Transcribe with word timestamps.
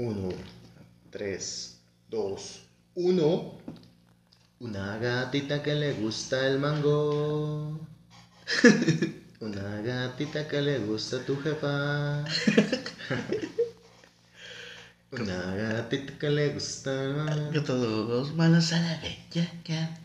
Uno, 0.00 0.28
tres, 1.10 1.80
dos, 2.08 2.62
uno. 2.94 3.58
Una 4.60 4.96
gatita 4.96 5.60
que 5.60 5.74
le 5.74 5.94
gusta 5.94 6.46
el 6.46 6.60
mango. 6.60 7.80
Una 9.40 9.82
gatita 9.82 10.46
que 10.46 10.62
le 10.62 10.78
gusta 10.78 11.18
tu 11.26 11.36
jefa. 11.40 12.24
Una 15.10 15.56
gatita 15.56 16.16
que 16.16 16.30
le 16.30 16.50
gusta 16.50 17.02
el 17.02 17.14
mango. 17.14 17.60
Todos 17.64 18.32
manos 18.36 18.72
a 18.72 18.80
la 18.80 19.00
bella 19.00 19.50
cat. 19.64 19.98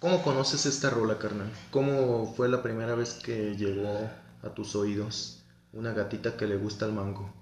¿Cómo 0.00 0.20
conoces 0.24 0.66
esta 0.66 0.90
rola, 0.90 1.20
carnal? 1.20 1.52
¿Cómo 1.70 2.34
fue 2.34 2.48
la 2.48 2.60
primera 2.60 2.96
vez 2.96 3.14
que 3.14 3.54
llegó 3.54 4.10
a 4.42 4.48
tus 4.48 4.74
oídos 4.74 5.44
una 5.72 5.92
gatita 5.92 6.36
que 6.36 6.48
le 6.48 6.56
gusta 6.56 6.86
el 6.86 6.92
mango? 6.92 7.32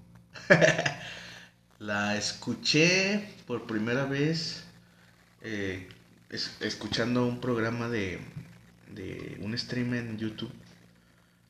La 1.79 2.15
escuché 2.17 3.27
por 3.47 3.65
primera 3.67 4.05
vez 4.05 4.63
eh, 5.41 5.87
es- 6.29 6.55
escuchando 6.61 7.25
un 7.25 7.39
programa 7.41 7.89
de, 7.89 8.19
de 8.93 9.37
un 9.41 9.57
stream 9.57 9.93
en 9.93 10.17
YouTube, 10.17 10.51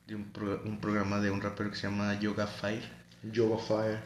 de 0.08 0.16
un, 0.16 0.26
pro- 0.32 0.62
un 0.66 0.80
programa 0.80 1.20
de 1.20 1.32
un 1.32 1.42
rapero 1.42 1.70
que 1.72 1.78
se 1.78 1.88
llama 1.88 2.20
Yoga 2.20 2.48
Fire, 2.48 2.90
Yoga 3.24 3.58
Fire. 3.60 4.00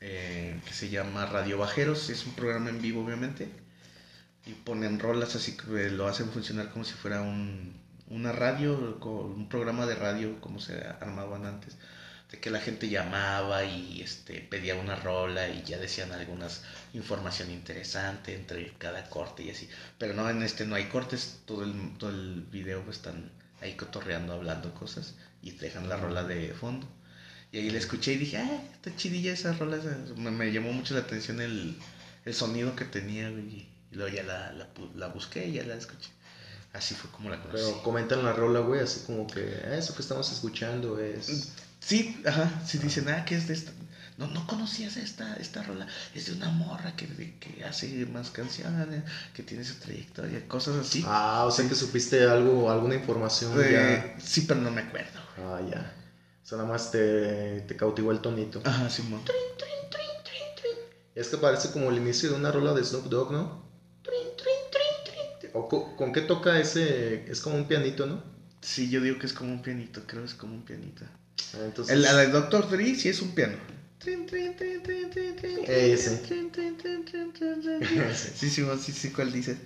eh, 0.00 0.60
que 0.66 0.72
se 0.74 0.88
llama 0.90 1.26
Radio 1.26 1.58
Bajeros, 1.58 2.08
es 2.10 2.26
un 2.26 2.34
programa 2.34 2.70
en 2.70 2.80
vivo 2.80 3.04
obviamente, 3.04 3.48
y 4.46 4.52
ponen 4.54 4.98
rolas 5.00 5.34
así 5.36 5.56
que 5.56 5.90
lo 5.90 6.06
hacen 6.08 6.30
funcionar 6.30 6.70
como 6.70 6.84
si 6.84 6.94
fuera 6.94 7.20
un, 7.22 7.74
una 8.08 8.32
radio, 8.32 8.98
un 9.04 9.48
programa 9.48 9.86
de 9.86 9.94
radio 9.96 10.40
como 10.40 10.60
se 10.60 10.84
armaban 11.00 11.46
antes, 11.46 11.76
de 12.30 12.38
que 12.40 12.50
la 12.50 12.60
gente 12.60 12.88
llamaba 12.88 13.64
y 13.64 14.02
este 14.02 14.40
pedía 14.40 14.74
una 14.74 14.96
rola 14.96 15.48
y 15.48 15.62
ya 15.62 15.78
decían 15.78 16.12
algunas 16.12 16.62
información 16.92 17.50
interesante 17.50 18.34
entre 18.34 18.72
cada 18.74 19.08
corte 19.08 19.44
y 19.44 19.50
así, 19.50 19.68
pero 19.98 20.14
no 20.14 20.28
en 20.28 20.42
este 20.42 20.66
no 20.66 20.74
hay 20.74 20.84
cortes, 20.86 21.40
todo 21.46 21.64
el, 21.64 21.96
todo 21.98 22.10
el 22.10 22.42
video 22.50 22.84
están 22.90 23.30
ahí 23.60 23.74
cotorreando, 23.74 24.34
hablando 24.34 24.74
cosas 24.74 25.14
y 25.42 25.52
dejan 25.52 25.88
la 25.88 25.96
rola 25.96 26.24
de 26.24 26.52
fondo. 26.52 26.86
Y 27.50 27.58
ahí 27.58 27.70
la 27.70 27.78
escuché 27.78 28.12
y 28.12 28.18
dije, 28.18 28.36
ah, 28.36 28.62
está 28.74 28.94
chidilla 28.94 29.32
esa 29.32 29.52
rola. 29.54 29.76
esa". 29.78 29.96
Me, 30.16 30.52
llamó 30.52 30.70
mucho 30.72 30.92
la 30.92 31.00
atención 31.00 31.40
el, 31.40 31.78
el 32.26 32.34
sonido 32.34 32.76
que 32.76 32.84
tenía, 32.84 33.30
güey. 33.30 33.42
Y 33.42 33.68
luego 33.92 34.14
ya 34.14 34.22
la, 34.22 34.52
la, 34.52 34.68
la 34.94 35.08
busqué 35.08 35.46
y 35.48 35.52
ya 35.52 35.62
la 35.64 35.74
escuché. 35.76 36.10
Así 36.74 36.94
fue 36.94 37.10
como 37.10 37.30
la 37.30 37.40
conocí. 37.40 37.56
Pero 37.64 37.82
comentan 37.82 38.22
la 38.22 38.34
rola, 38.34 38.60
güey, 38.60 38.82
así 38.82 39.00
como 39.06 39.26
que 39.26 39.40
"Ah, 39.64 39.76
eso 39.76 39.94
que 39.94 40.02
estamos 40.02 40.30
escuchando 40.30 40.98
es. 41.00 41.52
Sí, 41.88 42.20
ajá, 42.26 42.60
sí 42.66 42.76
dicen, 42.76 43.08
ah, 43.08 43.24
que 43.24 43.34
es 43.34 43.48
de 43.48 43.54
esta. 43.54 43.72
No, 44.18 44.26
no 44.26 44.46
conocías 44.46 44.98
esta, 44.98 45.36
esta 45.36 45.62
rola. 45.62 45.86
Es 46.14 46.26
de 46.26 46.32
una 46.34 46.50
morra 46.50 46.94
que, 46.94 47.06
que 47.40 47.64
hace 47.64 48.04
más 48.04 48.30
canciones, 48.30 49.04
que 49.32 49.42
tiene 49.42 49.64
su 49.64 49.76
trayectoria, 49.76 50.46
cosas 50.46 50.76
así. 50.76 51.02
Ah, 51.06 51.44
o 51.46 51.50
sea 51.50 51.66
que 51.66 51.74
supiste 51.74 52.24
algo, 52.26 52.70
alguna 52.70 52.94
información 52.94 53.54
Eh, 53.58 53.72
ya. 53.72 54.22
sí, 54.22 54.42
pero 54.42 54.60
no 54.60 54.70
me 54.70 54.82
acuerdo. 54.82 55.18
Ah, 55.38 55.62
ya. 55.66 55.90
O 56.42 56.46
sea, 56.46 56.58
nada 56.58 56.68
más 56.68 56.90
te, 56.90 57.62
te 57.62 57.74
cautivó 57.74 58.12
el 58.12 58.20
tonito. 58.20 58.60
Ajá, 58.64 58.90
Simón. 58.90 59.22
Es 61.14 61.28
que 61.28 61.38
parece 61.38 61.70
como 61.72 61.90
el 61.90 61.96
inicio 61.96 62.28
de 62.30 62.36
una 62.36 62.52
rola 62.52 62.74
de 62.74 62.84
Snoop 62.84 63.06
Dogg, 63.06 63.32
¿no? 63.32 63.66
O 65.54 65.66
co- 65.68 65.96
¿Con 65.96 66.12
qué 66.12 66.20
toca 66.20 66.58
ese? 66.58 67.24
Es 67.30 67.40
como 67.40 67.56
un 67.56 67.66
pianito, 67.66 68.04
¿no? 68.04 68.20
Sí, 68.60 68.90
yo 68.90 69.00
digo 69.00 69.18
que 69.18 69.24
es 69.26 69.32
como 69.32 69.50
un 69.52 69.62
pianito, 69.62 70.02
creo 70.06 70.20
que 70.22 70.28
es 70.28 70.34
como 70.34 70.54
un 70.54 70.62
pianito. 70.62 71.06
Entonces, 71.64 71.94
El, 71.94 72.02
la 72.02 72.16
de 72.16 72.28
Doctor 72.28 72.68
Dre 72.70 72.94
sí 72.94 73.08
es 73.08 73.20
un 73.22 73.34
piano. 73.34 73.56
Ese. 75.66 76.16
trin. 76.18 76.52
Sí, 78.14 78.50
sí, 78.50 78.64
sí, 78.80 78.92
sí, 78.92 79.10
¿cuál 79.10 79.32
dices? 79.32 79.58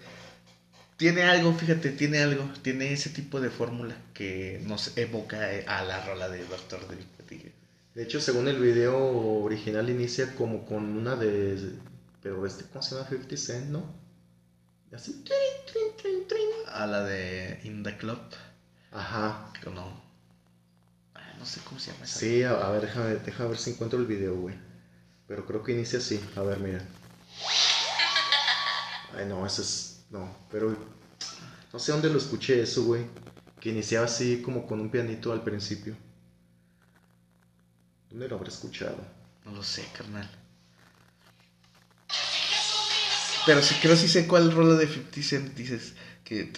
Tiene 0.96 1.24
algo, 1.24 1.52
fíjate, 1.52 1.90
tiene 1.90 2.20
algo, 2.20 2.48
tiene 2.62 2.92
ese 2.92 3.10
tipo 3.10 3.40
de 3.40 3.50
fórmula 3.50 3.96
que 4.14 4.60
nos 4.64 4.96
evoca 4.96 5.52
eh, 5.52 5.64
a 5.66 5.82
la 5.82 6.04
rola 6.06 6.28
de 6.28 6.44
Doctor 6.44 6.86
Dre. 6.86 7.52
de 7.94 8.02
hecho, 8.02 8.20
según 8.20 8.48
el 8.48 8.58
video 8.58 8.96
original, 9.42 9.90
inicia 9.90 10.34
como 10.34 10.64
con 10.64 10.84
una 10.84 11.16
de. 11.16 11.72
Pero 12.22 12.46
este, 12.46 12.64
¿cómo 12.64 12.82
se 12.82 12.94
llama? 12.94 13.08
50 13.08 13.36
Cent, 13.36 13.70
¿no? 13.70 14.02
Así. 14.92 15.24
A 16.68 16.86
la 16.86 17.02
de 17.04 17.60
In 17.64 17.82
the 17.82 17.96
Club, 17.96 18.20
Ajá. 18.92 19.50
no. 19.74 20.11
No 21.42 21.46
sé 21.48 21.60
cómo 21.64 21.80
se 21.80 21.90
llama 21.90 22.04
esa. 22.04 22.20
Sí, 22.20 22.44
a, 22.44 22.52
a 22.52 22.70
ver, 22.70 22.82
déjame, 22.82 23.16
déjame 23.16 23.48
ver 23.48 23.58
si 23.58 23.70
encuentro 23.70 23.98
el 23.98 24.06
video, 24.06 24.36
güey. 24.36 24.54
Pero 25.26 25.44
creo 25.44 25.64
que 25.64 25.72
inicia 25.72 25.98
así. 25.98 26.20
A 26.36 26.42
ver, 26.42 26.60
mira. 26.60 26.86
Ay, 29.16 29.26
no, 29.26 29.44
ese 29.44 29.62
es. 29.62 30.04
No, 30.10 30.32
pero. 30.52 30.76
No 31.72 31.78
sé 31.80 31.90
dónde 31.90 32.10
lo 32.10 32.18
escuché 32.18 32.62
eso, 32.62 32.84
güey. 32.84 33.06
Que 33.58 33.70
iniciaba 33.70 34.06
así 34.06 34.40
como 34.40 34.68
con 34.68 34.78
un 34.78 34.88
pianito 34.88 35.32
al 35.32 35.42
principio. 35.42 35.96
¿Dónde 38.08 38.28
lo 38.28 38.36
habré 38.36 38.50
escuchado? 38.50 39.04
No 39.44 39.50
lo 39.50 39.64
sé, 39.64 39.84
carnal. 39.92 40.30
Pero 43.46 43.62
sí, 43.62 43.74
creo 43.82 43.96
sí 43.96 44.06
sé 44.06 44.28
cuál 44.28 44.52
rola 44.52 44.76
de 44.76 44.86
50 44.86 45.22
Cent 45.22 45.54
dices 45.56 45.94
que... 46.34 46.52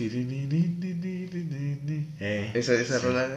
Eh, 2.21 2.51
Esa, 2.55 2.75
esa 2.75 2.99
sí. 2.99 3.07
rola... 3.07 3.29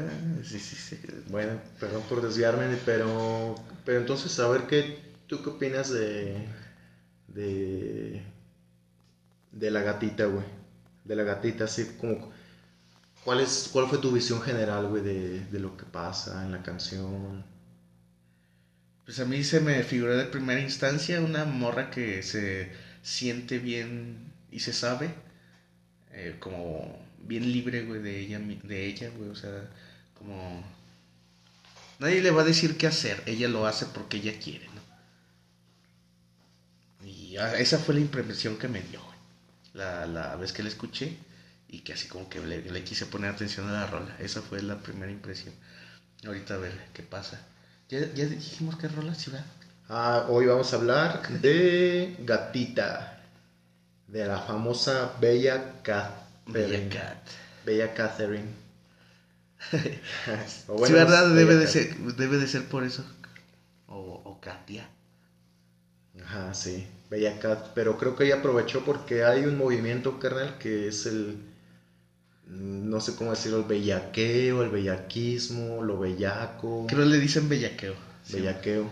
Sí, 0.43 0.59
sí, 0.59 0.75
sí. 0.75 0.97
Bueno, 1.29 1.59
perdón 1.79 2.03
por 2.09 2.21
desviarme, 2.21 2.77
pero. 2.85 3.55
Pero 3.85 3.99
entonces, 3.99 4.39
a 4.39 4.47
ver 4.49 4.67
qué. 4.67 4.97
¿Tú 5.27 5.43
qué 5.43 5.49
opinas 5.49 5.89
de. 5.91 6.47
de. 7.27 8.21
de 9.51 9.71
la 9.71 9.81
gatita, 9.81 10.25
güey? 10.25 10.45
De 11.03 11.15
la 11.15 11.23
gatita, 11.23 11.65
así 11.65 11.85
como. 11.99 12.31
¿Cuál, 13.23 13.41
es, 13.41 13.69
¿Cuál 13.71 13.87
fue 13.87 13.97
tu 13.99 14.11
visión 14.11 14.41
general, 14.41 14.87
güey, 14.87 15.03
de, 15.03 15.45
de 15.47 15.59
lo 15.59 15.75
que 15.77 15.85
pasa 15.85 16.43
en 16.45 16.51
la 16.51 16.63
canción? 16.63 17.43
Pues 19.05 19.19
a 19.19 19.25
mí 19.25 19.43
se 19.43 19.59
me 19.59 19.83
figuró 19.83 20.15
de 20.17 20.25
primera 20.25 20.59
instancia 20.61 21.21
una 21.21 21.45
morra 21.45 21.89
que 21.89 22.21
se 22.23 22.71
siente 23.01 23.57
bien 23.59 24.33
y 24.51 24.59
se 24.59 24.73
sabe, 24.73 25.15
eh, 26.17 26.35
como 26.39 26.97
bien 27.19 27.51
libre, 27.51 27.85
güey, 27.85 28.01
de 28.01 28.19
ella, 28.19 28.39
de 28.39 28.85
ella, 28.85 29.11
güey, 29.15 29.29
o 29.29 29.35
sea, 29.35 29.69
como... 30.17 30.63
Nadie 31.99 32.21
le 32.21 32.31
va 32.31 32.41
a 32.41 32.45
decir 32.45 32.75
qué 32.77 32.87
hacer, 32.87 33.21
ella 33.27 33.47
lo 33.47 33.67
hace 33.67 33.85
porque 33.85 34.17
ella 34.17 34.39
quiere, 34.39 34.67
¿no? 34.67 34.81
Y 37.07 37.37
esa 37.37 37.77
fue 37.77 37.95
la 37.95 38.01
impresión 38.01 38.57
que 38.57 38.67
me 38.67 38.81
dio, 38.81 39.03
güey, 39.03 39.17
la, 39.73 40.07
la 40.07 40.35
vez 40.35 40.53
que 40.53 40.63
la 40.63 40.69
escuché 40.69 41.17
y 41.67 41.81
que 41.81 41.93
así 41.93 42.07
como 42.07 42.29
que 42.29 42.39
le, 42.39 42.61
le 42.63 42.83
quise 42.83 43.05
poner 43.05 43.31
atención 43.31 43.67
a 43.69 43.73
la 43.73 43.87
rola, 43.87 44.15
esa 44.19 44.41
fue 44.41 44.61
la 44.61 44.79
primera 44.79 45.11
impresión. 45.11 45.53
Ahorita 46.25 46.55
a 46.55 46.57
ver 46.57 46.73
qué 46.93 47.03
pasa. 47.03 47.39
Ya, 47.89 47.99
ya 48.13 48.25
dijimos 48.25 48.77
qué 48.77 48.87
rola 48.87 49.13
sí 49.13 49.29
va. 49.31 49.43
Ah, 49.87 50.25
hoy 50.29 50.47
vamos 50.47 50.73
a 50.73 50.77
hablar 50.77 51.27
de 51.41 52.15
Gatita. 52.19 53.16
De 54.07 54.25
la 54.25 54.39
famosa 54.39 55.13
Bella 55.19 55.81
Catherine. 55.83 56.27
Bella 56.47 56.89
Cat. 56.89 57.27
Bella 57.65 57.93
Catherine. 57.93 58.67
O 60.67 60.85
sí, 60.85 60.93
bueno, 60.93 60.95
verdad, 60.95 61.23
Bella 61.29 61.35
debe 61.35 61.55
de 61.55 61.67
ser, 61.67 61.95
debe 62.15 62.37
de 62.37 62.47
ser 62.47 62.65
por 62.65 62.83
eso. 62.83 63.03
O, 63.87 64.21
o 64.23 64.39
Katia. 64.39 64.87
Ajá, 66.23 66.53
sí, 66.53 66.87
Bella 67.09 67.39
Cat, 67.39 67.71
pero 67.73 67.97
creo 67.97 68.15
que 68.15 68.25
ella 68.25 68.37
aprovechó 68.37 68.83
porque 68.83 69.23
hay 69.23 69.45
un 69.45 69.57
movimiento, 69.57 70.19
carnal, 70.19 70.57
que 70.57 70.87
es 70.87 71.05
el, 71.05 71.37
no 72.47 72.99
sé 73.01 73.15
cómo 73.15 73.31
decirlo, 73.31 73.59
el 73.59 73.65
bellaqueo, 73.65 74.63
el 74.63 74.69
bellaquismo, 74.69 75.83
lo 75.83 75.99
bellaco, 75.99 76.85
Creo 76.87 77.05
le 77.05 77.19
dicen 77.19 77.49
bellaqueo. 77.49 77.93
Sí. 78.23 78.37
bellaqueo. 78.37 78.89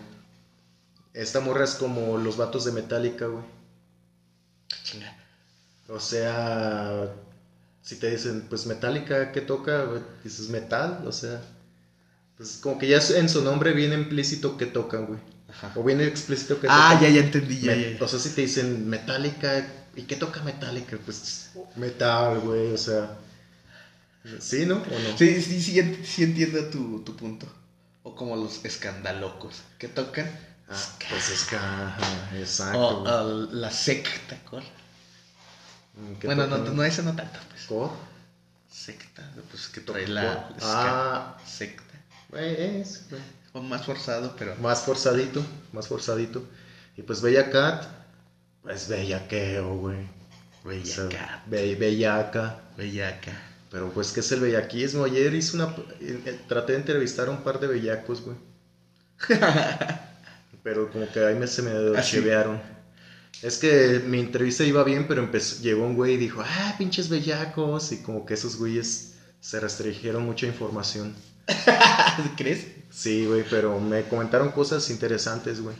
Esta 1.13 1.39
morra 1.39 1.63
es 1.63 1.75
como 1.75 2.17
los 2.17 2.37
vatos 2.37 2.65
de 2.65 2.73
Metallica, 2.73 3.27
güey. 3.27 3.43
Chinga. 4.83 5.15
O 5.87 5.99
sea, 5.99 7.09
si 7.81 7.95
te 7.97 8.09
dicen, 8.09 8.45
pues 8.49 8.65
Metallica, 8.65 9.31
¿qué 9.31 9.41
toca? 9.41 9.85
Dices 10.23 10.49
metal, 10.49 11.03
o 11.05 11.11
sea, 11.11 11.41
pues 12.37 12.57
como 12.61 12.77
que 12.79 12.87
ya 12.87 12.99
en 13.15 13.29
su 13.29 13.41
nombre 13.43 13.73
viene 13.73 13.95
implícito 13.95 14.57
que 14.57 14.65
tocan, 14.65 15.05
güey. 15.05 15.19
Ajá. 15.47 15.71
O 15.75 15.83
viene 15.83 16.05
explícito 16.05 16.59
que 16.59 16.67
Ah, 16.69 16.93
tocan. 16.93 17.03
ya, 17.03 17.19
ya 17.19 17.25
entendí, 17.25 17.59
ya. 17.61 17.75
O 18.03 18.07
sea, 18.07 18.19
si 18.19 18.29
te 18.31 18.41
dicen 18.41 18.89
Metallica, 18.89 19.65
¿y 19.95 20.01
qué 20.03 20.15
toca 20.15 20.41
Metallica? 20.41 20.97
Pues 21.05 21.49
metal, 21.75 22.39
güey, 22.39 22.71
o 22.73 22.77
sea. 22.77 23.17
¿Sí, 24.39 24.65
no? 24.65 24.77
¿O 24.77 24.99
no? 24.99 25.17
Sí, 25.17 25.39
sí, 25.39 25.61
sí, 25.61 25.99
sí 26.03 26.23
entiendo 26.23 26.65
tu, 26.65 27.01
tu 27.01 27.15
punto. 27.15 27.47
O 28.01 28.15
como 28.15 28.35
los 28.35 28.65
escandalocos 28.65 29.61
que 29.77 29.87
tocan. 29.87 30.27
Ah, 30.69 30.81
pues 31.09 31.29
es 31.29 31.43
que, 31.45 31.55
ajá, 31.55 31.97
exacto. 32.35 32.79
o 32.79 33.03
o 33.03 33.47
la 33.51 33.69
secta, 33.71 34.37
¿cuál? 34.49 34.63
Mm, 35.93 36.15
¿qué 36.19 36.27
Bueno, 36.27 36.47
no, 36.47 36.57
no, 36.57 36.83
esa 36.83 37.03
no 37.03 37.15
tanto, 37.15 37.39
pues. 37.49 37.65
¿Cómo? 37.67 37.95
Secta, 38.69 39.31
pues 39.49 39.67
que 39.67 39.81
trae 39.81 40.07
la, 40.07 40.49
ska. 40.59 40.63
Ah, 40.63 41.37
secta. 41.45 41.93
es, 42.33 43.05
güey. 43.09 43.63
más 43.69 43.85
forzado, 43.85 44.35
pero. 44.37 44.55
Más 44.57 44.81
forzadito, 44.81 45.45
más 45.71 45.87
forzadito. 45.87 46.43
Y 46.97 47.03
pues 47.03 47.21
Bella 47.21 47.49
Cat, 47.51 47.85
pues 48.63 48.87
bellaqueo, 48.87 49.75
güey. 49.77 50.07
Bella 50.63 50.81
O 50.83 50.85
sea, 50.85 51.09
Cat. 51.09 51.45
be- 51.47 51.75
bellaca. 51.75 52.59
Bellaca. 52.75 53.31
Pero 53.71 53.91
pues, 53.91 54.11
¿qué 54.11 54.21
es 54.21 54.31
el 54.31 54.39
bellaquismo? 54.41 55.03
Ayer 55.05 55.33
hice 55.33 55.55
una... 55.57 55.75
eh, 55.99 56.21
eh, 56.25 56.39
traté 56.47 56.73
de 56.73 56.79
entrevistar 56.79 57.27
a 57.27 57.31
un 57.31 57.43
par 57.43 57.59
de 57.59 57.67
bellacos, 57.67 58.21
güey. 58.21 58.37
Pero 60.65 60.89
como 60.91 61.07
que 61.11 61.19
ahí 61.23 61.35
me, 61.35 61.45
se 61.45 61.61
me 61.61 61.71
¿Ah, 61.95 62.01
chivearon. 62.01 62.59
Es 63.43 63.59
que 63.59 64.01
mi 64.03 64.19
entrevista 64.19 64.63
iba 64.63 64.83
bien, 64.83 65.07
pero 65.07 65.21
empezó, 65.21 65.61
llegó 65.61 65.85
un 65.85 65.95
güey 65.95 66.15
y 66.15 66.17
dijo, 66.17 66.41
ah, 66.43 66.73
pinches 66.79 67.07
bellacos. 67.07 67.91
Y 67.91 68.01
como 68.01 68.25
que 68.25 68.33
esos 68.33 68.57
güeyes 68.57 69.13
se 69.39 69.59
restringieron 69.59 70.23
mucha 70.23 70.47
información. 70.47 71.13
¿Crees? 72.37 72.65
Sí, 72.89 73.27
güey, 73.27 73.45
pero 73.47 73.79
me 73.79 74.03
comentaron 74.07 74.51
cosas 74.51 74.89
interesantes, 74.89 75.61
güey. 75.61 75.75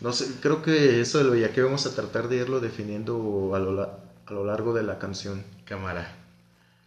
No 0.00 0.12
sé, 0.12 0.26
creo 0.42 0.60
que 0.60 1.00
eso 1.00 1.16
del 1.18 1.30
bellaqueo 1.30 1.64
vamos 1.66 1.86
a 1.86 1.94
tratar 1.94 2.28
de 2.28 2.36
irlo 2.36 2.60
definiendo 2.60 3.52
a 3.54 3.58
lo, 3.58 3.72
la- 3.72 3.98
a 4.26 4.32
lo 4.34 4.44
largo 4.44 4.74
de 4.74 4.82
la 4.82 4.98
canción. 4.98 5.42
Cámara. 5.64 6.14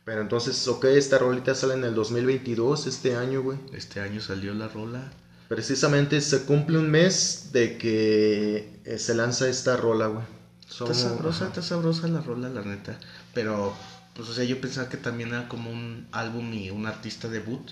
Pero 0.03 0.21
entonces, 0.21 0.67
ok, 0.67 0.85
esta 0.85 1.17
rolita 1.17 1.55
sale 1.55 1.73
en 1.73 1.85
el 1.85 1.95
2022, 1.95 2.85
este 2.85 3.15
año, 3.15 3.41
güey. 3.41 3.57
Este 3.73 3.99
año 4.01 4.21
salió 4.21 4.53
la 4.53 4.67
rola. 4.67 5.11
Precisamente 5.47 6.21
se 6.21 6.43
cumple 6.45 6.77
un 6.79 6.89
mes 6.89 7.49
de 7.51 7.77
que 7.77 8.79
eh, 8.83 8.97
se 8.97 9.13
lanza 9.13 9.47
esta 9.47 9.77
rola, 9.77 10.07
güey. 10.07 10.25
Está 10.67 10.93
sabrosa, 10.93 11.45
está 11.47 11.61
sabrosa 11.61 12.07
la 12.07 12.21
rola, 12.21 12.49
la 12.49 12.61
neta. 12.63 12.97
Pero, 13.33 13.73
pues, 14.15 14.27
o 14.29 14.33
sea, 14.33 14.43
yo 14.43 14.59
pensaba 14.59 14.89
que 14.89 14.97
también 14.97 15.29
era 15.29 15.47
como 15.47 15.69
un 15.71 16.07
álbum 16.11 16.51
y 16.53 16.71
un 16.71 16.87
artista 16.87 17.27
debut. 17.29 17.71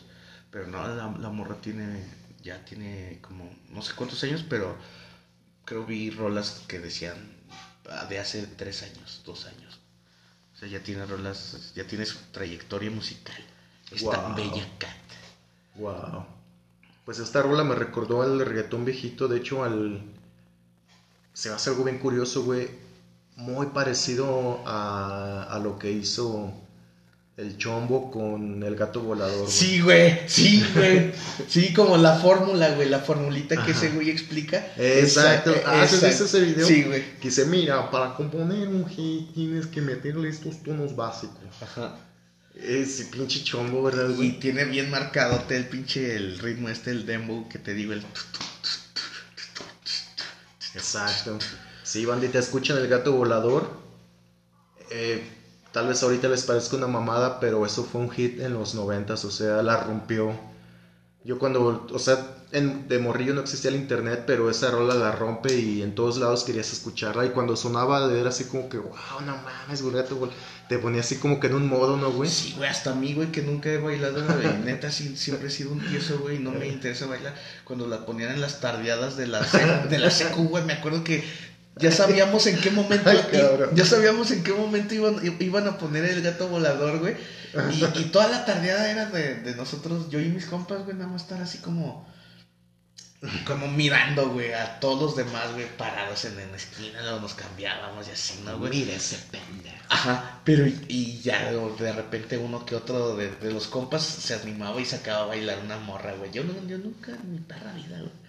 Pero 0.51 0.67
no, 0.67 0.87
la, 0.87 1.09
la 1.19 1.29
morra 1.29 1.55
tiene, 1.61 2.05
ya 2.43 2.63
tiene 2.63 3.17
como, 3.21 3.51
no 3.69 3.81
sé 3.81 3.93
cuántos 3.95 4.23
años, 4.23 4.45
pero 4.47 4.77
creo 5.65 5.85
vi 5.85 6.11
rolas 6.11 6.61
que 6.67 6.79
decían 6.79 7.17
ah, 7.89 8.05
de 8.05 8.19
hace 8.19 8.45
tres 8.45 8.83
años, 8.83 9.21
dos 9.25 9.45
años. 9.45 9.79
O 10.55 10.57
sea, 10.59 10.67
ya 10.67 10.81
tiene 10.83 11.05
rolas, 11.07 11.71
ya 11.75 11.87
tiene 11.87 12.05
su 12.05 12.19
trayectoria 12.31 12.91
musical. 12.91 13.35
Esta 13.91 14.27
Wow. 14.27 14.35
bella 14.35 14.67
cat. 14.77 14.95
Wow. 15.75 16.25
Pues 17.05 17.19
esta 17.19 17.41
rola 17.41 17.63
me 17.63 17.75
recordó 17.75 18.21
al 18.21 18.39
reggaetón 18.45 18.85
viejito, 18.85 19.27
de 19.27 19.37
hecho 19.37 19.63
al... 19.63 20.01
Se 21.33 21.49
va 21.49 21.55
a 21.55 21.57
hacer 21.57 21.71
algo 21.73 21.85
bien 21.85 21.97
curioso, 21.99 22.43
güey. 22.43 22.69
Muy 23.35 23.67
parecido 23.67 24.61
a, 24.65 25.47
a 25.49 25.59
lo 25.59 25.79
que 25.79 25.91
hizo 25.91 26.53
el 27.35 27.57
chombo 27.57 28.11
con 28.11 28.61
el 28.61 28.75
gato 28.75 29.01
volador, 29.01 29.39
güey. 29.39 29.51
Sí, 29.51 29.81
güey, 29.81 30.19
sí, 30.27 30.63
güey. 30.75 31.11
Sí, 31.47 31.73
como 31.73 31.97
la 31.97 32.17
fórmula, 32.19 32.75
güey, 32.75 32.87
la 32.87 32.99
formulita 32.99 33.65
que 33.65 33.71
ese 33.71 33.89
güey 33.89 34.11
explica. 34.11 34.63
Exacto. 34.77 35.49
Esa- 35.51 35.61
Ah, 35.65 35.87
¿sí 35.87 35.95
has 35.95 36.03
exacto. 36.03 36.07
visto 36.07 36.23
ese 36.25 36.41
video? 36.41 36.67
Sí, 36.67 36.83
güey. 36.83 37.03
Que 37.19 37.29
dice, 37.29 37.45
mira, 37.45 37.89
para 37.89 38.13
componer 38.13 38.67
un 38.67 38.85
hit 38.87 39.33
tienes 39.33 39.65
que 39.65 39.81
meterle 39.81 40.29
estos 40.29 40.61
tonos 40.61 40.95
básicos. 40.95 41.39
Ajá. 41.59 41.95
Ese 42.55 43.05
pinche 43.05 43.43
chombo, 43.43 43.83
¿verdad, 43.83 44.09
Y 44.09 44.15
güey? 44.15 44.39
tiene 44.39 44.63
bien 44.65 44.89
marcadote 44.89 45.55
el 45.55 45.65
pinche 45.67 46.15
el 46.15 46.37
ritmo 46.39 46.69
este, 46.69 46.91
el 46.91 47.05
dembow 47.05 47.47
que 47.49 47.59
te 47.59 47.73
digo, 47.73 47.93
el... 47.93 48.01
Exacto. 50.73 51.39
Sí, 51.83 52.05
bandita, 52.05 52.39
escuchan 52.39 52.77
el 52.77 52.87
gato 52.87 53.13
volador. 53.13 53.81
Eh, 54.89 55.23
tal 55.71 55.87
vez 55.87 56.01
ahorita 56.03 56.27
les 56.29 56.43
parezca 56.43 56.75
una 56.75 56.87
mamada, 56.87 57.39
pero 57.39 57.65
eso 57.65 57.83
fue 57.83 58.01
un 58.01 58.09
hit 58.09 58.39
en 58.39 58.53
los 58.53 58.73
noventas, 58.75 59.25
o 59.25 59.31
sea, 59.31 59.61
la 59.61 59.77
rompió. 59.77 60.39
Yo 61.23 61.39
cuando, 61.39 61.87
o 61.91 61.99
sea, 61.99 62.32
en, 62.53 62.87
de 62.87 62.99
morrillo 62.99 63.33
no 63.33 63.41
existía 63.41 63.71
el 63.71 63.75
internet, 63.75 64.23
pero 64.25 64.49
esa 64.49 64.71
rola 64.71 64.93
la 64.93 65.11
rompe 65.11 65.53
y 65.55 65.81
en 65.81 65.95
todos 65.95 66.17
lados 66.17 66.43
querías 66.43 66.71
escucharla. 66.71 67.25
Y 67.25 67.29
cuando 67.29 67.57
sonaba, 67.57 68.11
era 68.13 68.29
así 68.29 68.45
como 68.45 68.69
que, 68.69 68.77
wow, 68.77 69.21
no 69.25 69.37
mames, 69.37 69.81
güey, 69.81 69.95
gato 69.95 70.19
vol-". 70.19 70.31
Te 70.69 70.77
ponía 70.77 71.01
así 71.01 71.17
como 71.17 71.39
que 71.39 71.47
en 71.47 71.55
un 71.55 71.67
modo, 71.67 71.97
¿no, 71.97 72.11
güey? 72.11 72.29
Sí, 72.29 72.53
güey, 72.55 72.69
hasta 72.69 72.91
a 72.91 72.95
mí, 72.95 73.13
güey, 73.13 73.31
que 73.31 73.41
nunca 73.41 73.69
he 73.69 73.77
bailado, 73.77 74.23
güey. 74.23 74.47
Neta, 74.63 74.91
sí, 74.91 75.17
siempre 75.17 75.47
he 75.47 75.51
sido 75.51 75.71
un 75.71 75.79
tieso, 75.79 76.19
güey, 76.19 76.37
y 76.37 76.39
no 76.39 76.51
me 76.51 76.67
interesa 76.67 77.07
bailar. 77.07 77.35
Cuando 77.65 77.87
la 77.87 78.05
ponían 78.05 78.31
en 78.31 78.41
las 78.41 78.61
tardeadas 78.61 79.17
de 79.17 79.27
la, 79.27 79.41
de 79.89 79.97
la 79.99 80.11
secu, 80.11 80.47
güey, 80.47 80.63
me 80.63 80.73
acuerdo 80.73 81.03
que 81.03 81.23
ya 81.77 81.91
sabíamos 81.91 82.45
en 82.45 82.59
qué 82.61 82.69
momento, 82.69 83.09
Ay, 83.09 83.19
ya 83.73 83.83
sabíamos 83.83 84.29
en 84.31 84.43
qué 84.43 84.53
momento 84.53 84.93
iban, 84.93 85.37
iban 85.39 85.67
a 85.67 85.77
poner 85.79 86.05
el 86.05 86.21
gato 86.21 86.47
volador, 86.47 86.99
güey. 86.99 87.15
Y, 87.71 87.99
y 87.99 88.05
toda 88.05 88.27
la 88.29 88.45
tardeada 88.45 88.89
era 88.91 89.07
de, 89.07 89.35
de 89.35 89.55
nosotros, 89.55 90.09
yo 90.09 90.19
y 90.19 90.29
mis 90.29 90.45
compas, 90.45 90.83
güey, 90.85 90.95
nada 90.95 91.09
más 91.09 91.23
estar 91.23 91.41
así 91.41 91.59
como, 91.59 92.07
como 93.45 93.67
mirando, 93.67 94.29
güey, 94.29 94.53
a 94.53 94.79
todos 94.79 95.01
los 95.01 95.15
demás, 95.15 95.53
güey, 95.53 95.65
parados 95.77 96.25
en, 96.25 96.39
en 96.39 96.51
la 96.51 96.57
esquina, 96.57 97.01
luego 97.01 97.19
nos 97.21 97.33
cambiábamos 97.33 98.07
y 98.07 98.11
así, 98.11 98.41
¿no, 98.43 98.57
güey? 98.57 98.71
Mira 98.71 98.93
ese 98.93 99.17
pendejo. 99.31 99.75
Ajá, 99.89 100.39
pero 100.43 100.67
y, 100.67 100.85
y 100.87 101.21
ya 101.21 101.51
de 101.51 101.93
repente 101.93 102.37
uno 102.37 102.65
que 102.65 102.75
otro 102.75 103.15
de, 103.15 103.29
de 103.35 103.51
los 103.51 103.67
compas 103.67 104.03
se 104.03 104.33
animaba 104.33 104.79
y 104.81 104.85
sacaba 104.85 105.23
a 105.23 105.27
bailar 105.27 105.59
una 105.63 105.77
morra, 105.77 106.13
güey. 106.13 106.31
Yo, 106.31 106.43
no, 106.43 106.53
yo 106.67 106.77
nunca 106.77 107.11
en 107.11 107.31
mi 107.31 107.39
perra 107.39 107.73
vida, 107.73 107.99
güey. 107.99 108.23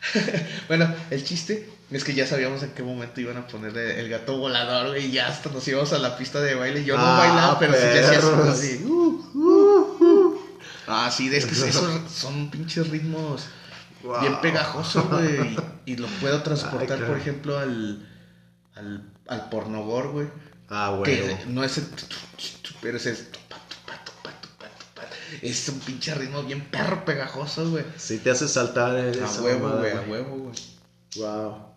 bueno, 0.68 0.92
el 1.10 1.24
chiste 1.24 1.68
es 1.90 2.04
que 2.04 2.14
ya 2.14 2.26
sabíamos 2.26 2.62
en 2.62 2.70
qué 2.70 2.82
momento 2.82 3.20
iban 3.20 3.36
a 3.36 3.46
poner 3.46 3.76
el, 3.76 4.08
gato 4.08 4.38
volador, 4.38 4.88
güey, 4.88 5.06
y 5.06 5.10
ya 5.12 5.28
hasta 5.28 5.50
nos 5.50 5.66
íbamos 5.68 5.92
a 5.92 5.98
la 5.98 6.16
pista 6.16 6.40
de 6.40 6.54
baile. 6.54 6.84
Yo 6.84 6.96
no 6.96 7.04
Ah, 7.04 7.18
bailaba, 7.18 7.58
pero 7.58 7.74
sí 7.74 7.80
le 7.80 8.00
hacía 8.00 8.50
así. 8.50 8.84
uh, 8.84 9.30
uh, 9.34 10.04
uh. 10.04 10.40
Ah, 10.86 11.10
sí, 11.10 11.28
es 11.34 11.44
que 11.46 11.52
esos 11.52 12.10
son 12.10 12.50
pinches 12.50 12.88
ritmos 12.88 13.44
Wow. 14.02 14.20
bien 14.20 14.40
pegajosos, 14.40 15.08
güey. 15.08 15.54
Y, 15.86 15.92
y 15.92 15.96
lo 15.96 16.06
puedo 16.20 16.42
transportar, 16.42 16.80
Ay, 16.82 16.86
claro. 16.86 17.06
por 17.08 17.16
ejemplo, 17.18 17.58
al, 17.58 18.08
al, 18.74 19.12
al 19.28 19.48
pornogor, 19.50 20.12
güey. 20.12 20.28
Ah, 20.68 20.90
bueno. 20.90 21.04
Que 21.04 21.38
no 21.48 21.64
es 21.64 21.78
el. 21.78 21.86
Pero 22.80 22.96
es 22.96 23.06
el. 23.06 23.16
Es 25.42 25.68
un 25.68 25.78
pinche 25.80 26.14
ritmo 26.14 26.42
bien 26.42 26.60
perro 26.70 27.04
pegajoso, 27.04 27.70
güey. 27.70 27.84
Sí 27.96 28.18
te 28.18 28.30
hace 28.30 28.48
saltar 28.48 28.96
A 28.96 29.08
esa 29.10 29.40
huevo, 29.42 29.68
güey, 29.78 29.92
a 29.92 30.00
huevo, 30.02 30.36
güey. 30.36 30.54
Wow. 31.16 31.70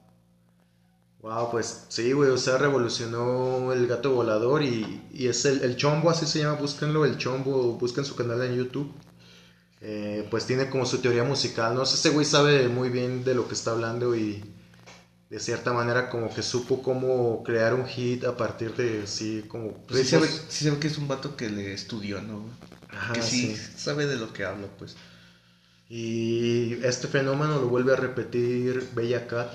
Wow, 1.22 1.52
pues 1.52 1.86
sí, 1.88 2.12
güey, 2.12 2.31
o 2.31 2.38
sea, 2.38 2.58
revolucionó 2.58 3.72
el 3.72 3.88
gato 3.88 4.12
volador 4.12 4.62
y, 4.64 5.02
y 5.14 5.28
es 5.28 5.46
el, 5.46 5.62
el 5.64 5.78
chombo, 5.78 6.10
así 6.10 6.25
se 6.25 6.40
llama, 6.40 6.60
búsquenlo, 6.60 7.06
el 7.06 7.18
chombo, 7.18 7.74
busquen 7.78 8.04
su 8.04 8.16
canal 8.16 8.42
en 8.44 8.56
YouTube. 8.56 8.92
Eh, 9.86 10.26
pues 10.32 10.46
tiene 10.46 10.70
como 10.70 10.86
su 10.86 11.00
teoría 11.00 11.26
musical, 11.26 11.76
no 11.76 11.86
sé, 11.86 11.96
ese 11.96 12.12
güey 12.12 12.26
sabe 12.26 12.70
muy 12.70 12.88
bien 12.88 13.26
de 13.26 13.36
lo 13.36 13.50
que 13.50 13.54
está 13.54 13.72
hablando 13.72 14.16
y 14.16 14.42
de 15.30 15.40
cierta 15.42 15.74
manera 15.74 16.10
como 16.10 16.34
que 16.34 16.42
supo 16.42 16.82
cómo 16.82 17.44
crear 17.44 17.74
un 17.74 17.86
hit 17.86 18.24
a 18.24 18.38
partir 18.38 18.74
de, 18.75 19.06
sí, 19.08 19.44
como... 19.46 19.74
Pues 19.86 20.08
sí, 20.48 20.70
ve 20.70 20.80
que 20.80 20.88
es 20.88 20.98
un 20.98 21.10
vato 21.10 21.36
que 21.36 21.50
le 21.50 21.74
estudió, 21.74 22.22
¿no? 22.22 22.46
Ajá, 22.92 23.12
que 23.12 23.22
sí, 23.22 23.58
sí. 23.58 23.74
sabe 23.75 24.06
de 24.06 24.16
lo 24.16 24.32
que 24.32 24.46
habla, 24.46 24.68
pues. 24.80 24.96
Y 25.90 26.75
este 26.84 27.10
fenómeno 27.10 27.60
lo 27.60 27.68
vuelve 27.68 27.92
a 27.92 27.98
repetir 27.98 28.90
Bella 28.96 29.28
Cat. 29.28 29.52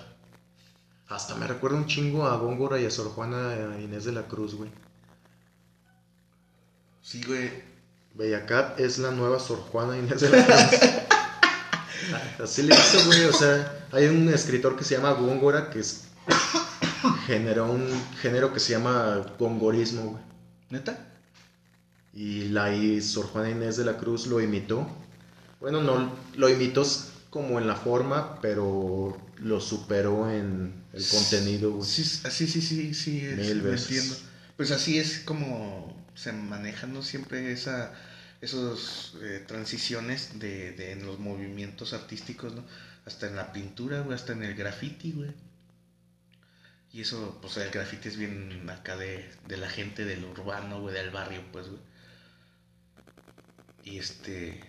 Hasta 1.06 1.36
me 1.36 1.46
recuerda 1.46 1.78
un 1.78 1.86
chingo 1.86 2.26
a 2.26 2.36
Góngora 2.36 2.78
y 2.78 2.84
a 2.84 2.90
Sor 2.90 3.08
Juana 3.12 3.78
Inés 3.80 4.04
de 4.04 4.12
la 4.12 4.28
Cruz, 4.28 4.54
güey. 4.54 4.70
Sí, 7.00 7.22
güey. 7.26 7.67
Bella 8.14 8.46
Cat 8.46 8.80
es 8.80 8.98
la 8.98 9.10
nueva 9.10 9.38
Sor 9.38 9.58
Juana 9.58 9.96
Inés 9.96 10.20
de 10.20 10.30
la 10.30 10.44
Cruz. 10.44 10.80
Así 12.42 12.62
le 12.62 12.74
hizo, 12.74 13.04
güey. 13.06 13.24
O 13.24 13.32
sea, 13.32 13.86
hay 13.92 14.06
un 14.06 14.28
escritor 14.28 14.76
que 14.76 14.84
se 14.84 14.96
llama 14.96 15.12
Góngora 15.12 15.70
que 15.70 15.80
es, 15.80 16.04
generó 17.26 17.70
un 17.70 17.86
género 18.20 18.52
que 18.52 18.60
se 18.60 18.72
llama 18.72 19.24
gongorismo, 19.38 20.02
güey. 20.12 20.22
¿Neta? 20.70 21.06
Y 22.12 22.48
la 22.48 22.74
y 22.74 23.00
Sor 23.00 23.26
Juana 23.26 23.50
Inés 23.50 23.76
de 23.76 23.84
la 23.84 23.96
Cruz 23.96 24.26
lo 24.26 24.40
imitó. 24.40 24.86
Bueno, 25.60 25.82
no 25.82 26.12
lo 26.36 26.48
imitó 26.48 26.84
como 27.30 27.58
en 27.58 27.66
la 27.66 27.76
forma, 27.76 28.40
pero 28.40 29.16
lo 29.38 29.60
superó 29.60 30.30
en 30.30 30.84
el 30.92 31.06
contenido, 31.06 31.72
güey. 31.72 31.88
Sí, 31.88 32.04
sí, 32.04 32.46
sí, 32.46 32.60
sí, 32.60 32.94
sí, 32.94 33.22
Mil 33.36 33.60
veces. 33.62 33.90
entiendo. 33.90 34.27
Pues 34.58 34.70
así 34.72 34.98
es 34.98 35.20
como 35.20 36.06
se 36.14 36.32
manejan, 36.32 36.92
¿no? 36.92 37.02
Siempre 37.02 37.50
esa, 37.52 37.94
esos 38.42 39.16
eh, 39.22 39.42
transiciones 39.46 40.38
de, 40.38 40.72
de 40.72 40.92
en 40.92 41.06
los 41.06 41.18
movimientos 41.18 41.92
artísticos, 41.94 42.54
¿no? 42.54 42.64
Hasta 43.06 43.26
en 43.28 43.36
la 43.36 43.52
pintura, 43.54 44.00
güey, 44.02 44.14
hasta 44.16 44.32
en 44.34 44.42
el 44.42 44.54
graffiti, 44.54 45.12
güey. 45.12 45.32
Y 46.92 47.00
eso, 47.02 47.38
pues 47.40 47.56
el 47.56 47.70
graffiti 47.70 48.08
es 48.08 48.16
bien 48.18 48.68
acá 48.70 48.96
de, 48.96 49.30
de 49.46 49.56
la 49.56 49.68
gente 49.70 50.04
del 50.04 50.24
urbano, 50.24 50.80
güey, 50.82 50.94
del 50.94 51.10
barrio, 51.10 51.42
pues, 51.52 51.66
güey. 51.68 51.80
Y 53.84 53.98
este, 53.98 54.60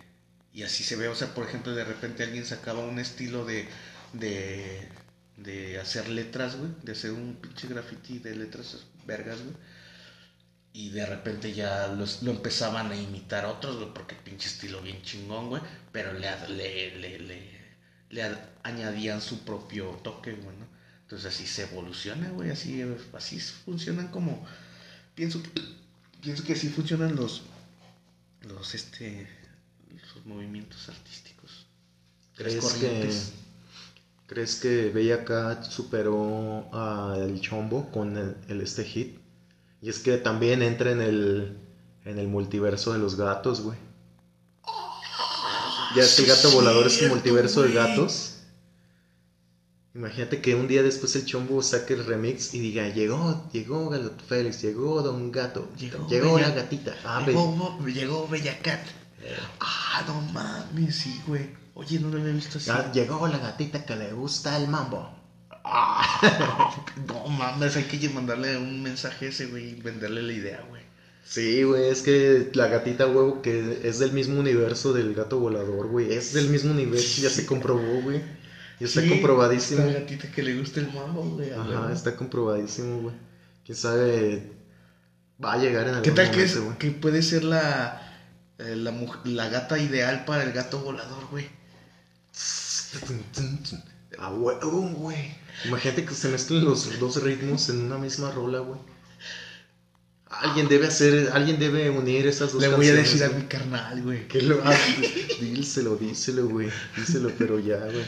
y 0.52 0.62
así 0.62 0.84
se 0.84 0.96
ve, 0.96 1.08
o 1.08 1.14
sea, 1.14 1.34
por 1.34 1.46
ejemplo, 1.46 1.74
de 1.74 1.84
repente 1.84 2.22
alguien 2.22 2.44
sacaba 2.46 2.80
un 2.84 2.98
estilo 2.98 3.44
de, 3.44 3.68
de, 4.12 4.88
de 5.36 5.78
hacer 5.80 6.08
letras, 6.08 6.56
güey, 6.56 6.72
de 6.82 6.92
hacer 6.92 7.12
un 7.12 7.36
pinche 7.40 7.68
graffiti 7.68 8.18
de 8.18 8.34
letras 8.36 8.86
vergas, 9.06 9.40
güey. 9.42 9.56
Y 10.72 10.90
de 10.90 11.04
repente 11.06 11.52
ya 11.52 11.88
los- 11.88 12.22
lo 12.22 12.30
empezaban 12.30 12.92
a 12.92 12.96
imitar 12.96 13.44
otros, 13.44 13.76
güey, 13.76 13.92
porque 13.92 14.14
pinche 14.14 14.48
estilo 14.48 14.80
bien 14.82 15.02
chingón, 15.02 15.48
güey. 15.48 15.62
Pero 15.92 16.12
le, 16.12 16.30
le, 16.48 16.96
le, 16.98 17.18
le, 17.18 17.50
le 18.10 18.22
ad- 18.22 18.38
añadían 18.62 19.20
su 19.20 19.40
propio 19.40 19.86
toque, 20.04 20.32
güey, 20.32 20.56
¿no? 20.56 20.66
Entonces 21.02 21.34
así 21.34 21.46
se 21.46 21.64
evoluciona, 21.64 22.28
güey, 22.30 22.50
así, 22.50 22.84
así 23.14 23.40
funcionan 23.40 24.08
como... 24.08 24.46
Pienso 25.16 25.42
que, 25.42 25.50
pienso 26.22 26.44
que 26.44 26.52
así 26.52 26.68
funcionan 26.68 27.16
los, 27.16 27.42
los, 28.42 28.74
este, 28.76 29.26
los 30.14 30.24
movimientos 30.24 30.88
artísticos. 30.88 31.66
¿Crees 32.36 32.64
que. 32.74 33.10
¿Crees 34.28 34.54
que 34.56 34.90
Bella 34.90 35.24
Cat 35.24 35.64
superó 35.64 36.72
al 36.72 37.40
Chombo 37.40 37.90
con 37.90 38.16
el, 38.16 38.36
el 38.48 38.60
este 38.60 38.84
hit? 38.84 39.18
Y 39.82 39.88
es 39.88 39.98
que 39.98 40.18
también 40.18 40.62
entra 40.62 40.90
en 40.90 41.00
el, 41.00 41.58
en 42.04 42.18
el 42.18 42.28
multiverso 42.28 42.92
de 42.92 42.98
los 42.98 43.16
gatos, 43.16 43.62
güey. 43.62 43.78
Ya 45.96 46.02
es 46.04 46.14
que 46.16 46.22
el 46.22 46.28
gato 46.28 46.50
volador 46.52 46.86
es 46.86 47.00
un 47.02 47.08
multiverso 47.08 47.62
de 47.62 47.72
gatos. 47.72 48.34
Imagínate 49.92 50.40
que 50.40 50.54
un 50.54 50.68
día 50.68 50.84
después 50.84 51.16
el 51.16 51.24
Chombo 51.24 51.62
saque 51.62 51.94
el 51.94 52.04
remix 52.06 52.54
y 52.54 52.60
diga, 52.60 52.88
llegó, 52.90 53.48
llegó 53.52 53.88
Gato 53.88 54.12
Félix, 54.24 54.62
llegó 54.62 55.02
Don 55.02 55.32
Gato, 55.32 55.68
Llegó 55.76 56.06
llegó, 56.08 56.34
Bella- 56.36 56.48
la 56.50 56.54
gatita. 56.54 56.94
Ah, 57.04 57.24
llegó, 57.26 57.78
llegó 57.86 58.28
Bella 58.28 58.56
Cat. 58.60 58.80
Ah, 59.58 60.04
no 60.06 60.20
mames, 60.32 60.94
sí, 60.94 61.20
güey. 61.26 61.50
Oye, 61.74 61.98
no 61.98 62.08
lo 62.08 62.20
había 62.20 62.32
visto 62.32 62.58
así. 62.58 62.66
ya 62.68 62.92
llegó 62.92 63.26
la 63.26 63.38
gatita 63.38 63.84
que 63.84 63.96
le 63.96 64.12
gusta 64.12 64.56
el 64.56 64.68
mambo. 64.68 65.10
Ah, 65.64 66.84
no 67.06 67.26
mames, 67.28 67.76
hay 67.76 67.84
que 67.84 68.08
mandarle 68.08 68.56
un 68.56 68.82
mensaje 68.82 69.28
ese, 69.28 69.46
güey, 69.46 69.70
y 69.70 69.74
venderle 69.80 70.22
la 70.22 70.32
idea, 70.32 70.64
güey. 70.68 70.82
Sí, 71.24 71.62
güey, 71.62 71.88
es 71.88 72.02
que 72.02 72.50
la 72.54 72.66
gatita 72.68 73.06
huevo 73.06 73.40
que 73.42 73.80
es 73.84 73.98
del 73.98 74.12
mismo 74.12 74.40
universo 74.40 74.92
del 74.92 75.14
gato 75.14 75.38
volador, 75.38 75.86
güey. 75.88 76.12
Es 76.12 76.32
del 76.32 76.48
mismo 76.48 76.72
universo, 76.72 77.22
ya 77.22 77.30
se 77.30 77.46
comprobó, 77.46 78.02
güey. 78.02 78.20
Ya 78.80 78.86
está 78.86 79.02
Sí, 79.02 79.08
comprobadísimo. 79.10 79.84
Esta 79.84 80.00
gatita 80.00 80.32
que 80.32 80.42
le 80.42 80.58
gusta 80.58 80.80
el 80.80 80.92
mambo, 80.92 81.22
güey. 81.22 81.52
Ajá, 81.52 81.92
está 81.92 82.16
comprobadísimo, 82.16 83.02
güey. 83.02 83.14
Quién 83.64 83.76
sabe, 83.76 84.52
va 85.44 85.52
a 85.52 85.58
llegar 85.58 85.82
en 85.82 85.90
algún 85.90 86.02
¿Qué 86.02 86.10
tal 86.10 86.30
que, 86.30 86.42
es, 86.42 86.56
momento, 86.56 86.76
güey. 86.78 86.78
que 86.78 86.98
puede 86.98 87.22
ser 87.22 87.44
la, 87.44 88.00
eh, 88.58 88.74
la 88.76 89.48
gata 89.50 89.78
ideal 89.78 90.24
para 90.24 90.42
el 90.42 90.52
gato 90.52 90.80
volador, 90.80 91.26
güey? 91.30 91.46
A 94.18 94.32
huevo, 94.32 94.82
güey. 94.96 95.34
Imagínate 95.64 96.04
que 96.04 96.14
se 96.14 96.28
mezclen 96.28 96.64
los 96.64 96.98
dos 96.98 97.22
ritmos 97.22 97.68
en 97.68 97.84
una 97.84 97.98
misma 97.98 98.30
rola, 98.30 98.60
güey. 98.60 98.80
Alguien 100.26 100.68
debe 100.68 100.86
hacer, 100.86 101.30
alguien 101.32 101.58
debe 101.58 101.90
unir 101.90 102.26
esas 102.26 102.52
dos 102.52 102.62
Le 102.62 102.68
voy 102.68 102.88
a 102.88 102.94
decir 102.94 103.24
a 103.24 103.30
mi 103.30 103.42
carnal, 103.44 104.02
güey. 104.02 104.28
Que 104.28 104.42
lo 104.42 104.60
ah, 104.64 104.76
díselo, 105.40 105.96
díselo, 105.96 106.48
güey. 106.48 106.70
Díselo, 106.96 107.32
pero 107.36 107.58
ya, 107.58 107.78
güey. 107.78 108.06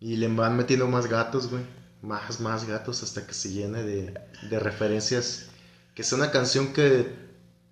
Y 0.00 0.16
le 0.16 0.28
van 0.28 0.56
metiendo 0.56 0.88
más 0.88 1.06
gatos, 1.06 1.48
güey. 1.48 1.62
Más, 2.02 2.40
más 2.40 2.66
gatos 2.66 3.02
hasta 3.02 3.26
que 3.26 3.34
se 3.34 3.52
llene 3.52 3.82
de, 3.82 4.14
de 4.48 4.58
referencias. 4.58 5.46
Que 5.94 6.02
sea 6.02 6.18
una 6.18 6.30
canción 6.30 6.72
que 6.72 7.12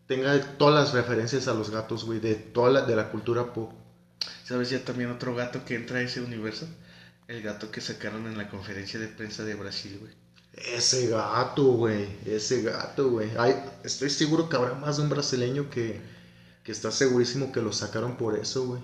tenga 0.07 0.38
todas 0.57 0.75
las 0.75 0.95
referencias 0.95 1.49
a 1.49 1.54
los 1.54 1.71
gatos, 1.71 2.04
güey. 2.04 2.21
De 2.21 2.35
toda 2.35 2.71
la, 2.71 2.83
de 2.83 2.97
la 2.97 3.11
cultura 3.11 3.52
pop. 3.52 3.73
¿Sabes 4.45 4.71
ya 4.71 4.85
también 4.85 5.11
otro 5.11 5.35
gato 5.35 5.64
que 5.64 5.75
entra 5.75 5.99
a 5.99 6.02
ese 6.02 6.21
universo? 6.21 6.69
El 7.32 7.40
gato 7.40 7.70
que 7.70 7.80
sacaron 7.80 8.26
en 8.26 8.36
la 8.36 8.50
conferencia 8.50 9.00
de 9.00 9.08
prensa 9.08 9.42
de 9.42 9.54
Brasil, 9.54 9.96
güey. 9.98 10.12
Ese 10.52 11.06
gato, 11.06 11.64
güey. 11.64 12.06
Ese 12.26 12.60
gato, 12.60 13.08
güey. 13.08 13.30
Estoy 13.84 14.10
seguro 14.10 14.50
que 14.50 14.56
habrá 14.56 14.74
más 14.74 14.98
de 14.98 15.04
un 15.04 15.08
brasileño 15.08 15.70
que, 15.70 15.98
que 16.62 16.72
está 16.72 16.90
segurísimo 16.90 17.50
que 17.50 17.62
lo 17.62 17.72
sacaron 17.72 18.18
por 18.18 18.38
eso, 18.38 18.66
güey. 18.66 18.82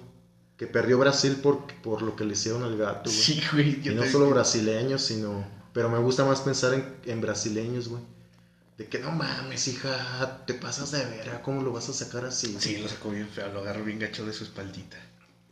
Que 0.56 0.66
perdió 0.66 0.96
Brasil 0.96 1.36
por, 1.42 1.66
por 1.82 2.00
lo 2.00 2.16
que 2.16 2.24
le 2.24 2.32
hicieron 2.32 2.62
al 2.62 2.78
gato, 2.78 3.10
güey. 3.10 3.22
Sí, 3.22 3.42
güey. 3.52 3.86
Y 3.86 3.94
no 3.94 4.06
solo 4.06 4.30
brasileños, 4.30 5.02
sino. 5.02 5.46
Pero 5.74 5.90
me 5.90 5.98
gusta 5.98 6.24
más 6.24 6.40
pensar 6.40 6.72
en, 6.72 6.96
en 7.04 7.20
brasileños, 7.20 7.88
güey. 7.88 8.02
De 8.78 8.86
que 8.86 8.98
no 8.98 9.10
mames, 9.10 9.68
hija, 9.68 10.46
te 10.46 10.54
pasas 10.54 10.92
de 10.92 11.04
vera, 11.04 11.42
¿cómo 11.42 11.60
lo 11.62 11.72
vas 11.72 11.90
a 11.90 11.92
sacar 11.92 12.24
así? 12.24 12.56
Sí, 12.58 12.78
lo 12.78 12.88
sacó 12.88 13.10
bien 13.10 13.28
feo, 13.28 13.52
lo 13.52 13.60
agarró 13.60 13.84
bien 13.84 13.98
gacho 13.98 14.24
de 14.24 14.32
su 14.32 14.44
espaldita. 14.44 14.96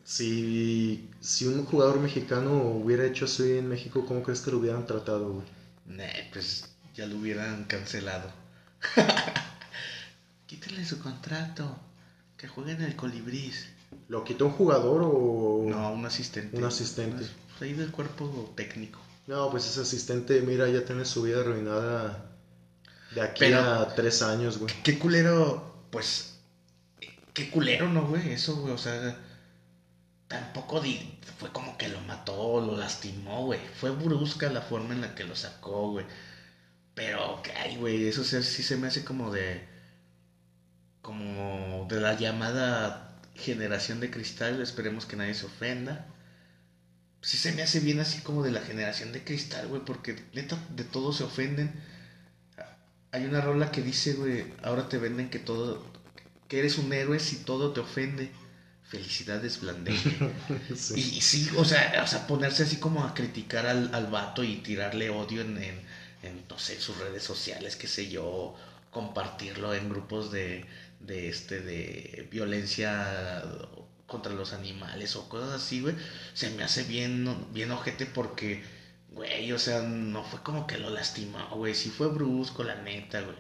Si, 0.07 1.11
si 1.21 1.47
un 1.47 1.65
jugador 1.65 1.99
mexicano 1.99 2.53
hubiera 2.63 3.05
hecho 3.05 3.25
así 3.25 3.59
en 3.59 3.69
México, 3.69 4.07
¿cómo 4.07 4.23
crees 4.23 4.41
que 4.41 4.53
lo 4.53 4.59
hubieran 4.59 4.87
tratado, 4.87 5.33
güey? 5.33 5.47
Nah, 5.85 6.05
pues 6.33 6.77
ya 6.95 7.07
lo 7.07 7.17
hubieran 7.17 7.65
cancelado. 7.65 8.31
Quítale 10.47 10.85
su 10.85 11.01
contrato. 11.01 11.77
Que 12.37 12.47
juegue 12.47 12.73
en 12.73 12.83
el 12.83 12.95
colibrís. 12.95 13.67
¿Lo 14.09 14.23
quitó 14.23 14.47
un 14.47 14.53
jugador 14.53 15.03
o.? 15.05 15.65
No, 15.69 15.91
un 15.93 16.07
asistente. 16.07 16.57
Un 16.57 16.65
asistente. 16.65 17.27
Pues 17.59 17.63
ahí 17.63 17.73
del 17.73 17.91
cuerpo 17.91 18.53
técnico. 18.57 19.01
No, 19.27 19.51
pues 19.51 19.67
ese 19.67 19.81
asistente, 19.81 20.41
mira, 20.43 20.69
ya 20.69 20.85
tiene 20.85 21.05
su 21.05 21.23
vida 21.23 21.41
arruinada 21.41 22.31
de 23.13 23.23
aquí 23.23 23.41
Pero- 23.41 23.61
a 23.61 23.93
tres 23.97 24.23
años, 24.23 24.59
güey. 24.59 24.73
Qué 24.85 25.01
culero, 25.01 25.85
pues. 25.91 26.39
Qué 27.33 27.51
culero, 27.51 27.89
¿no, 27.89 28.07
güey? 28.07 28.31
Eso, 28.31 28.55
güey, 28.57 28.73
o 28.73 28.79
sea. 28.79 29.19
Tampoco 30.29 30.81
di- 30.81 31.01
fue 31.39 31.51
como 31.53 31.77
que 31.77 31.89
lo 31.89 32.01
mató, 32.01 32.61
lo 32.61 32.77
lastimó, 32.77 33.45
güey. 33.45 33.61
Fue 33.73 33.91
brusca 33.91 34.49
la 34.51 34.61
forma 34.61 34.95
en 34.95 35.01
la 35.01 35.15
que 35.15 35.25
lo 35.25 35.35
sacó, 35.37 35.91
güey. 35.91 36.07
Pero, 36.95 37.41
ay, 37.57 37.77
güey, 37.77 38.07
eso 38.09 38.25
sí, 38.25 38.43
sí 38.43 38.63
se 38.65 38.77
me 38.77 38.89
hace 38.89 39.05
como 39.05 39.31
de. 39.33 39.63
Como 41.01 41.87
de 41.89 42.01
la 42.01 42.13
llamada 42.13 43.09
generación 43.35 43.99
de 44.01 44.11
cristal. 44.11 44.61
Esperemos 44.61 45.07
que 45.07 45.17
nadie 45.17 45.33
se 45.35 45.47
ofenda. 45.47 46.03
Sí 47.21 47.37
se 47.37 47.53
me 47.53 47.61
hace 47.63 47.81
bien 47.81 48.01
así 48.01 48.21
como 48.21 48.43
de 48.43 48.51
la 48.51 48.61
generación 48.63 49.13
de 49.13 49.23
cristal, 49.23 49.67
güey, 49.69 49.83
porque 49.85 50.17
neta 50.33 50.59
de 50.71 50.85
todo 50.85 51.13
se 51.13 51.25
ofenden. 51.25 51.71
Hay 53.13 53.25
una 53.25 53.41
rola 53.41 53.71
que 53.71 53.83
dice, 53.83 54.15
güey, 54.15 54.47
ahora 54.63 54.89
te 54.89 54.99
venden 54.99 55.29
que 55.29 55.39
todo, 55.39 55.83
que 56.49 56.59
eres 56.61 56.79
un 56.79 56.93
héroe 56.93 57.19
si 57.21 57.37
todo 57.37 57.71
te 57.73 57.81
ofende. 57.81 58.33
Felicidades, 58.89 59.61
Blandengue. 59.61 60.37
Sí. 60.75 60.95
Y, 60.95 61.19
y 61.19 61.21
sí, 61.21 61.49
o 61.57 61.65
sea, 61.65 62.01
o 62.05 62.07
sea, 62.07 62.27
ponerse 62.27 62.63
así 62.65 62.79
como 62.79 63.05
a 63.05 63.15
criticar 63.15 63.67
al, 63.67 63.95
al 63.95 64.07
vato 64.09 64.45
y 64.45 64.57
tirarle 64.59 65.11
odio 65.11 65.43
en, 65.43 65.59
en, 65.59 65.83
en, 66.23 66.47
no 66.49 66.59
sé, 66.59 66.81
sus 66.81 66.99
redes 66.99 67.23
sociales, 67.25 67.77
qué 67.77 67.89
sé 67.89 68.09
yo, 68.09 68.55
compartirlo 68.91 69.75
en 69.75 69.89
grupos 69.89 70.31
de, 70.31 70.67
de, 71.01 71.29
este, 71.29 71.61
de 71.61 72.29
violencia 72.31 73.43
contra 74.07 74.33
los 74.33 74.53
animales 74.53 75.17
o 75.17 75.29
cosas 75.29 75.53
así, 75.53 75.81
güey, 75.81 75.97
se 76.33 76.51
me 76.51 76.63
hace 76.63 76.85
bien, 76.85 77.53
bien 77.53 77.71
ojete 77.73 78.07
porque, 78.07 78.63
güey, 79.11 79.51
o 79.53 79.59
sea, 79.59 79.83
no 79.83 80.23
fue 80.25 80.43
como 80.43 80.67
que 80.67 80.79
lo 80.79 80.91
lastimó, 80.91 81.49
güey, 81.51 81.75
sí 81.75 81.91
fue 81.91 82.09
brusco, 82.09 82.63
la 82.65 82.77
neta, 82.77 83.21
güey. 83.21 83.37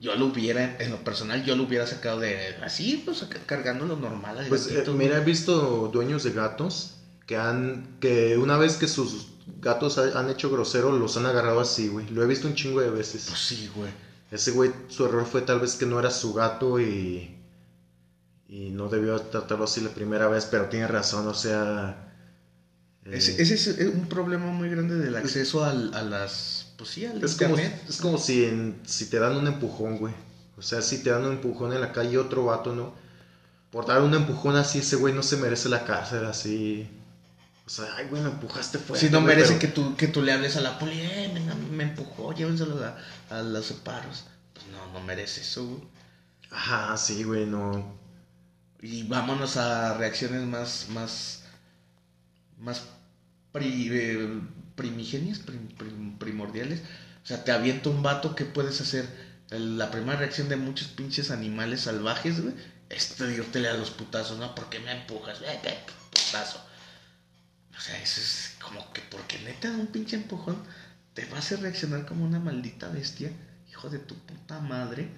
Yo 0.00 0.14
lo 0.14 0.26
hubiera, 0.26 0.76
en 0.78 0.90
lo 0.90 1.02
personal, 1.04 1.44
yo 1.44 1.56
lo 1.56 1.64
hubiera 1.64 1.86
sacado 1.86 2.20
de 2.20 2.54
así, 2.62 3.02
pues 3.04 3.22
acá 3.22 3.40
cargando 3.46 3.84
lo 3.84 3.96
normal 3.96 4.38
al 4.38 4.48
Pues 4.48 4.66
eh, 4.68 4.74
gatito, 4.74 4.94
mira, 4.94 5.18
he 5.18 5.24
visto 5.24 5.88
dueños 5.92 6.22
de 6.22 6.32
gatos 6.32 6.94
que 7.26 7.36
han 7.36 7.96
que 8.00 8.38
una 8.38 8.56
vez 8.56 8.76
que 8.76 8.86
sus 8.88 9.26
gatos 9.60 9.98
ha- 9.98 10.18
han 10.18 10.30
hecho 10.30 10.50
grosero 10.50 10.92
los 10.92 11.16
han 11.16 11.26
agarrado 11.26 11.60
así, 11.60 11.88
güey. 11.88 12.08
Lo 12.10 12.22
he 12.22 12.26
visto 12.26 12.46
un 12.46 12.54
chingo 12.54 12.80
de 12.80 12.90
veces. 12.90 13.24
Pues 13.28 13.40
sí, 13.40 13.68
güey. 13.74 13.90
Ese 14.30 14.50
güey 14.52 14.70
su 14.88 15.04
error 15.06 15.26
fue 15.26 15.42
tal 15.42 15.58
vez 15.60 15.74
que 15.76 15.86
no 15.86 15.98
era 15.98 16.10
su 16.10 16.32
gato 16.32 16.78
y 16.80 17.34
y 18.48 18.70
no 18.70 18.88
debió 18.88 19.20
tratarlo 19.20 19.64
así 19.64 19.80
la 19.82 19.90
primera 19.90 20.26
vez, 20.28 20.46
pero 20.50 20.66
tiene 20.68 20.86
razón, 20.86 21.26
o 21.26 21.34
sea, 21.34 22.14
eh, 23.04 23.10
Ese, 23.12 23.42
ese 23.42 23.54
es 23.54 23.88
un 23.88 24.08
problema 24.08 24.46
muy 24.52 24.70
grande 24.70 24.96
del 24.96 25.16
acceso 25.16 25.64
al, 25.64 25.92
a 25.94 26.02
las. 26.02 26.57
Pues 26.78 26.88
sí, 26.90 27.04
al 27.04 27.22
es 27.22 27.34
como 27.36 27.56
internet. 27.58 27.84
es 27.88 27.96
como 27.98 28.16
si 28.18 28.44
en- 28.44 28.80
si 28.86 29.10
te 29.10 29.18
dan 29.18 29.36
un 29.36 29.46
empujón, 29.46 29.98
güey. 29.98 30.14
O 30.56 30.62
sea, 30.62 30.80
si 30.80 31.02
te 31.02 31.10
dan 31.10 31.24
un 31.26 31.32
empujón 31.32 31.72
en 31.74 31.80
la 31.82 31.92
calle 31.92 32.16
otro 32.18 32.46
vato, 32.46 32.74
¿no? 32.74 32.94
Por 33.70 33.84
dar 33.86 34.00
un 34.00 34.14
empujón 34.14 34.56
así, 34.56 34.78
ese 34.78 34.96
güey 34.96 35.12
no 35.12 35.22
se 35.22 35.36
merece 35.36 35.68
la 35.68 35.84
cárcel 35.84 36.24
así. 36.24 36.88
O 37.66 37.70
sea, 37.70 37.84
ay, 37.96 38.06
güey, 38.08 38.22
me 38.22 38.30
empujaste 38.30 38.78
fuerte. 38.78 39.06
Si 39.06 39.12
no 39.12 39.20
güey, 39.20 39.34
merece 39.36 39.54
pero- 39.56 39.58
que 39.60 39.68
tú, 39.68 39.96
que 39.96 40.08
tú 40.08 40.22
le 40.22 40.32
hables 40.32 40.56
a 40.56 40.62
la 40.62 40.78
poli, 40.78 40.98
eh, 41.00 41.30
me, 41.34 41.40
me 41.76 41.84
empujó, 41.84 42.32
llévenselo 42.32 42.82
a, 42.82 42.96
a 43.36 43.42
los 43.42 43.66
separos. 43.66 44.24
Pues 44.54 44.66
no, 44.68 44.90
no 44.98 45.04
merece 45.04 45.42
eso, 45.42 45.66
güey. 45.66 45.82
Ajá, 46.50 46.96
sí, 46.96 47.24
güey, 47.24 47.44
no. 47.44 47.94
Y 48.80 49.02
vámonos 49.02 49.56
a 49.58 49.94
reacciones 49.98 50.42
más, 50.46 50.86
más, 50.90 51.42
más 52.58 52.84
pri- 53.52 53.88
eh, 53.92 54.40
primigenias, 54.78 55.38
prim- 55.40 55.68
prim- 55.76 56.16
primordiales. 56.18 56.80
O 57.22 57.26
sea, 57.26 57.44
te 57.44 57.52
avienta 57.52 57.90
un 57.90 58.02
vato, 58.02 58.34
¿qué 58.34 58.46
puedes 58.46 58.80
hacer? 58.80 59.06
La 59.50 59.90
primera 59.90 60.18
reacción 60.18 60.48
de 60.48 60.56
muchos 60.56 60.88
pinches 60.88 61.30
animales 61.30 61.82
salvajes, 61.82 62.40
güey, 62.40 62.54
es 62.88 63.06
pedirte 63.18 63.66
a 63.68 63.74
los 63.74 63.90
putazos, 63.90 64.38
¿no? 64.38 64.54
¿Por 64.54 64.70
qué 64.70 64.78
me 64.78 64.92
empujas? 64.92 65.42
Eh, 65.42 65.60
eh, 65.64 65.78
putazo. 66.10 66.58
O 67.76 67.80
sea, 67.80 68.00
eso 68.02 68.20
es 68.20 68.54
como 68.62 68.90
que 68.92 69.02
porque 69.10 69.38
neta 69.40 69.70
un 69.70 69.86
pinche 69.88 70.16
empujón 70.16 70.56
te 71.14 71.26
va 71.26 71.36
a 71.36 71.40
hacer 71.40 71.60
reaccionar 71.60 72.06
como 72.06 72.24
una 72.24 72.40
maldita 72.40 72.88
bestia, 72.88 73.30
hijo 73.70 73.88
de 73.90 73.98
tu 73.98 74.14
puta 74.14 74.60
madre. 74.60 75.08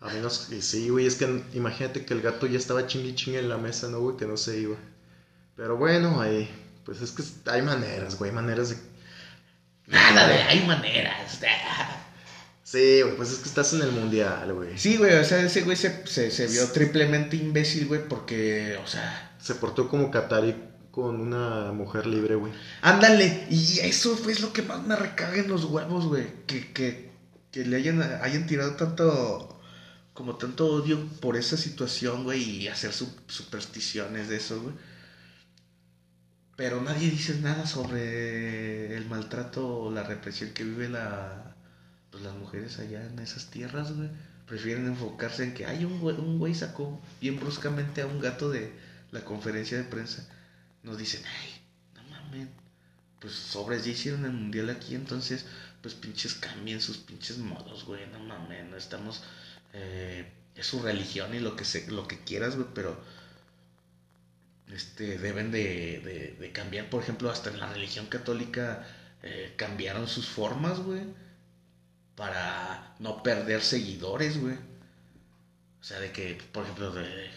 A 0.00 0.08
menos 0.08 0.46
que 0.50 0.60
sí, 0.60 0.88
güey, 0.90 1.06
es 1.06 1.16
que 1.16 1.42
imagínate 1.54 2.04
que 2.04 2.14
el 2.14 2.20
gato 2.20 2.46
ya 2.46 2.58
estaba 2.58 2.86
chingui 2.86 3.14
chingue 3.14 3.38
en 3.38 3.48
la 3.48 3.56
mesa, 3.58 3.88
¿no, 3.88 4.00
güey? 4.00 4.16
Que 4.16 4.26
no 4.26 4.36
se 4.36 4.58
iba. 4.58 4.76
Pero 5.56 5.76
bueno, 5.76 6.20
ahí, 6.20 6.48
pues 6.84 7.00
es 7.00 7.12
que 7.12 7.22
hay 7.50 7.62
maneras, 7.62 8.18
güey, 8.18 8.32
maneras 8.32 8.70
de... 8.70 8.76
Nada 9.86 10.28
de 10.28 10.42
hay 10.42 10.66
maneras. 10.66 11.40
Sí, 12.74 13.02
pues 13.16 13.30
es 13.30 13.38
que 13.38 13.48
estás 13.48 13.72
en 13.74 13.82
el 13.82 13.92
mundial, 13.92 14.52
güey. 14.52 14.76
Sí, 14.78 14.96
güey, 14.96 15.14
o 15.14 15.24
sea, 15.24 15.42
ese 15.42 15.62
güey 15.62 15.76
se, 15.76 16.06
se, 16.06 16.30
se 16.30 16.46
vio 16.48 16.66
triplemente 16.72 17.36
imbécil, 17.36 17.86
güey, 17.86 18.08
porque, 18.08 18.76
o 18.82 18.86
sea... 18.86 19.36
Se 19.40 19.54
portó 19.54 19.88
como 19.88 20.10
Qatari 20.10 20.56
con 20.90 21.20
una 21.20 21.72
mujer 21.72 22.06
libre, 22.06 22.34
güey. 22.34 22.52
Ándale, 22.80 23.46
y 23.50 23.80
eso 23.80 24.16
fue 24.16 24.34
lo 24.36 24.52
que 24.52 24.62
más 24.62 24.84
me 24.86 24.96
recaga 24.96 25.36
en 25.36 25.48
los 25.48 25.64
huevos, 25.66 26.06
güey. 26.06 26.26
Que, 26.46 26.72
que, 26.72 27.10
que 27.52 27.64
le 27.64 27.76
hayan, 27.76 28.02
hayan 28.22 28.46
tirado 28.46 28.74
tanto, 28.74 29.60
como 30.12 30.36
tanto 30.36 30.66
odio 30.66 30.98
por 31.20 31.36
esa 31.36 31.56
situación, 31.56 32.24
güey, 32.24 32.42
y 32.42 32.68
hacer 32.68 32.92
su, 32.92 33.14
supersticiones 33.28 34.28
de 34.28 34.36
eso, 34.36 34.60
güey. 34.60 34.74
Pero 36.56 36.80
nadie 36.80 37.10
dice 37.10 37.38
nada 37.40 37.66
sobre 37.66 38.96
el 38.96 39.06
maltrato 39.06 39.66
o 39.66 39.90
la 39.90 40.04
represión 40.04 40.50
que 40.50 40.64
vive 40.64 40.88
la, 40.88 41.56
pues, 42.10 42.22
las 42.22 42.34
mujeres 42.34 42.78
allá 42.78 43.04
en 43.04 43.18
esas 43.18 43.50
tierras, 43.50 43.92
güey. 43.92 44.08
Prefieren 44.46 44.86
enfocarse 44.86 45.42
en 45.42 45.54
que 45.54 45.66
hay 45.66 45.84
un 45.84 46.00
güey, 46.00 46.16
un 46.16 46.38
güey 46.38 46.54
sacó 46.54 47.00
bien 47.20 47.40
bruscamente 47.40 48.02
a 48.02 48.06
un 48.06 48.20
gato 48.20 48.50
de 48.50 48.72
la 49.10 49.24
conferencia 49.24 49.78
de 49.78 49.84
prensa. 49.84 50.28
Nos 50.82 50.98
dicen, 50.98 51.22
ay, 51.26 51.62
no 51.94 52.02
mames, 52.10 52.48
pues 53.20 53.32
sobres 53.32 53.84
ya 53.84 53.92
hicieron 53.92 54.24
el 54.24 54.32
mundial 54.32 54.70
aquí, 54.70 54.94
entonces, 54.94 55.46
pues 55.80 55.94
pinches 55.94 56.34
cambien 56.34 56.80
sus 56.80 56.98
pinches 56.98 57.38
modos, 57.38 57.84
güey, 57.84 58.06
no 58.12 58.20
mames, 58.20 58.66
no 58.66 58.76
estamos, 58.76 59.22
eh, 59.72 60.30
es 60.54 60.66
su 60.66 60.82
religión 60.82 61.34
y 61.34 61.40
lo 61.40 61.56
que, 61.56 61.64
se, 61.64 61.90
lo 61.90 62.06
que 62.06 62.18
quieras, 62.22 62.54
güey, 62.56 62.68
pero 62.74 63.02
este, 64.72 65.18
deben 65.18 65.50
de, 65.50 66.36
de, 66.38 66.52
cambiar, 66.52 66.88
por 66.88 67.02
ejemplo, 67.02 67.30
hasta 67.30 67.50
en 67.50 67.60
la 67.60 67.72
religión 67.72 68.06
católica 68.06 68.86
eh, 69.22 69.52
cambiaron 69.56 70.08
sus 70.08 70.26
formas, 70.26 70.78
güey, 70.80 71.02
para 72.16 72.94
no 72.98 73.22
perder 73.22 73.62
seguidores, 73.62 74.40
güey. 74.40 74.56
O 75.80 75.84
sea, 75.84 76.00
de 76.00 76.12
que, 76.12 76.40
por 76.52 76.62
ejemplo, 76.64 76.94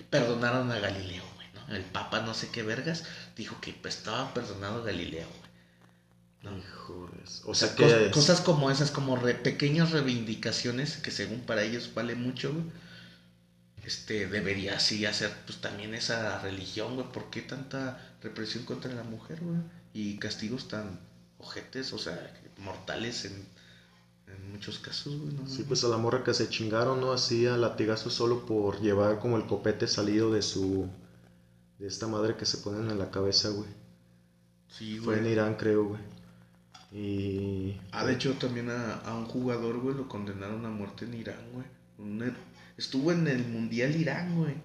perdonaron 0.10 0.72
a 0.72 0.80
Galileo, 0.80 1.24
güey, 1.36 1.48
¿no? 1.54 1.76
El 1.76 1.84
Papa 1.84 2.22
no 2.22 2.34
sé 2.34 2.50
qué 2.50 2.64
vergas 2.64 3.04
dijo 3.36 3.60
que 3.60 3.76
estaba 3.84 4.34
perdonado 4.34 4.82
a 4.82 4.86
Galileo, 4.86 5.28
güey. 5.28 5.48
¿no? 6.44 6.64
O 7.46 7.56
sea, 7.56 7.76
que 7.76 8.10
cosas 8.12 8.40
como 8.40 8.72
esas, 8.72 8.92
como 8.92 9.20
pequeñas 9.22 9.92
reivindicaciones 9.92 10.96
que 10.98 11.12
según 11.12 11.42
para 11.42 11.64
ellos 11.64 11.92
vale 11.94 12.16
mucho, 12.16 12.54
güey 12.54 12.66
este, 13.88 14.27
debería 14.27 14.75
así 14.75 15.06
hacer 15.06 15.34
pues 15.46 15.62
también 15.62 15.94
esa 15.94 16.39
religión, 16.41 16.96
güey. 16.96 17.08
¿Por 17.10 17.29
qué 17.29 17.41
tanta 17.41 18.17
represión 18.22 18.65
contra 18.65 18.94
la 18.94 19.03
mujer, 19.03 19.39
güey? 19.41 19.60
Y 19.94 20.17
castigos 20.17 20.67
tan 20.67 21.00
ojetes, 21.38 21.94
o 21.94 21.98
sea, 21.98 22.34
mortales 22.58 23.24
en, 23.24 23.48
en 24.27 24.51
muchos 24.51 24.79
casos, 24.79 25.17
güey. 25.17 25.32
Sí, 25.48 25.63
pues 25.65 25.86
a 25.86 25.88
la 25.88 25.96
morra 25.96 26.22
que 26.22 26.34
se 26.34 26.50
chingaron, 26.50 27.00
¿no? 27.00 27.13
Así 27.13 27.48
a 27.48 27.56
latigazo 27.56 28.10
solo 28.10 28.46
por 28.46 28.82
llevar 28.82 29.20
como 29.20 29.38
el 29.38 29.46
copete 29.46 29.88
salido 29.88 30.34
de 30.34 30.41
su... 30.41 30.89
De 31.79 31.88
esta 31.88 32.08
madre 32.08 32.36
que 32.36 32.46
se 32.46 32.58
ponen 32.58 32.91
en 32.91 33.00
la 33.00 33.10
cabeza, 33.10 33.50
güey. 33.50 33.70
Sí, 34.67 34.98
güey. 34.98 35.06
Fue 35.06 35.20
en 35.20 35.32
Irán, 35.32 35.56
creo, 35.56 35.86
güey. 35.86 36.01
Y... 36.91 37.79
Ah, 37.94 38.06
de 38.06 38.15
hecho 38.15 38.34
también 38.34 38.70
a, 38.70 38.96
a 38.96 39.15
un 39.15 39.27
jugador, 39.27 39.79
güey, 39.79 39.96
lo 39.96 40.10
condenaron 40.10 40.65
a 40.65 40.70
muerte 40.70 41.06
en 41.06 41.13
Irán, 41.13 41.51
güey. 41.53 41.65
Un, 41.98 42.34
Estuvo 42.77 43.12
en 43.12 43.27
el 43.27 43.44
Mundial 43.46 43.96
Irán, 43.96 44.36
güey. 44.38 44.56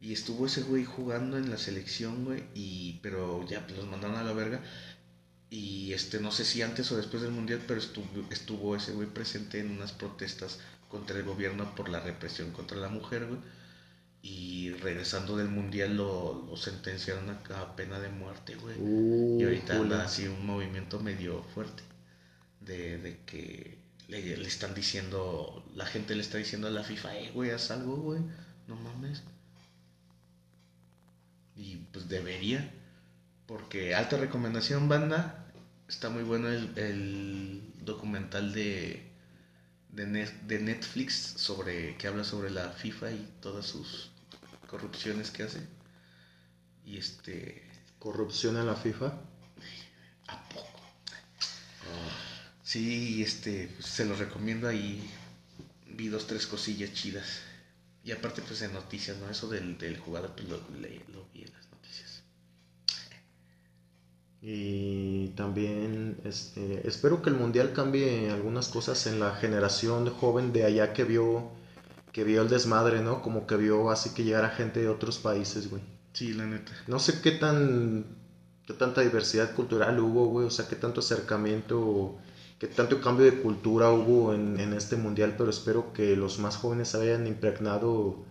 Y 0.00 0.12
estuvo 0.12 0.46
ese 0.46 0.62
güey 0.62 0.84
jugando 0.84 1.36
en 1.36 1.50
la 1.50 1.58
selección, 1.58 2.24
güey. 2.24 2.44
Y, 2.54 3.00
pero 3.02 3.44
ya 3.48 3.66
los 3.76 3.86
mandaron 3.88 4.16
a 4.16 4.22
la 4.22 4.32
verga. 4.32 4.62
Y 5.50 5.92
este, 5.92 6.20
no 6.20 6.30
sé 6.30 6.44
si 6.44 6.62
antes 6.62 6.90
o 6.92 6.96
después 6.96 7.22
del 7.22 7.32
Mundial, 7.32 7.62
pero 7.66 7.80
estuvo, 7.80 8.06
estuvo 8.30 8.76
ese 8.76 8.92
güey 8.92 9.08
presente 9.08 9.58
en 9.60 9.70
unas 9.70 9.92
protestas 9.92 10.60
contra 10.88 11.18
el 11.18 11.24
gobierno 11.24 11.74
por 11.74 11.88
la 11.88 12.00
represión 12.00 12.52
contra 12.52 12.78
la 12.78 12.88
mujer, 12.88 13.26
güey. 13.26 13.40
Y 14.22 14.70
regresando 14.72 15.36
del 15.36 15.48
Mundial 15.48 15.96
lo, 15.96 16.46
lo 16.48 16.56
sentenciaron 16.56 17.30
a, 17.30 17.76
pena 17.76 17.98
de 17.98 18.10
muerte, 18.10 18.56
güey. 18.56 18.76
y 19.40 19.44
ahorita 19.44 19.76
anda 19.76 20.04
así 20.04 20.26
un 20.26 20.44
movimiento 20.44 21.00
medio 21.00 21.42
fuerte 21.54 21.82
de, 22.60 22.98
de 22.98 23.18
que 23.24 23.77
le, 24.08 24.36
le, 24.36 24.48
están 24.48 24.74
diciendo, 24.74 25.64
la 25.74 25.86
gente 25.86 26.14
le 26.14 26.22
está 26.22 26.38
diciendo 26.38 26.68
a 26.68 26.70
la 26.70 26.82
FIFA, 26.82 27.16
eh, 27.16 27.30
güey, 27.32 27.50
haz 27.50 27.70
algo, 27.70 27.96
güey, 27.96 28.20
no 28.66 28.76
mames. 28.76 29.22
Y 31.56 31.76
pues 31.92 32.08
debería, 32.08 32.70
porque 33.46 33.94
alta 33.94 34.16
recomendación, 34.16 34.88
banda, 34.88 35.46
está 35.88 36.10
muy 36.10 36.22
bueno 36.22 36.48
el, 36.48 36.76
el 36.76 37.62
documental 37.84 38.52
de, 38.52 39.10
de, 39.90 40.06
de, 40.46 40.58
Netflix 40.60 41.14
sobre 41.14 41.96
que 41.96 42.06
habla 42.08 42.24
sobre 42.24 42.50
la 42.50 42.70
FIFA 42.70 43.12
y 43.12 43.28
todas 43.40 43.66
sus 43.66 44.10
corrupciones 44.66 45.30
que 45.30 45.44
hace. 45.44 45.60
Y 46.84 46.96
este... 46.98 47.68
¿Corrupción 47.98 48.56
en 48.56 48.66
la 48.66 48.76
FIFA? 48.76 49.12
Sí, 52.68 53.22
este, 53.22 53.70
pues, 53.74 53.86
se 53.86 54.04
lo 54.04 54.14
recomiendo 54.14 54.68
ahí. 54.68 55.02
Vi 55.86 56.08
dos, 56.08 56.26
tres 56.26 56.46
cosillas 56.46 56.92
chidas. 56.92 57.40
Y 58.04 58.12
aparte, 58.12 58.42
pues 58.42 58.60
en 58.60 58.74
noticias, 58.74 59.16
¿no? 59.16 59.30
Eso 59.30 59.48
del, 59.48 59.78
del 59.78 59.96
jugador, 59.96 60.32
pues 60.36 60.50
lo, 60.50 60.58
vi 61.32 61.44
en 61.44 61.52
las 61.54 61.70
noticias. 61.72 62.24
Y 64.42 65.28
también, 65.28 66.18
este, 66.24 66.86
espero 66.86 67.22
que 67.22 67.30
el 67.30 67.36
mundial 67.36 67.72
cambie 67.72 68.30
algunas 68.30 68.68
cosas 68.68 69.06
en 69.06 69.18
la 69.18 69.34
generación 69.34 70.10
joven 70.10 70.52
de 70.52 70.64
allá 70.66 70.92
que 70.92 71.04
vio, 71.04 71.50
que 72.12 72.22
vio 72.22 72.42
el 72.42 72.50
desmadre, 72.50 73.00
¿no? 73.00 73.22
Como 73.22 73.46
que 73.46 73.56
vio 73.56 73.90
así 73.90 74.10
que 74.10 74.24
llegara 74.24 74.50
gente 74.50 74.80
de 74.80 74.90
otros 74.90 75.16
países, 75.16 75.70
güey. 75.70 75.82
Sí, 76.12 76.34
la 76.34 76.44
neta. 76.44 76.72
No 76.86 76.98
sé 76.98 77.22
qué 77.22 77.30
tan, 77.30 78.04
qué 78.66 78.74
tanta 78.74 79.00
diversidad 79.00 79.54
cultural 79.54 79.98
hubo, 80.00 80.26
güey. 80.26 80.46
O 80.46 80.50
sea, 80.50 80.68
qué 80.68 80.76
tanto 80.76 81.00
acercamiento 81.00 82.20
que 82.58 82.66
tanto 82.66 83.00
cambio 83.00 83.24
de 83.24 83.40
cultura 83.40 83.90
hubo 83.90 84.34
en, 84.34 84.58
en, 84.58 84.72
este 84.72 84.96
mundial, 84.96 85.34
pero 85.38 85.50
espero 85.50 85.92
que 85.92 86.16
los 86.16 86.38
más 86.38 86.56
jóvenes 86.56 86.94
hayan 86.94 87.26
impregnado 87.26 88.24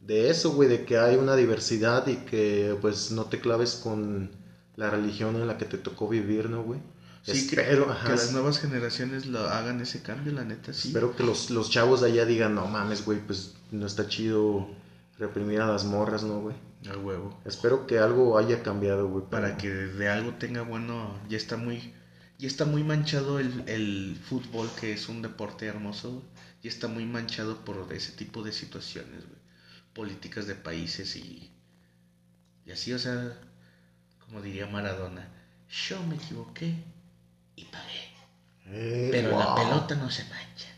de 0.00 0.28
eso, 0.28 0.52
güey, 0.52 0.68
de 0.68 0.84
que 0.84 0.98
hay 0.98 1.16
una 1.16 1.36
diversidad 1.36 2.06
y 2.08 2.16
que 2.16 2.76
pues 2.80 3.10
no 3.12 3.26
te 3.26 3.40
claves 3.40 3.76
con 3.76 4.30
la 4.76 4.90
religión 4.90 5.36
en 5.36 5.46
la 5.46 5.56
que 5.56 5.64
te 5.64 5.78
tocó 5.78 6.08
vivir, 6.08 6.50
¿no, 6.50 6.62
güey? 6.62 6.80
Sí, 7.22 7.32
espero, 7.38 7.86
que, 8.02 8.10
las 8.10 8.32
nuevas 8.32 8.58
generaciones 8.58 9.24
lo 9.24 9.40
hagan 9.48 9.80
ese 9.80 10.02
cambio, 10.02 10.32
la 10.32 10.44
neta, 10.44 10.74
sí. 10.74 10.88
Espero 10.88 11.16
que 11.16 11.22
los, 11.22 11.48
los 11.48 11.70
chavos 11.70 12.02
de 12.02 12.08
allá 12.08 12.26
digan, 12.26 12.54
no 12.54 12.66
mames, 12.66 13.04
güey, 13.04 13.18
pues 13.18 13.54
no 13.70 13.86
está 13.86 14.08
chido 14.08 14.68
reprimir 15.18 15.62
a 15.62 15.66
las 15.66 15.84
morras, 15.84 16.22
¿no, 16.22 16.40
güey? 16.40 16.56
Al 16.90 16.98
huevo. 16.98 17.40
Espero 17.46 17.86
que 17.86 17.98
algo 17.98 18.36
haya 18.36 18.62
cambiado, 18.62 19.08
güey. 19.08 19.24
Para 19.30 19.56
que 19.56 19.70
de 19.70 20.08
algo 20.08 20.34
tenga 20.34 20.62
bueno, 20.62 21.18
ya 21.30 21.38
está 21.38 21.56
muy 21.56 21.94
y 22.38 22.46
está 22.46 22.64
muy 22.64 22.82
manchado 22.82 23.38
el, 23.38 24.20
fútbol, 24.28 24.70
que 24.80 24.92
es 24.92 25.08
un 25.08 25.22
deporte 25.22 25.66
hermoso, 25.66 26.22
y 26.62 26.68
está 26.68 26.88
muy 26.88 27.04
manchado 27.04 27.64
por 27.64 27.92
ese 27.92 28.12
tipo 28.12 28.42
de 28.42 28.52
situaciones, 28.52 29.22
políticas 29.92 30.46
de 30.46 30.54
países 30.54 31.14
y, 31.16 31.50
y 32.66 32.72
así, 32.72 32.92
o 32.92 32.98
sea, 32.98 33.38
como 34.24 34.42
diría 34.42 34.66
Maradona, 34.66 35.28
yo 35.88 36.02
me 36.04 36.16
equivoqué 36.16 36.74
y 37.56 37.64
pagué. 37.64 38.14
Eh, 38.66 39.08
pero 39.12 39.38
la 39.38 39.54
pelota 39.54 39.94
no 39.94 40.10
se 40.10 40.24
mancha. 40.24 40.68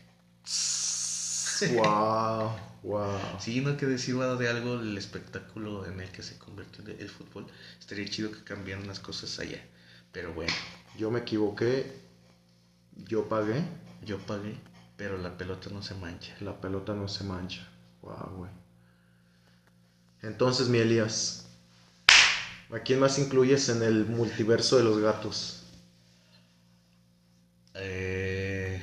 wow, 1.81 2.51
wow. 2.83 3.39
Sí, 3.39 3.61
no 3.61 3.77
que 3.77 3.85
decir 3.85 4.15
de 4.15 4.49
algo 4.49 4.79
el 4.79 4.97
espectáculo 4.97 5.85
en 5.85 6.01
el 6.01 6.11
que 6.11 6.21
se 6.21 6.37
convirtió 6.37 6.83
el 6.85 7.09
fútbol. 7.09 7.47
Estaría 7.79 8.07
chido 8.07 8.31
que 8.31 8.43
cambiaran 8.43 8.87
las 8.87 8.99
cosas 8.99 9.39
allá. 9.39 9.63
Pero 10.11 10.33
bueno. 10.33 10.53
Yo 10.97 11.11
me 11.11 11.19
equivoqué, 11.19 11.93
yo 13.07 13.29
pagué. 13.29 13.63
Yo 14.03 14.17
pagué, 14.19 14.55
pero 14.95 15.17
la 15.17 15.37
pelota 15.37 15.69
no 15.71 15.81
se 15.81 15.93
mancha. 15.95 16.35
La 16.39 16.59
pelota 16.59 16.93
no 16.93 17.07
se 17.07 17.23
mancha. 17.23 17.67
Wow, 18.01 18.37
güey. 18.37 18.51
Entonces, 20.21 20.69
mi 20.69 20.79
Elías, 20.79 21.47
¿a 22.71 22.79
quién 22.79 22.99
más 22.99 23.19
incluyes 23.19 23.69
en 23.69 23.83
el 23.83 24.05
multiverso 24.05 24.77
de 24.77 24.83
los 24.83 24.99
gatos? 24.99 25.63
Eh... 27.75 28.81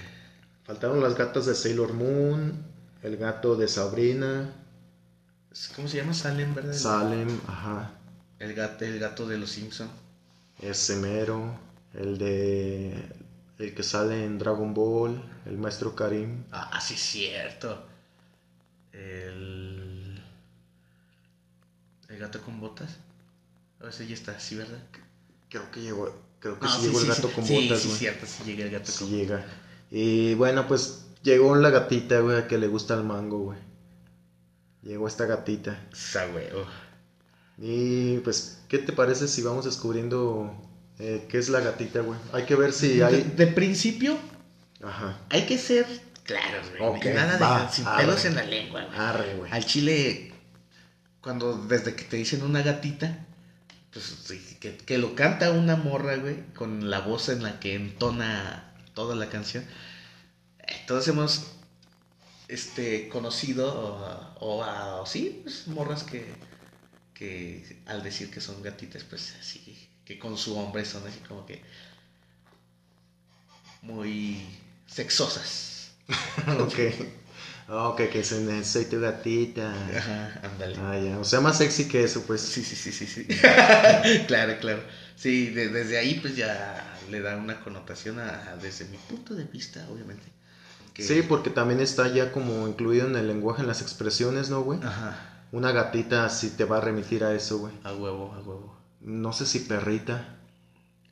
Faltaron 0.65 1.03
las 1.03 1.15
gatas 1.15 1.45
de 1.45 1.55
Sailor 1.55 1.93
Moon, 1.93 2.65
el 3.03 3.17
gato 3.19 3.55
de 3.55 3.69
Sabrina. 3.69 4.51
¿Cómo 5.77 5.89
se 5.89 5.99
llama? 5.99 6.15
Salem, 6.15 6.55
¿verdad? 6.55 6.73
Salem, 6.73 7.39
ajá. 7.47 7.93
El 8.39 8.55
gato, 8.55 8.85
el 8.85 8.99
gato 8.99 9.27
de 9.27 9.37
los 9.37 9.51
Simpson. 9.51 9.91
Ese 10.63 10.97
mero 10.97 11.55
el 11.95 12.19
de 12.19 13.09
el 13.59 13.75
que 13.75 13.83
sale 13.83 14.25
en 14.25 14.39
Dragon 14.39 14.75
Ball, 14.75 15.23
el 15.47 15.59
maestro 15.59 15.95
Karim. 15.95 16.45
Ah, 16.51 16.81
sí, 16.81 16.95
cierto. 16.97 17.87
El. 18.93 20.21
El 22.09 22.19
gato 22.19 22.41
con 22.43 22.61
botas. 22.61 22.99
O 23.81 23.89
ese 23.89 24.07
ya 24.07 24.15
está, 24.15 24.39
sí, 24.41 24.57
¿verdad? 24.57 24.79
Creo 25.49 25.71
que 25.71 25.81
llegó, 25.83 26.13
creo 26.41 26.59
que 26.59 26.67
Ah, 26.67 26.77
sí 26.79 26.87
llegó 26.87 27.01
el 27.01 27.07
gato 27.07 27.31
con 27.33 27.47
botas, 27.47 27.81
Sí, 27.81 27.89
güey. 27.89 27.99
cierto, 27.99 28.27
sí 28.27 28.45
llega 28.45 28.65
el 28.65 28.71
gato 28.71 28.91
Sí 28.91 29.05
con 29.05 29.09
llega. 29.11 29.45
Y 29.91 30.35
bueno, 30.35 30.67
pues 30.67 31.07
llegó 31.23 31.55
la 31.57 31.71
gatita, 31.71 32.21
güey, 32.21 32.39
a 32.39 32.49
que 32.49 32.59
le 32.59 32.67
gusta 32.69 32.95
el 32.95 33.05
mango, 33.05 33.39
güey. 33.39 33.59
Llegó 34.83 35.07
esta 35.09 35.27
gatita. 35.27 35.89
Esa 35.93 36.29
huevo. 36.29 36.67
Y 37.59 38.19
pues, 38.19 38.59
¿qué 38.69 38.79
te 38.79 38.93
parece 38.93 39.29
si 39.29 39.43
vamos 39.43 39.65
descubriendo 39.65 40.53
eh, 40.99 41.27
qué 41.29 41.39
es 41.39 41.49
la 41.49 41.61
gatita, 41.61 42.01
güey? 42.01 42.19
Hay 42.33 42.45
que 42.45 42.55
ver 42.55 42.73
si 42.73 43.03
hay... 43.03 43.23
De, 43.23 43.47
de 43.47 43.47
principio, 43.49 44.17
Ajá. 44.83 45.19
hay 45.31 45.47
que 45.47 45.59
ser 45.59 45.87
claros, 46.25 46.69
güey. 46.71 46.83
Ok, 46.83 47.05
Nada 47.15 47.35
de 47.35 47.41
va, 47.45 47.71
sin 47.73 47.87
arre. 47.87 48.05
pelos 48.05 48.25
en 48.25 48.35
la 48.37 48.45
lengua, 48.45 48.85
güey. 48.85 48.99
Arre, 48.99 49.35
güey. 49.37 49.53
Al 49.53 49.65
chile, 49.65 50.33
cuando 51.21 51.57
desde 51.67 51.95
que 51.95 52.05
te 52.05 52.17
dicen 52.17 52.43
una 52.43 52.63
gatita, 52.63 53.27
pues 53.93 54.15
que, 54.61 54.77
que 54.77 54.99
lo 54.99 55.15
canta 55.15 55.51
una 55.53 55.77
morra, 55.77 56.17
güey, 56.17 56.45
con 56.55 56.91
la 56.91 57.01
voz 57.01 57.29
en 57.29 57.43
la 57.43 57.61
que 57.61 57.75
entona 57.75 58.73
toda 58.95 59.15
la 59.17 59.29
canción. 59.29 59.65
eh, 60.61 60.83
Todos 60.87 61.07
hemos 61.09 61.47
este, 62.49 63.09
conocido 63.09 63.73
o, 64.41 64.57
o 64.59 64.65
a- 64.65 65.01
o 65.01 65.07
sí, 65.07 65.41
pues, 65.45 65.67
morras 65.69 66.03
que, 66.03 66.27
que 67.15 67.83
al 67.87 68.03
decir 68.03 68.31
que 68.31 68.41
son 68.41 68.63
gatitas, 68.63 69.05
pues 69.05 69.35
así, 69.41 69.89
que 70.05 70.19
con 70.19 70.37
su 70.37 70.57
hombre 70.57 70.85
son 70.85 71.07
así 71.07 71.19
como 71.21 71.45
que 71.47 71.63
muy 73.83 74.45
sexosas. 74.87 75.93
ok. 76.59 76.79
Ok, 77.67 77.97
que 78.13 78.23
se 78.23 78.63
soy 78.65 78.85
tu 78.85 79.01
gatita. 79.01 79.73
Ajá, 79.97 80.41
ándale. 80.43 80.77
Ah, 80.79 80.99
ya. 80.99 81.19
O 81.19 81.25
sea, 81.25 81.41
más 81.41 81.57
sexy 81.57 81.87
que 81.87 82.05
eso, 82.05 82.23
pues. 82.23 82.43
Sí, 82.43 82.63
sí, 82.63 82.77
sí, 82.77 82.93
sí, 82.93 83.07
sí. 83.07 83.25
claro, 84.27 84.59
claro. 84.61 84.83
Sí, 85.17 85.49
de- 85.49 85.69
desde 85.71 85.97
ahí 85.97 86.15
pues 86.21 86.37
ya 86.37 86.99
le 87.11 87.21
da 87.21 87.37
una 87.39 87.61
connotación 87.61 88.19
a, 88.19 88.51
a- 88.51 88.57
desde 88.57 88.85
mi 88.87 88.99
punto 88.99 89.35
de 89.35 89.45
vista, 89.45 89.87
obviamente. 89.89 90.25
que- 90.93 91.03
Sí, 91.05 91.23
porque 91.23 91.49
también 91.49 91.81
está 91.81 92.07
ya 92.09 92.31
como 92.33 92.69
incluido 92.69 93.07
en 93.07 93.17
el 93.17 93.27
lenguaje, 93.29 93.63
en 93.63 93.69
las 93.69 93.81
expresiones, 93.81 94.51
¿no, 94.51 94.61
güey? 94.61 94.81
Ajá, 94.83 95.47
Una 95.51 95.73
gatita 95.73 96.29
sí 96.29 96.51
te 96.51 96.65
va 96.67 96.77
a 96.79 96.81
remitir 96.83 97.25
a 97.25 97.33
eso, 97.35 97.59
güey. 97.59 97.73
a 97.83 97.95
huevo, 97.95 98.35
a 98.35 98.41
huevo. 98.41 98.74
No 99.05 99.33
sé 99.33 99.47
si 99.47 99.61
perrita. 99.61 100.39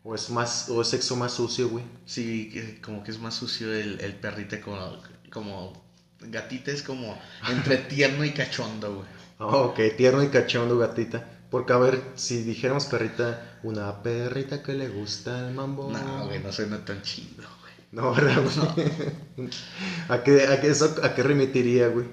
O 0.03 0.15
es 0.15 0.31
más, 0.31 0.69
o 0.69 0.83
es 0.83 0.89
sexo 0.89 1.15
más 1.15 1.33
sucio, 1.33 1.69
güey. 1.69 1.85
Sí, 2.07 2.79
como 2.83 3.05
que 3.05 3.13
es 3.13 3.21
más 3.21 3.35
sucio 3.35 3.73
el, 3.73 4.01
el 4.01 4.15
perrito 4.15 4.57
como, 4.61 4.99
como 5.31 5.85
gatita 6.21 6.73
es 6.73 6.83
como 6.83 7.17
entre 7.49 7.77
tierno 7.89 8.25
y 8.25 8.33
cachondo, 8.33 8.97
güey. 8.97 9.07
Oh, 9.39 9.67
ok, 9.67 9.81
tierno 9.97 10.23
y 10.23 10.29
cachondo, 10.29 10.79
gatita. 10.79 11.29
Porque 11.51 11.73
a 11.73 11.79
ver, 11.79 12.03
si 12.15 12.43
dijéramos 12.43 12.87
perrita, 12.87 13.59
una 13.63 14.03
perrita 14.03 14.63
que 14.63 14.73
le 14.73 14.89
gusta 14.89 15.47
el 15.47 15.55
mambo. 15.55 15.91
No, 15.91 16.27
güey, 16.27 16.43
no 16.43 16.51
suena 16.51 16.85
tan 16.85 17.03
chido, 17.03 17.45
güey. 17.61 17.73
No, 17.93 18.15
¿verdad, 18.15 18.43
güey? 18.43 19.51
¿A 20.09 20.23
qué, 20.23 20.47
a 20.47 20.61
qué, 20.61 20.69
eso, 20.69 20.95
¿A 21.03 21.15
qué 21.15 21.23
remitiría, 21.23 21.89
güey? 21.89 22.07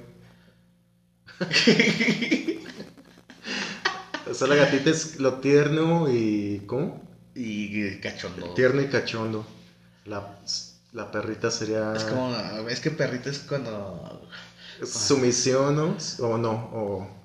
Sea, 4.39 4.47
la 4.47 4.55
gatita 4.55 4.89
es 4.89 5.19
lo 5.19 5.35
tierno 5.35 6.09
y. 6.09 6.63
¿Cómo? 6.65 7.01
Y 7.35 7.97
cachondo. 7.99 8.53
Tierno 8.53 8.81
y 8.81 8.87
cachondo. 8.87 9.45
La, 10.05 10.39
la 10.93 11.11
perrita 11.11 11.51
sería. 11.51 11.93
Es 11.95 12.03
como, 12.05 12.35
es 12.69 12.79
que 12.79 12.91
perrito 12.91 13.29
es 13.29 13.39
cuando 13.39 14.27
Sumisión, 14.83 15.75
¿no? 15.75 15.97
O 16.19 16.37
no, 16.37 16.51
o. 16.73 17.19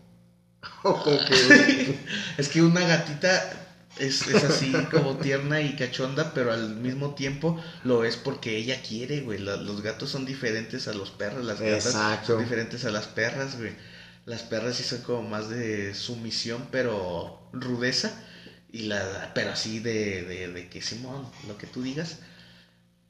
O 0.82 1.02
como 1.02 1.18
que. 1.24 1.98
Es 2.38 2.48
que 2.48 2.62
una 2.62 2.80
gatita 2.80 3.52
es, 3.98 4.26
es 4.26 4.42
así 4.44 4.72
como 4.90 5.16
tierna 5.16 5.60
y 5.60 5.76
cachonda, 5.76 6.32
pero 6.34 6.52
al 6.52 6.74
mismo 6.76 7.14
tiempo 7.14 7.60
lo 7.84 8.04
es 8.04 8.16
porque 8.16 8.56
ella 8.56 8.82
quiere, 8.82 9.20
güey. 9.20 9.38
La- 9.38 9.56
los 9.56 9.82
gatos 9.82 10.10
son 10.10 10.26
diferentes 10.26 10.88
a 10.88 10.94
los 10.94 11.10
perros, 11.10 11.44
las 11.44 11.60
gatas 11.60 11.86
Exacto. 11.86 12.32
son 12.34 12.40
diferentes 12.42 12.84
a 12.84 12.90
las 12.90 13.06
perras, 13.06 13.56
güey. 13.56 13.72
Las 14.26 14.42
perras 14.42 14.76
sí 14.76 14.84
son 14.84 15.02
como 15.02 15.28
más 15.28 15.48
de 15.48 15.94
sumisión, 15.94 16.68
pero 16.70 17.48
rudeza. 17.52 18.12
Y 18.72 18.84
la, 18.84 19.32
pero 19.34 19.52
así 19.52 19.78
de, 19.78 20.22
de, 20.24 20.48
de 20.48 20.68
que 20.68 20.82
Simón, 20.82 21.28
lo 21.46 21.58
que 21.58 21.66
tú 21.66 21.82
digas. 21.82 22.18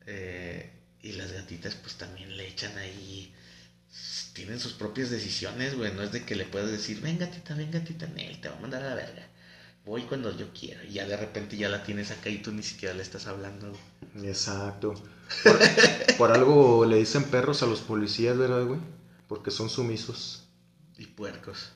Eh, 0.07 0.71
y 1.03 1.13
las 1.13 1.33
gatitas 1.33 1.75
pues 1.77 1.95
también 1.97 2.37
le 2.37 2.49
echan 2.49 2.77
ahí 2.79 3.35
tienen 4.35 4.59
sus 4.59 4.73
propias 4.73 5.11
decisiones, 5.11 5.77
güey. 5.77 5.93
No 5.95 6.03
es 6.03 6.13
de 6.13 6.25
que 6.25 6.35
le 6.35 6.45
puedas 6.45 6.71
decir, 6.71 7.01
ven 7.01 7.19
gatita, 7.19 7.55
ven 7.55 7.71
gatita, 7.71 8.07
Nel, 8.09 8.41
te 8.41 8.49
va 8.49 8.57
a 8.57 8.61
mandar 8.61 8.83
a 8.83 8.91
la 8.91 8.95
verga. 8.97 9.29
Voy 9.87 10.03
cuando 10.03 10.37
yo 10.37 10.53
quiera. 10.53 10.83
Y 10.85 10.95
ya 10.95 11.07
de 11.07 11.17
repente 11.17 11.57
ya 11.57 11.69
la 11.69 11.85
tienes 11.85 12.11
acá 12.11 12.31
y 12.31 12.39
tú 12.39 12.53
ni 12.53 12.63
siquiera 12.63 12.95
le 12.95 13.03
estás 13.03 13.27
hablando. 13.27 13.69
güey. 14.13 14.29
Exacto. 14.29 14.95
Por, 15.43 15.59
por 16.19 16.33
algo 16.33 16.85
le 16.85 16.97
dicen 16.97 17.25
perros 17.25 17.63
a 17.63 17.67
los 17.67 17.81
policías, 17.81 18.37
¿verdad, 18.37 18.65
güey? 18.65 18.81
Porque 19.29 19.51
son 19.51 19.71
sumisos. 19.71 20.44
Y 21.05 21.07
puercos. 21.09 21.73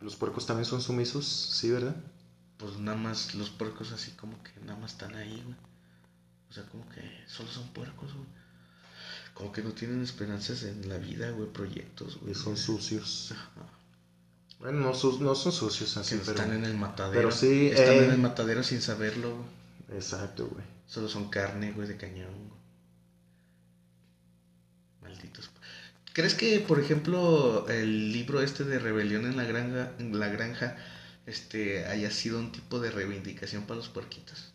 Los 0.00 0.16
puercos 0.16 0.44
también 0.46 0.64
son 0.64 0.82
sumisos, 0.82 1.24
¿sí, 1.24 1.70
verdad? 1.70 1.94
Pues 2.56 2.76
nada 2.78 2.98
más 2.98 3.36
los 3.36 3.50
puercos 3.50 3.92
así 3.92 4.10
como 4.12 4.42
que 4.42 4.50
nada 4.64 4.76
más 4.78 4.92
están 4.92 5.14
ahí, 5.14 5.40
güey. 5.44 5.56
O 6.50 6.52
sea, 6.52 6.64
como 6.64 6.88
que 6.88 7.00
solo 7.28 7.48
son 7.50 7.68
puercos, 7.68 8.12
güey. 8.12 8.26
Como 9.34 9.52
que 9.52 9.62
no 9.62 9.70
tienen 9.72 10.02
esperanzas 10.02 10.64
en 10.64 10.88
la 10.88 10.98
vida, 10.98 11.30
güey, 11.30 11.48
proyectos, 11.52 12.18
güey. 12.18 12.32
Y 12.32 12.34
son 12.34 12.56
sucios. 12.56 13.32
Bueno, 14.58 14.80
no, 14.80 14.94
su- 14.94 15.20
no 15.22 15.34
son 15.36 15.52
sucios 15.52 15.96
así, 15.96 16.16
Que 16.16 16.24
pero... 16.24 16.32
están 16.32 16.52
en 16.52 16.64
el 16.64 16.74
matadero. 16.76 17.14
pero 17.20 17.30
sí, 17.30 17.68
Están 17.68 17.94
eh. 17.94 18.04
en 18.04 18.10
el 18.10 18.18
matadero 18.18 18.62
sin 18.64 18.82
saberlo, 18.82 19.36
güey. 19.36 19.98
Exacto, 19.98 20.48
güey. 20.48 20.64
Solo 20.86 21.08
son 21.08 21.30
carne, 21.30 21.72
güey, 21.72 21.86
de 21.88 21.96
cañón. 21.96 22.32
güey. 22.34 22.60
Malditos. 25.02 25.50
¿Crees 26.12 26.34
que, 26.34 26.60
por 26.60 26.78
ejemplo, 26.78 27.66
el 27.68 28.12
libro 28.12 28.42
este 28.42 28.64
de 28.64 28.78
Rebelión 28.78 29.24
en 29.26 29.36
la 29.36 29.44
granja, 29.44 29.92
en 29.98 30.18
la 30.18 30.28
granja 30.28 30.76
este, 31.26 31.86
haya 31.86 32.10
sido 32.10 32.38
un 32.38 32.52
tipo 32.52 32.80
de 32.80 32.90
reivindicación 32.90 33.64
para 33.64 33.78
los 33.78 33.88
puerquitos? 33.88 34.52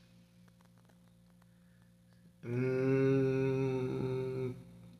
Mm, 2.43 4.51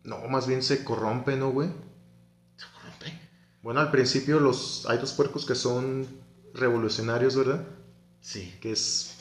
no, 0.04 0.28
más 0.30 0.48
bien 0.48 0.64
se 0.64 0.84
corrompe, 0.84 1.36
¿no, 1.36 1.52
güey? 1.52 1.70
¿Se 2.58 2.66
corrompe? 2.74 3.14
Bueno, 3.62 3.80
al 3.82 3.92
principio 3.92 4.40
los 4.40 4.86
hay 4.88 4.98
dos 4.98 5.14
puercos 5.14 5.46
que 5.46 5.56
son 5.56 6.08
revolucionarios, 6.54 7.36
¿verdad? 7.36 7.66
Sí. 8.22 8.58
Que 8.62 8.72
es 8.72 9.16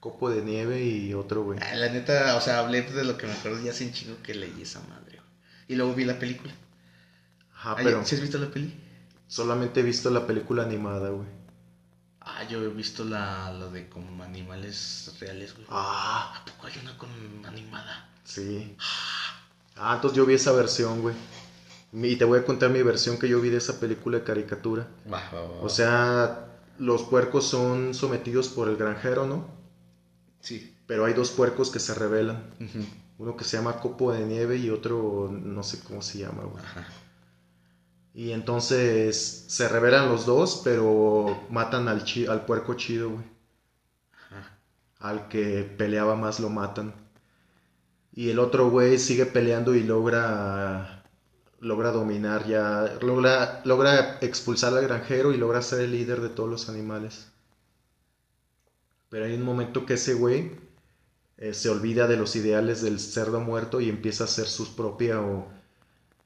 Copo 0.00 0.30
de 0.30 0.42
Nieve 0.42 0.84
y 0.84 1.14
otro, 1.14 1.44
güey. 1.44 1.58
Ah, 1.62 1.74
La 1.74 1.88
neta, 1.90 2.36
o 2.36 2.40
sea, 2.40 2.58
hablé 2.58 2.82
de 2.82 3.04
lo 3.04 3.16
que 3.16 3.26
me 3.26 3.32
acuerdo 3.34 3.60
ya 3.62 3.70
hace 3.70 3.84
un 3.86 3.92
chingo 3.92 4.16
que 4.22 4.34
leí 4.34 4.62
esa 4.62 4.80
madre. 4.88 5.20
Y 5.68 5.76
luego 5.76 5.94
vi 5.94 6.04
la 6.04 6.18
película. 6.18 6.52
Ajá, 7.60 7.74
Ay, 7.76 7.84
pero 7.84 8.04
¿Sí 8.04 8.14
has 8.14 8.20
visto 8.22 8.38
la 8.38 8.48
peli? 8.50 8.74
solamente 9.28 9.80
he 9.80 9.82
visto 9.82 10.08
la 10.10 10.26
película 10.26 10.62
animada, 10.62 11.10
güey. 11.10 11.28
Ah, 12.22 12.44
yo 12.48 12.62
he 12.62 12.68
visto 12.68 13.04
la, 13.04 13.50
la 13.52 13.66
de 13.68 13.88
como 13.88 14.22
animales 14.24 15.14
reales, 15.20 15.54
güey. 15.54 15.66
Ah, 15.70 16.34
¿A 16.40 16.44
poco 16.44 16.66
hay 16.66 16.74
una 16.82 16.96
con 16.96 17.10
animada? 17.46 18.08
sí. 18.24 18.74
Ah, 19.76 19.94
entonces 19.94 20.16
yo 20.16 20.26
vi 20.26 20.34
esa 20.34 20.52
versión, 20.52 21.00
güey. 21.00 21.14
Y 21.92 22.16
te 22.16 22.24
voy 22.24 22.38
a 22.38 22.44
contar 22.44 22.70
mi 22.70 22.82
versión 22.82 23.18
que 23.18 23.28
yo 23.28 23.40
vi 23.40 23.50
de 23.50 23.56
esa 23.58 23.80
película 23.80 24.18
de 24.18 24.24
caricatura. 24.24 24.86
Va, 25.12 25.22
va, 25.34 25.40
va, 25.42 25.60
O 25.62 25.68
sea, 25.68 26.46
los 26.78 27.02
puercos 27.04 27.46
son 27.48 27.94
sometidos 27.94 28.48
por 28.48 28.68
el 28.68 28.76
granjero, 28.76 29.26
¿no? 29.26 29.46
sí. 30.40 30.74
Pero 30.86 31.04
hay 31.04 31.12
dos 31.14 31.30
puercos 31.30 31.70
que 31.70 31.78
se 31.78 31.94
rebelan. 31.94 32.42
Uno 33.18 33.36
que 33.36 33.44
se 33.44 33.56
llama 33.56 33.80
Copo 33.80 34.12
de 34.12 34.24
Nieve 34.26 34.56
y 34.56 34.70
otro 34.70 35.30
no 35.30 35.62
sé 35.62 35.78
cómo 35.84 36.02
se 36.02 36.18
llama, 36.18 36.42
güey. 36.42 36.64
Ajá. 36.64 36.84
Y 38.14 38.30
entonces 38.32 39.44
se 39.48 39.68
rebelan 39.68 40.08
los 40.08 40.24
dos, 40.26 40.60
pero 40.64 41.46
matan 41.50 41.88
al, 41.88 42.04
chi- 42.04 42.26
al 42.26 42.44
puerco 42.44 42.74
chido, 42.74 43.10
güey. 43.10 43.24
Ajá. 44.12 44.58
Al 45.00 45.28
que 45.28 45.64
peleaba 45.64 46.16
más 46.16 46.40
lo 46.40 46.48
matan. 46.50 46.94
Y 48.12 48.30
el 48.30 48.38
otro 48.38 48.70
güey 48.70 48.98
sigue 48.98 49.26
peleando 49.26 49.74
y 49.74 49.82
logra 49.82 51.02
logra 51.60 51.92
dominar 51.92 52.46
ya, 52.46 52.98
logra, 53.02 53.62
logra 53.64 54.18
expulsar 54.22 54.74
al 54.74 54.82
granjero 54.82 55.32
y 55.32 55.38
logra 55.38 55.62
ser 55.62 55.80
el 55.82 55.92
líder 55.92 56.20
de 56.20 56.30
todos 56.30 56.50
los 56.50 56.68
animales. 56.68 57.28
Pero 59.08 59.24
hay 59.24 59.34
un 59.34 59.42
momento 59.42 59.84
que 59.86 59.94
ese 59.94 60.14
güey 60.14 60.52
eh, 61.38 61.54
se 61.54 61.70
olvida 61.70 62.06
de 62.08 62.16
los 62.16 62.36
ideales 62.36 62.82
del 62.82 63.00
cerdo 63.00 63.40
muerto 63.40 63.80
y 63.80 63.90
empieza 63.90 64.24
a 64.24 64.26
hacer 64.28 64.46
sus 64.48 64.70
propia 64.70 65.22
o 65.22 65.48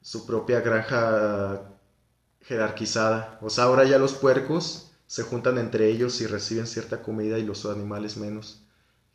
su 0.03 0.27
propia 0.27 0.61
granja 0.63 1.74
jerarquizada. 2.45 3.39
O 3.43 3.51
sea, 3.51 3.65
ahora 3.65 3.85
ya 3.85 3.99
los 3.99 4.15
puercos 4.15 4.91
se 5.07 5.23
juntan 5.23 5.59
entre 5.59 5.89
ellos 5.89 6.21
y 6.21 6.27
reciben 6.27 6.67
cierta 6.67 7.03
comida 7.03 7.39
y 7.39 7.45
los 7.45 7.65
animales 7.67 8.17
menos. 8.17 8.63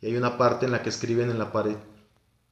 Y 0.00 0.06
hay 0.06 0.16
una 0.16 0.38
parte 0.38 0.66
en 0.66 0.72
la 0.72 0.82
que 0.82 0.88
escriben 0.88 1.30
en 1.30 1.38
la 1.38 1.52
pared, 1.52 1.76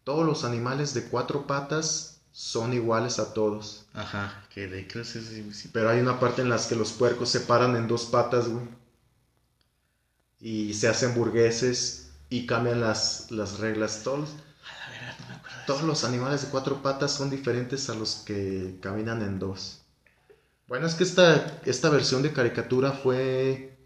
todos 0.04 0.24
los 0.26 0.44
animales 0.44 0.94
de 0.94 1.04
cuatro 1.04 1.46
patas 1.46 2.20
son 2.32 2.72
iguales 2.72 3.18
a 3.18 3.32
todos. 3.34 3.86
Ajá, 3.94 4.42
creo 4.52 4.70
que 4.86 5.00
es- 5.00 5.08
sí, 5.08 5.70
Pero 5.72 5.90
hay 5.90 6.00
una 6.00 6.18
parte 6.20 6.42
en 6.42 6.48
las 6.48 6.66
que 6.66 6.76
los 6.76 6.92
puercos 6.92 7.28
se 7.30 7.40
paran 7.40 7.76
en 7.76 7.88
dos 7.88 8.06
patas, 8.06 8.48
güey. 8.48 8.64
Y 10.40 10.74
se 10.74 10.88
hacen 10.88 11.14
burgueses 11.14 12.10
y 12.30 12.46
cambian 12.46 12.80
las, 12.80 13.30
las 13.30 13.58
reglas. 13.58 14.02
Todos, 14.04 14.30
A 14.30 14.78
la 14.78 14.90
verdad, 14.90 15.16
no 15.20 15.26
me 15.28 15.34
acuerdo. 15.34 15.58
de 15.58 15.66
todos 15.66 15.78
eso. 15.80 15.86
los 15.86 16.04
animales 16.04 16.42
de 16.42 16.48
cuatro 16.48 16.82
patas 16.82 17.12
son 17.12 17.30
diferentes 17.30 17.88
a 17.90 17.94
los 17.94 18.16
que 18.16 18.78
caminan 18.80 19.22
en 19.22 19.38
dos. 19.38 19.77
Bueno, 20.68 20.86
es 20.86 20.94
que 20.94 21.04
esta, 21.04 21.60
esta 21.64 21.88
versión 21.88 22.22
de 22.22 22.32
caricatura 22.32 22.92
fue 22.92 23.78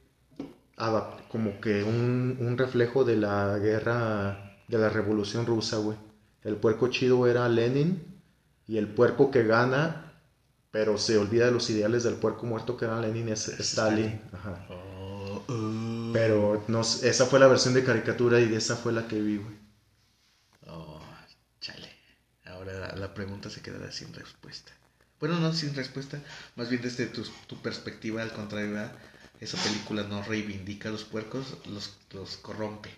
como 1.28 1.60
que 1.60 1.84
un, 1.84 2.36
un 2.40 2.58
reflejo 2.58 3.04
de 3.04 3.16
la 3.16 3.56
guerra, 3.58 4.58
de 4.66 4.78
la 4.78 4.88
revolución 4.88 5.46
rusa, 5.46 5.76
güey. 5.76 5.96
El 6.42 6.56
puerco 6.56 6.88
chido 6.88 7.26
era 7.28 7.48
Lenin 7.48 8.20
y 8.66 8.78
el 8.78 8.88
puerco 8.88 9.30
que 9.30 9.44
gana, 9.44 10.12
pero 10.72 10.98
se 10.98 11.18
olvida 11.18 11.46
de 11.46 11.52
los 11.52 11.70
ideales 11.70 12.02
del 12.02 12.14
puerco 12.14 12.46
muerto 12.46 12.76
que 12.76 12.86
era 12.86 13.00
Lenin, 13.00 13.28
es 13.28 13.46
Es 13.46 13.60
Stalin. 13.60 14.20
Ajá. 14.32 14.66
Oh, 14.68 15.44
oh. 15.46 16.10
Pero 16.12 16.64
no, 16.66 16.82
sé, 16.82 17.08
esa 17.08 17.26
fue 17.26 17.38
la 17.38 17.46
versión 17.46 17.74
de 17.74 17.84
caricatura 17.84 18.40
y 18.40 18.48
de 18.48 18.56
esa 18.56 18.74
fue 18.74 18.92
la 18.92 19.06
que 19.06 19.20
vi, 19.20 19.36
güey. 19.36 19.56
Oh, 20.66 21.00
chale. 21.60 21.90
Ahora 22.44 22.72
la, 22.72 22.96
la 22.96 23.14
pregunta 23.14 23.48
se 23.50 23.62
quedará 23.62 23.92
sin 23.92 24.12
respuesta. 24.12 24.72
Bueno, 25.22 25.38
no 25.40 25.54
sin 25.54 25.74
respuesta, 25.74 26.20
más 26.56 26.68
bien 26.68 26.82
desde 26.82 27.06
tu, 27.06 27.22
tu 27.46 27.56
perspectiva, 27.62 28.20
al 28.20 28.32
contrario, 28.35 28.72
¿verdad? 28.72 28.92
esa 29.40 29.56
película 29.56 30.02
no 30.02 30.22
reivindica 30.22 30.88
a 30.90 30.92
los 30.92 31.04
puercos, 31.04 31.56
los, 31.66 31.96
los 32.12 32.37
corrompe. 32.37 32.90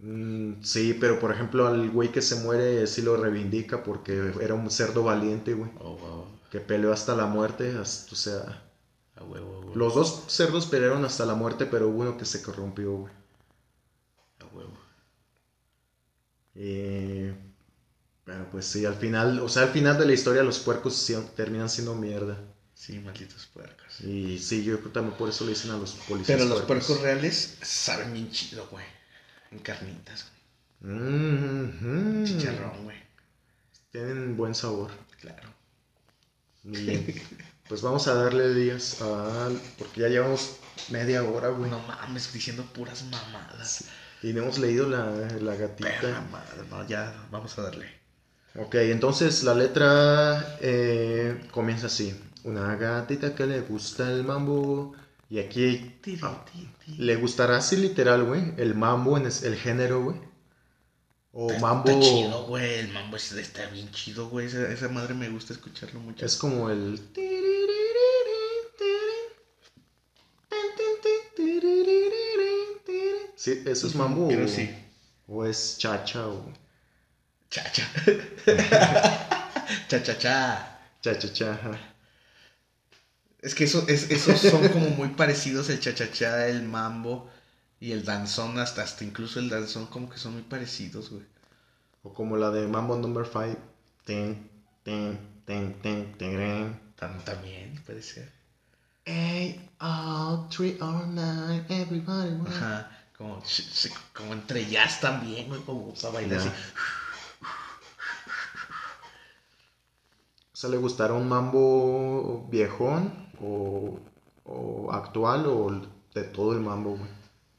Mm, 0.00 0.62
sí, 0.62 0.96
pero 1.00 1.18
por 1.18 1.32
ejemplo 1.32 1.66
al 1.66 1.90
güey 1.90 2.10
que 2.12 2.22
se 2.22 2.36
muere 2.36 2.86
sí 2.86 3.02
lo 3.02 3.16
reivindica 3.16 3.82
porque 3.82 4.32
era 4.40 4.54
un 4.54 4.70
cerdo 4.70 5.02
valiente, 5.04 5.54
güey. 5.54 5.70
Oh, 5.80 5.96
wow. 5.96 6.26
Que 6.50 6.60
peleó 6.60 6.92
hasta 6.92 7.14
la 7.16 7.26
muerte, 7.26 7.76
hasta- 7.76 8.12
o 8.12 8.16
sea... 8.16 8.62
A 9.16 9.24
huevo, 9.24 9.56
a 9.56 9.60
huevo. 9.60 9.74
Los 9.76 9.94
dos 9.94 10.24
cerdos 10.28 10.66
pelearon 10.66 11.04
hasta 11.04 11.26
la 11.26 11.34
muerte, 11.34 11.66
pero 11.66 11.88
hubo 11.88 12.02
uno 12.02 12.16
que 12.16 12.24
se 12.24 12.42
corrompió, 12.42 12.92
güey. 12.92 13.12
A 14.40 14.46
huevo. 14.54 14.76
Eh, 16.54 17.34
pero 18.24 18.50
pues 18.50 18.64
sí, 18.64 18.86
al 18.86 18.94
final, 18.94 19.38
o 19.40 19.48
sea, 19.48 19.64
al 19.64 19.68
final 19.68 19.98
de 19.98 20.06
la 20.06 20.12
historia 20.12 20.42
los 20.42 20.58
puercos 20.58 21.12
terminan 21.36 21.68
siendo 21.68 21.94
mierda. 21.94 22.38
Sí, 22.74 22.98
malditos 22.98 23.46
puercos. 23.46 24.00
Y 24.00 24.38
sí, 24.38 24.64
yo 24.64 24.74
creo 24.74 24.84
que 24.84 24.90
también 24.90 25.16
por 25.16 25.28
eso 25.28 25.44
le 25.44 25.50
dicen 25.50 25.70
a 25.70 25.76
los 25.76 25.92
policías. 25.92 26.38
Pero 26.38 26.48
los 26.48 26.62
puercos. 26.62 26.86
puercos 26.86 27.04
reales 27.04 27.58
saben 27.62 28.12
bien 28.12 28.30
chido, 28.30 28.66
güey. 28.70 28.84
En 29.50 29.58
carnitas, 29.60 30.26
güey. 30.80 30.92
Mhm. 30.94 32.24
Chicharrón, 32.26 32.84
güey. 32.84 32.96
Tienen 33.90 34.36
buen 34.36 34.54
sabor. 34.54 34.90
Claro. 35.20 35.48
Bien. 36.64 37.22
Pues 37.68 37.80
vamos 37.80 38.06
a 38.08 38.14
darle 38.14 38.52
días 38.52 39.00
al. 39.00 39.58
Porque 39.78 40.02
ya 40.02 40.08
llevamos 40.08 40.56
media 40.90 41.22
hora, 41.22 41.48
güey. 41.48 41.70
No 41.70 41.78
mames, 41.80 42.32
diciendo 42.32 42.64
puras 42.74 43.04
mamadas. 43.04 43.84
Y 44.22 44.32
no 44.32 44.42
hemos 44.42 44.58
leído 44.58 44.88
la, 44.88 45.06
la 45.40 45.54
gatita. 45.54 46.00
Perra 46.00 46.20
madre, 46.30 46.62
no, 46.68 46.86
ya, 46.86 47.26
vamos 47.30 47.56
a 47.58 47.62
darle. 47.62 48.03
Ok, 48.56 48.74
entonces 48.76 49.42
la 49.42 49.54
letra 49.54 50.58
eh, 50.60 51.40
comienza 51.50 51.86
así. 51.86 52.14
Una 52.44 52.76
gatita 52.76 53.34
que 53.34 53.46
le 53.46 53.60
gusta 53.62 54.10
el 54.12 54.22
mambo. 54.24 54.94
Y 55.30 55.38
aquí 55.40 55.96
ah, 56.22 56.44
le 56.98 57.16
gustará 57.16 57.56
así 57.56 57.76
literal, 57.76 58.24
güey. 58.24 58.52
El 58.56 58.74
mambo 58.74 59.16
en 59.16 59.26
el 59.26 59.56
género, 59.56 60.02
güey. 60.04 60.16
O 61.32 61.48
Está- 61.48 61.60
mambo. 61.60 61.88
Está 61.90 62.00
chido, 62.00 62.46
güey. 62.46 62.74
El 62.74 62.88
mambo 62.92 63.16
es- 63.16 63.32
está 63.32 63.66
bien 63.70 63.90
chido, 63.90 64.28
güey. 64.28 64.46
Esa, 64.46 64.70
esa 64.70 64.88
madre 64.88 65.14
me 65.14 65.28
gusta 65.30 65.52
escucharlo 65.52 65.98
mucho. 65.98 66.24
Es 66.24 66.36
como 66.36 66.70
el. 66.70 67.00
Sí, 73.36 73.62
eso 73.66 73.86
es 73.86 73.94
mambo. 73.94 74.28
Pero 74.28 74.44
o- 74.44 74.48
sí. 74.48 74.70
O 75.26 75.44
es 75.44 75.76
chacha 75.78 76.28
o. 76.28 76.44
Cha, 77.54 77.62
cha. 77.74 77.84
cha, 79.88 79.98
cha, 80.02 80.14
cha. 80.18 80.36
Cha 81.02 81.14
cha 81.20 81.28
cha. 81.28 81.52
ajá. 81.52 81.78
Es 83.42 83.54
que 83.54 83.62
eso, 83.64 83.84
es, 83.86 84.10
esos 84.10 84.40
son 84.40 84.66
como 84.68 84.88
muy 84.88 85.10
parecidos 85.10 85.68
el 85.68 85.78
cha-cha-cha, 85.78 86.48
el 86.48 86.62
mambo 86.62 87.30
y 87.78 87.92
el 87.92 88.04
danzón, 88.04 88.58
hasta, 88.58 88.82
hasta 88.82 89.04
incluso 89.04 89.38
el 89.38 89.50
danzón 89.50 89.86
como 89.86 90.08
que 90.10 90.18
son 90.18 90.32
muy 90.32 90.42
parecidos, 90.42 91.10
güey. 91.10 91.22
O 92.02 92.12
como 92.12 92.36
la 92.36 92.50
de 92.50 92.66
Mambo 92.66 92.96
Number 92.96 93.24
5. 93.24 93.56
Ten, 94.04 94.50
ten, 94.82 95.20
ten, 95.44 95.80
ten, 95.80 96.12
ten. 96.18 96.80
Tam- 96.98 97.22
También 97.24 97.80
puede 97.86 98.02
ser. 98.02 98.32
Eight, 99.04 99.60
oh, 99.80 100.48
three, 100.50 100.76
or 100.80 101.06
nine, 101.06 101.64
everybody. 101.68 102.30
Ajá, 102.46 102.90
como, 103.16 103.40
como 104.12 104.32
entre 104.32 104.66
jazz 104.66 104.98
también, 105.00 105.48
güey, 105.48 105.60
como 105.60 105.94
a 106.02 106.08
bailar 106.08 106.38
así. 106.40 106.50
Sea, 110.64 110.70
¿le 110.70 110.76
gustará 110.76 111.14
un 111.14 111.28
mambo 111.28 112.46
viejón 112.50 113.12
o, 113.40 113.98
o 114.44 114.92
actual 114.92 115.46
o 115.46 115.88
de 116.14 116.24
todo 116.24 116.52
el 116.52 116.60
mambo, 116.60 116.96
güey? 116.96 117.10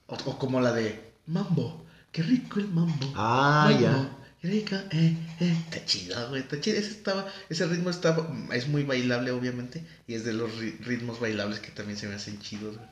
O, 0.08 0.16
o 0.32 0.38
como 0.40 0.62
la 0.62 0.72
de 0.74 1.14
mambo, 1.28 1.86
qué 2.12 2.24
rico 2.24 2.60
el 2.60 2.68
mambo. 2.70 3.12
Ah, 3.16 3.68
Mambo, 3.70 3.82
ya. 3.82 4.18
qué 4.42 4.48
rico, 4.48 4.76
eh, 4.92 5.18
eh. 5.40 5.58
Está 5.66 5.86
chido, 5.86 6.30
güey, 6.30 6.42
está 6.42 6.60
chido. 6.62 6.78
Ese, 6.78 6.92
estaba, 6.92 7.26
ese 7.50 7.66
ritmo 7.66 7.90
estaba, 7.90 8.28
es 8.54 8.68
muy 8.68 8.84
bailable, 8.84 9.32
obviamente, 9.32 9.86
y 10.08 10.14
es 10.14 10.24
de 10.26 10.34
los 10.34 10.52
ri- 10.60 10.78
ritmos 10.82 11.20
bailables 11.20 11.60
que 11.60 11.72
también 11.72 11.98
se 11.98 12.08
me 12.08 12.16
hacen 12.16 12.40
chidos, 12.40 12.78
güey. 12.78 12.90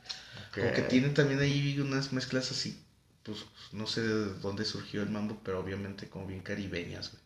Como 0.54 0.72
que 0.74 0.82
tienen 0.84 1.14
también 1.14 1.40
ahí 1.40 1.80
unas 1.80 2.14
mezclas 2.14 2.52
así, 2.52 2.80
pues 3.24 3.40
no 3.72 3.88
sé 3.88 4.02
de 4.02 4.34
dónde 4.36 4.66
surgió 4.66 5.02
el 5.02 5.10
mambo, 5.10 5.40
pero 5.44 5.60
obviamente 5.60 6.10
como 6.10 6.28
bien 6.28 6.42
caribeñas, 6.42 7.12
güey. 7.12 7.24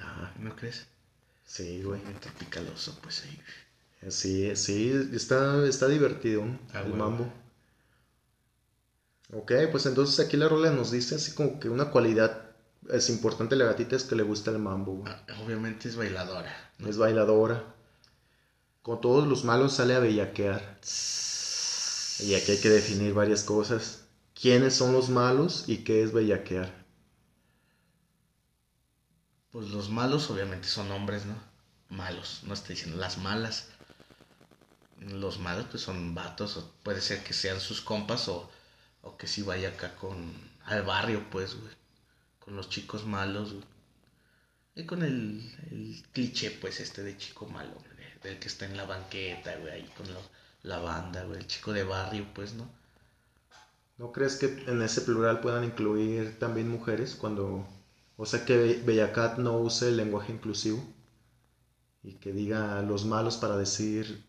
Ah, 0.00 0.30
¿No 0.38 0.54
crees? 0.56 0.86
Sí, 1.48 1.82
güey. 1.82 2.00
Tropicaloso, 2.20 2.96
pues 3.02 3.24
ahí. 3.24 4.10
Sí, 4.10 4.54
sí, 4.54 4.92
está, 5.12 5.66
está 5.66 5.88
divertido 5.88 6.44
Ah, 6.72 6.82
el 6.82 6.94
mambo. 6.94 7.32
Ok, 9.32 9.52
pues 9.72 9.84
entonces 9.86 10.24
aquí 10.24 10.36
la 10.36 10.48
rola 10.48 10.70
nos 10.70 10.92
dice 10.92 11.16
así 11.16 11.32
como 11.32 11.58
que 11.58 11.68
una 11.68 11.90
cualidad 11.90 12.42
es 12.90 13.10
importante 13.10 13.56
la 13.56 13.64
gatita 13.66 13.96
es 13.96 14.04
que 14.04 14.14
le 14.14 14.22
gusta 14.22 14.52
el 14.52 14.58
mambo, 14.60 14.92
güey. 14.98 15.12
Ah, 15.12 15.26
obviamente 15.44 15.88
es 15.88 15.96
bailadora. 15.96 16.72
¿no? 16.78 16.88
Es 16.88 16.96
bailadora. 16.96 17.74
Con 18.82 19.00
todos 19.00 19.26
los 19.26 19.44
malos 19.44 19.74
sale 19.74 19.94
a 19.94 19.98
bellaquear. 19.98 20.78
Y 22.20 22.34
aquí 22.34 22.52
hay 22.52 22.58
que 22.58 22.70
definir 22.70 23.12
varias 23.14 23.42
cosas. 23.42 24.04
¿Quiénes 24.40 24.74
son 24.74 24.92
los 24.92 25.10
malos 25.10 25.64
y 25.66 25.78
qué 25.78 26.02
es 26.02 26.12
bellaquear? 26.12 26.72
Pues 29.58 29.70
los 29.70 29.90
malos 29.90 30.30
obviamente 30.30 30.68
son 30.68 30.88
hombres, 30.92 31.26
¿no? 31.26 31.34
Malos, 31.88 32.42
no 32.44 32.54
estoy 32.54 32.76
diciendo 32.76 32.96
las 32.96 33.18
malas. 33.18 33.66
Los 35.00 35.40
malos 35.40 35.66
pues 35.68 35.82
son 35.82 36.14
vatos, 36.14 36.64
puede 36.84 37.00
ser 37.00 37.24
que 37.24 37.32
sean 37.32 37.58
sus 37.60 37.80
compas 37.80 38.28
o, 38.28 38.48
o 39.02 39.16
que 39.16 39.26
si 39.26 39.42
vaya 39.42 39.70
acá 39.70 39.96
con 39.96 40.32
al 40.64 40.84
barrio, 40.84 41.28
pues, 41.28 41.56
güey. 41.56 41.74
Con 42.38 42.54
los 42.54 42.68
chicos 42.68 43.04
malos, 43.04 43.52
güey. 43.52 43.64
Y 44.76 44.86
con 44.86 45.02
el, 45.02 45.52
el 45.72 46.04
cliché, 46.12 46.52
pues, 46.52 46.78
este 46.78 47.02
de 47.02 47.16
chico 47.16 47.46
malo, 47.46 47.82
del 48.22 48.38
que 48.38 48.46
está 48.46 48.64
en 48.64 48.76
la 48.76 48.84
banqueta, 48.84 49.56
güey, 49.56 49.72
ahí 49.72 49.92
con 49.96 50.06
la 50.62 50.78
banda, 50.78 51.24
güey, 51.24 51.40
el 51.40 51.48
chico 51.48 51.72
de 51.72 51.82
barrio, 51.82 52.28
pues, 52.32 52.54
¿no? 52.54 52.70
¿No 53.96 54.12
crees 54.12 54.36
que 54.36 54.46
en 54.68 54.82
ese 54.82 55.00
plural 55.00 55.40
puedan 55.40 55.64
incluir 55.64 56.38
también 56.38 56.68
mujeres 56.68 57.16
cuando... 57.16 57.66
O 58.18 58.26
sea, 58.26 58.44
que 58.44 58.54
Be- 58.58 58.82
Bellacat 58.84 59.38
no 59.38 59.56
use 59.60 59.88
el 59.88 59.96
lenguaje 59.96 60.30
inclusivo 60.34 60.84
y 62.02 62.12
que 62.14 62.32
diga 62.32 62.80
los 62.82 63.04
malos 63.04 63.36
para 63.36 63.56
decir 63.56 64.22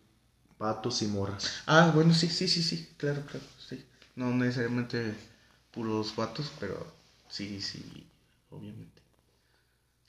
patos 0.58 1.02
y 1.02 1.08
morras. 1.08 1.64
Ah, 1.66 1.92
bueno, 1.94 2.14
sí, 2.14 2.28
sí, 2.30 2.48
sí, 2.48 2.62
sí, 2.64 2.90
claro, 2.98 3.22
claro, 3.26 3.46
sí. 3.58 3.84
No 4.16 4.34
necesariamente 4.34 5.16
puros 5.72 6.16
vatos, 6.16 6.52
pero 6.60 6.86
sí, 7.30 7.62
sí, 7.62 7.84
obviamente. 8.52 9.02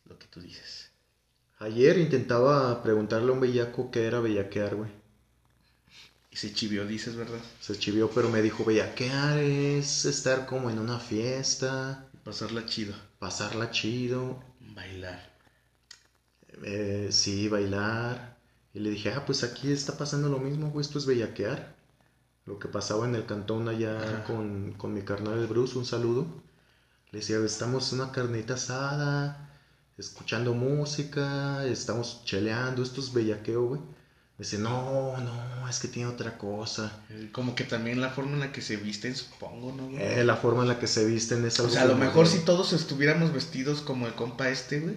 Lo 0.05 0.19
que 0.19 0.27
tú 0.27 0.43
dices. 0.43 0.91
Ayer 1.61 1.97
intentaba 1.99 2.83
preguntarle 2.83 3.31
a 3.31 3.35
un 3.35 3.41
bellaco 3.41 3.91
qué 3.93 4.07
era 4.07 4.21
bellaquear, 4.21 4.75
güey. 4.75 4.91
Y 6.31 6.37
se 6.37 6.53
chivió, 6.53 6.87
dices, 6.87 7.15
¿verdad? 7.17 7.41
Se 7.61 7.77
chivió, 7.77 8.09
pero 8.11 8.29
me 8.29 8.43
dijo, 8.43 8.65
bellaquear 8.65 9.39
es 9.39 10.05
estar 10.05 10.47
como 10.47 10.71
en 10.71 10.79
una 10.79 10.99
fiesta, 10.99 12.07
Pasarla 12.25 12.67
chido. 12.67 12.95
Pasarla 13.21 13.71
chido, 13.71 14.41
Bailar. 14.75 15.21
eh, 16.65 17.09
sí, 17.13 17.49
bailar. 17.49 18.39
Y 18.73 18.81
le 18.81 18.91
dije, 18.91 19.13
ah, 19.13 19.25
pues 19.27 19.43
aquí 19.45 19.73
está 19.73 19.97
pasando 19.99 20.29
lo 20.29 20.39
mismo, 20.39 20.71
güey, 20.71 20.85
esto 20.85 20.99
es 20.99 21.07
bellaquear. 21.07 21.75
Lo 22.47 22.59
que 22.59 22.69
pasaba 22.69 23.07
en 23.07 23.15
el 23.17 23.27
cantón 23.27 23.69
allá 23.69 24.25
con, 24.25 24.73
con 24.75 24.95
mi 24.95 25.03
carnal 25.05 25.39
el 25.41 25.47
Bruce, 25.49 25.79
un 25.79 25.87
saludo. 25.87 26.27
Le 27.13 27.21
decía, 27.21 27.39
estamos 27.41 27.93
en 27.93 28.01
una 28.03 28.13
carnita 28.13 28.55
asada, 28.55 29.51
escuchando 29.99 30.55
música, 30.55 31.65
estamos 31.67 32.25
cheleando, 32.25 32.83
esto 32.83 33.01
es 33.01 33.13
bellaqueo, 33.13 33.67
güey. 33.69 33.83
Dice, 34.41 34.57
no, 34.57 35.19
no, 35.19 35.69
es 35.69 35.81
que 35.81 35.89
tiene 35.89 36.09
otra 36.09 36.39
cosa. 36.39 37.03
Eh, 37.11 37.29
Como 37.31 37.55
que 37.55 37.65
también 37.65 38.01
la 38.01 38.09
forma 38.09 38.33
en 38.33 38.41
la 38.41 38.53
que 38.53 38.63
se 38.63 38.77
visten, 38.77 39.15
supongo, 39.15 39.71
¿no? 39.71 39.91
güey? 39.91 40.03
Eh, 40.03 40.25
la 40.25 40.35
forma 40.35 40.63
en 40.63 40.69
la 40.69 40.79
que 40.79 40.87
se 40.87 41.05
visten 41.05 41.45
es 41.45 41.61
o 41.61 41.65
algo 41.65 41.75
sea, 41.75 41.83
a 41.83 41.85
lo 41.85 41.97
mejor 41.97 42.27
si 42.27 42.39
todos 42.39 42.73
estuviéramos 42.73 43.35
vestidos 43.35 43.83
como 43.83 44.07
el 44.07 44.15
compa 44.15 44.49
este, 44.49 44.81
güey. 44.81 44.95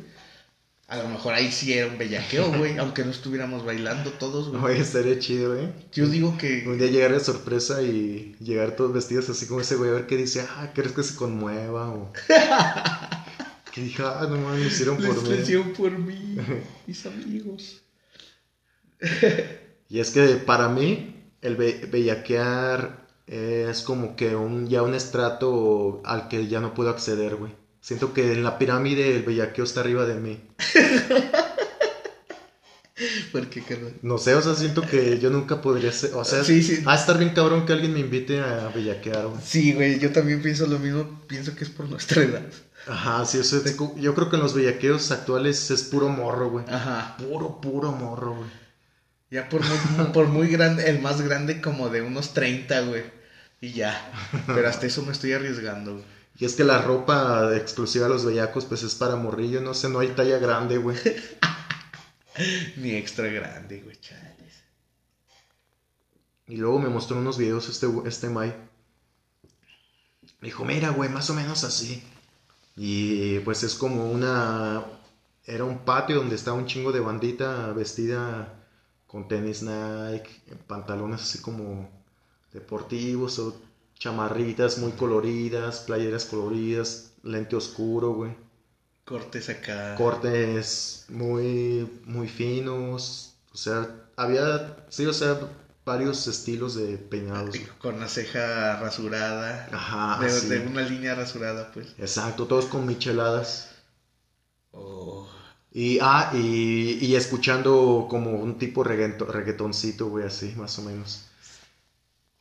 A 0.87 0.95
lo 0.97 1.09
mejor 1.09 1.33
ahí 1.33 1.51
sí 1.51 1.73
era 1.73 1.87
un 1.87 1.97
bellaqueo, 1.97 2.53
güey. 2.57 2.77
aunque 2.79 3.03
no 3.03 3.11
estuviéramos 3.11 3.65
bailando 3.65 4.11
todos, 4.11 4.47
güey. 4.47 4.63
Oye, 4.63 4.79
estaría 4.79 5.19
chido, 5.19 5.59
¿eh? 5.59 5.73
Yo 5.91 6.07
digo 6.07 6.29
Un 6.29 6.37
que. 6.37 6.61
día 6.61 6.87
llegar 6.87 7.11
de 7.11 7.19
sorpresa 7.19 7.81
y 7.81 8.37
llegar 8.39 8.77
todos 8.77 8.93
vestidos 8.93 9.29
así 9.29 9.45
como 9.45 9.59
ese 9.59 9.75
güey, 9.75 9.89
a 9.89 9.93
ver 9.93 10.07
qué 10.07 10.15
dice, 10.15 10.47
ah, 10.55 10.71
¿crees 10.73 10.93
que 10.93 11.03
se 11.03 11.15
conmueva? 11.17 11.89
O 11.89 12.13
que 13.73 13.81
diga, 13.81 14.21
ah, 14.21 14.27
no 14.29 14.37
mames, 14.37 14.61
lo 14.61 14.67
hicieron 14.67 14.95
por 14.95 15.21
mí. 15.21 15.35
hicieron 15.35 15.73
por 15.73 15.91
mí, 15.91 16.37
mis 16.87 17.05
amigos. 17.05 17.82
Y 19.89 19.99
es 19.99 20.09
que 20.09 20.25
para 20.37 20.69
mí, 20.69 21.29
el 21.41 21.55
be- 21.55 21.87
bellaquear 21.91 23.05
es 23.27 23.83
como 23.83 24.15
que 24.15 24.35
un, 24.35 24.67
ya 24.67 24.81
un 24.81 24.95
estrato 24.95 26.01
al 26.03 26.29
que 26.29 26.47
ya 26.47 26.61
no 26.61 26.73
puedo 26.73 26.89
acceder, 26.89 27.35
güey. 27.35 27.53
Siento 27.79 28.11
que 28.13 28.31
en 28.31 28.43
la 28.43 28.57
pirámide 28.57 29.15
el 29.15 29.23
bellaqueo 29.23 29.65
está 29.65 29.81
arriba 29.81 30.05
de 30.05 30.15
mí. 30.15 30.41
¿Por 33.31 33.49
qué, 33.49 33.63
carnal? 33.63 33.93
No 34.03 34.19
sé, 34.19 34.35
o 34.35 34.41
sea, 34.41 34.53
siento 34.53 34.83
que 34.83 35.17
yo 35.19 35.31
nunca 35.31 35.61
podría 35.61 35.91
ser, 35.91 36.13
o 36.13 36.23
sea, 36.23 36.43
Sí, 36.43 36.83
a 36.85 36.95
estar 36.95 37.17
bien 37.17 37.31
cabrón 37.31 37.65
que 37.65 37.73
alguien 37.73 37.91
me 37.93 37.99
invite 37.99 38.39
a 38.39 38.69
bellaquear, 38.69 39.27
güey. 39.27 39.41
Sí, 39.43 39.73
güey, 39.73 39.99
yo 39.99 40.11
también 40.11 40.41
pienso 40.43 40.67
lo 40.67 40.77
mismo. 40.77 41.21
Pienso 41.27 41.55
que 41.55 41.63
es 41.63 41.71
por 41.71 41.89
nuestra 41.89 42.21
edad. 42.23 42.43
Ajá, 42.87 43.25
sí, 43.25 43.39
o 43.39 43.43
sea, 43.43 43.59
es 43.65 43.75
yo 43.97 44.13
creo 44.13 44.29
que 44.29 44.35
en 44.35 44.43
los 44.43 44.53
bellaqueos 44.53 45.11
actuales 45.11 45.71
es 45.71 45.83
puro 45.83 46.09
morro, 46.09 46.51
güey. 46.51 46.65
Ajá. 46.69 47.17
Puro, 47.17 47.59
puro 47.59 47.91
morro, 47.91 48.35
güey. 48.35 48.62
Ya 49.33 49.49
por 49.49 49.61
muy, 49.65 50.05
por 50.13 50.27
muy 50.27 50.47
grande, 50.47 50.87
el 50.87 51.01
más 51.01 51.19
grande 51.21 51.59
como 51.59 51.89
de 51.89 52.03
unos 52.03 52.35
30, 52.35 52.81
güey. 52.81 53.03
Y 53.61 53.73
ya. 53.73 54.11
Pero 54.45 54.69
hasta 54.69 54.85
eso 54.85 55.01
me 55.01 55.11
estoy 55.11 55.33
arriesgando, 55.33 55.93
güey. 55.93 56.05
Y 56.37 56.45
es 56.45 56.53
que 56.53 56.63
la 56.63 56.83
ropa 56.83 57.49
exclusiva 57.55 58.05
de 58.05 58.13
los 58.13 58.25
bellacos, 58.25 58.65
pues 58.65 58.83
es 58.83 58.93
para 58.93 59.15
morrillo, 59.15 59.59
no 59.59 59.73
sé, 59.73 59.89
no 59.89 59.99
hay 59.99 60.09
talla 60.09 60.37
grande, 60.37 60.77
güey. 60.77 60.97
Ni 62.77 62.91
extra 62.91 63.27
grande, 63.27 63.81
güey, 63.81 63.99
chales. 63.99 64.63
Y 66.47 66.57
luego 66.57 66.77
me 66.77 66.89
mostró 66.89 67.17
unos 67.17 67.39
videos 67.39 67.69
este, 67.69 67.87
este 68.05 68.29
May. 68.29 68.53
Me 70.41 70.47
dijo, 70.49 70.63
mira, 70.63 70.89
güey, 70.89 71.09
más 71.09 71.31
o 71.31 71.33
menos 71.33 71.63
así. 71.63 72.03
Y 72.75 73.39
pues 73.39 73.63
es 73.63 73.73
como 73.73 74.11
una... 74.11 74.83
Era 75.43 75.63
un 75.63 75.79
patio 75.79 76.17
donde 76.17 76.35
estaba 76.35 76.55
un 76.55 76.67
chingo 76.67 76.91
de 76.91 76.99
bandita 76.99 77.73
vestida 77.73 78.59
con 79.13 79.27
tenis 79.27 79.61
Nike, 79.61 80.41
pantalones 80.65 81.21
así 81.21 81.37
como 81.37 81.87
deportivos 82.51 83.37
o 83.37 83.55
chamarritas 83.93 84.79
muy 84.79 84.93
coloridas, 84.93 85.81
playeras 85.81 86.25
coloridas, 86.25 87.11
lente 87.21 87.55
oscuro, 87.55 88.13
güey. 88.13 88.35
Cortes 89.05 89.49
acá. 89.49 89.93
Cortes 89.97 91.05
muy, 91.09 91.87
muy 92.05 92.27
finos. 92.27 93.35
O 93.53 93.57
sea, 93.57 93.87
había, 94.15 94.83
sí, 94.89 95.05
o 95.05 95.13
sea, 95.13 95.39
varios 95.85 96.25
estilos 96.25 96.73
de 96.73 96.97
peinados. 96.97 97.55
Con 97.77 97.99
la 97.99 98.07
ceja 98.07 98.79
rasurada. 98.79 99.69
Ajá, 99.71 100.23
de, 100.23 100.31
sí. 100.31 100.47
de 100.47 100.65
una 100.65 100.81
línea 100.81 101.13
rasurada, 101.13 101.71
pues. 101.71 101.93
Exacto, 101.99 102.47
todos 102.47 102.65
con 102.65 102.87
micheladas. 102.87 103.69
Oh. 104.71 105.22
Y, 105.73 105.97
ah, 106.01 106.31
y, 106.33 107.03
y 107.05 107.15
escuchando 107.15 108.07
como 108.09 108.31
un 108.31 108.57
tipo 108.59 108.83
reggaeto- 108.83 109.25
reggaetoncito, 109.27 110.07
güey, 110.07 110.25
así, 110.25 110.53
más 110.55 110.77
o 110.79 110.83
menos. 110.83 111.25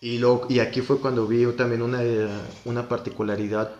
Y, 0.00 0.18
lo, 0.18 0.46
y 0.50 0.58
aquí 0.58 0.80
fue 0.82 1.00
cuando 1.00 1.26
vi 1.26 1.46
también 1.56 1.80
una, 1.82 2.00
una 2.64 2.88
particularidad, 2.88 3.70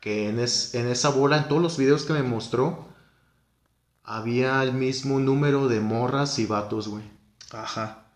que 0.00 0.28
en, 0.28 0.38
es- 0.38 0.74
en 0.74 0.88
esa 0.88 1.10
bola, 1.10 1.36
en 1.38 1.48
todos 1.48 1.62
los 1.62 1.76
videos 1.76 2.04
que 2.04 2.14
me 2.14 2.22
mostró, 2.22 2.88
había 4.02 4.60
el 4.64 4.72
mismo 4.72 5.20
número 5.20 5.68
de 5.68 5.80
morras 5.80 6.38
y 6.40 6.46
vatos, 6.46 6.88
güey. 6.88 7.04
Ajá. 7.52 8.06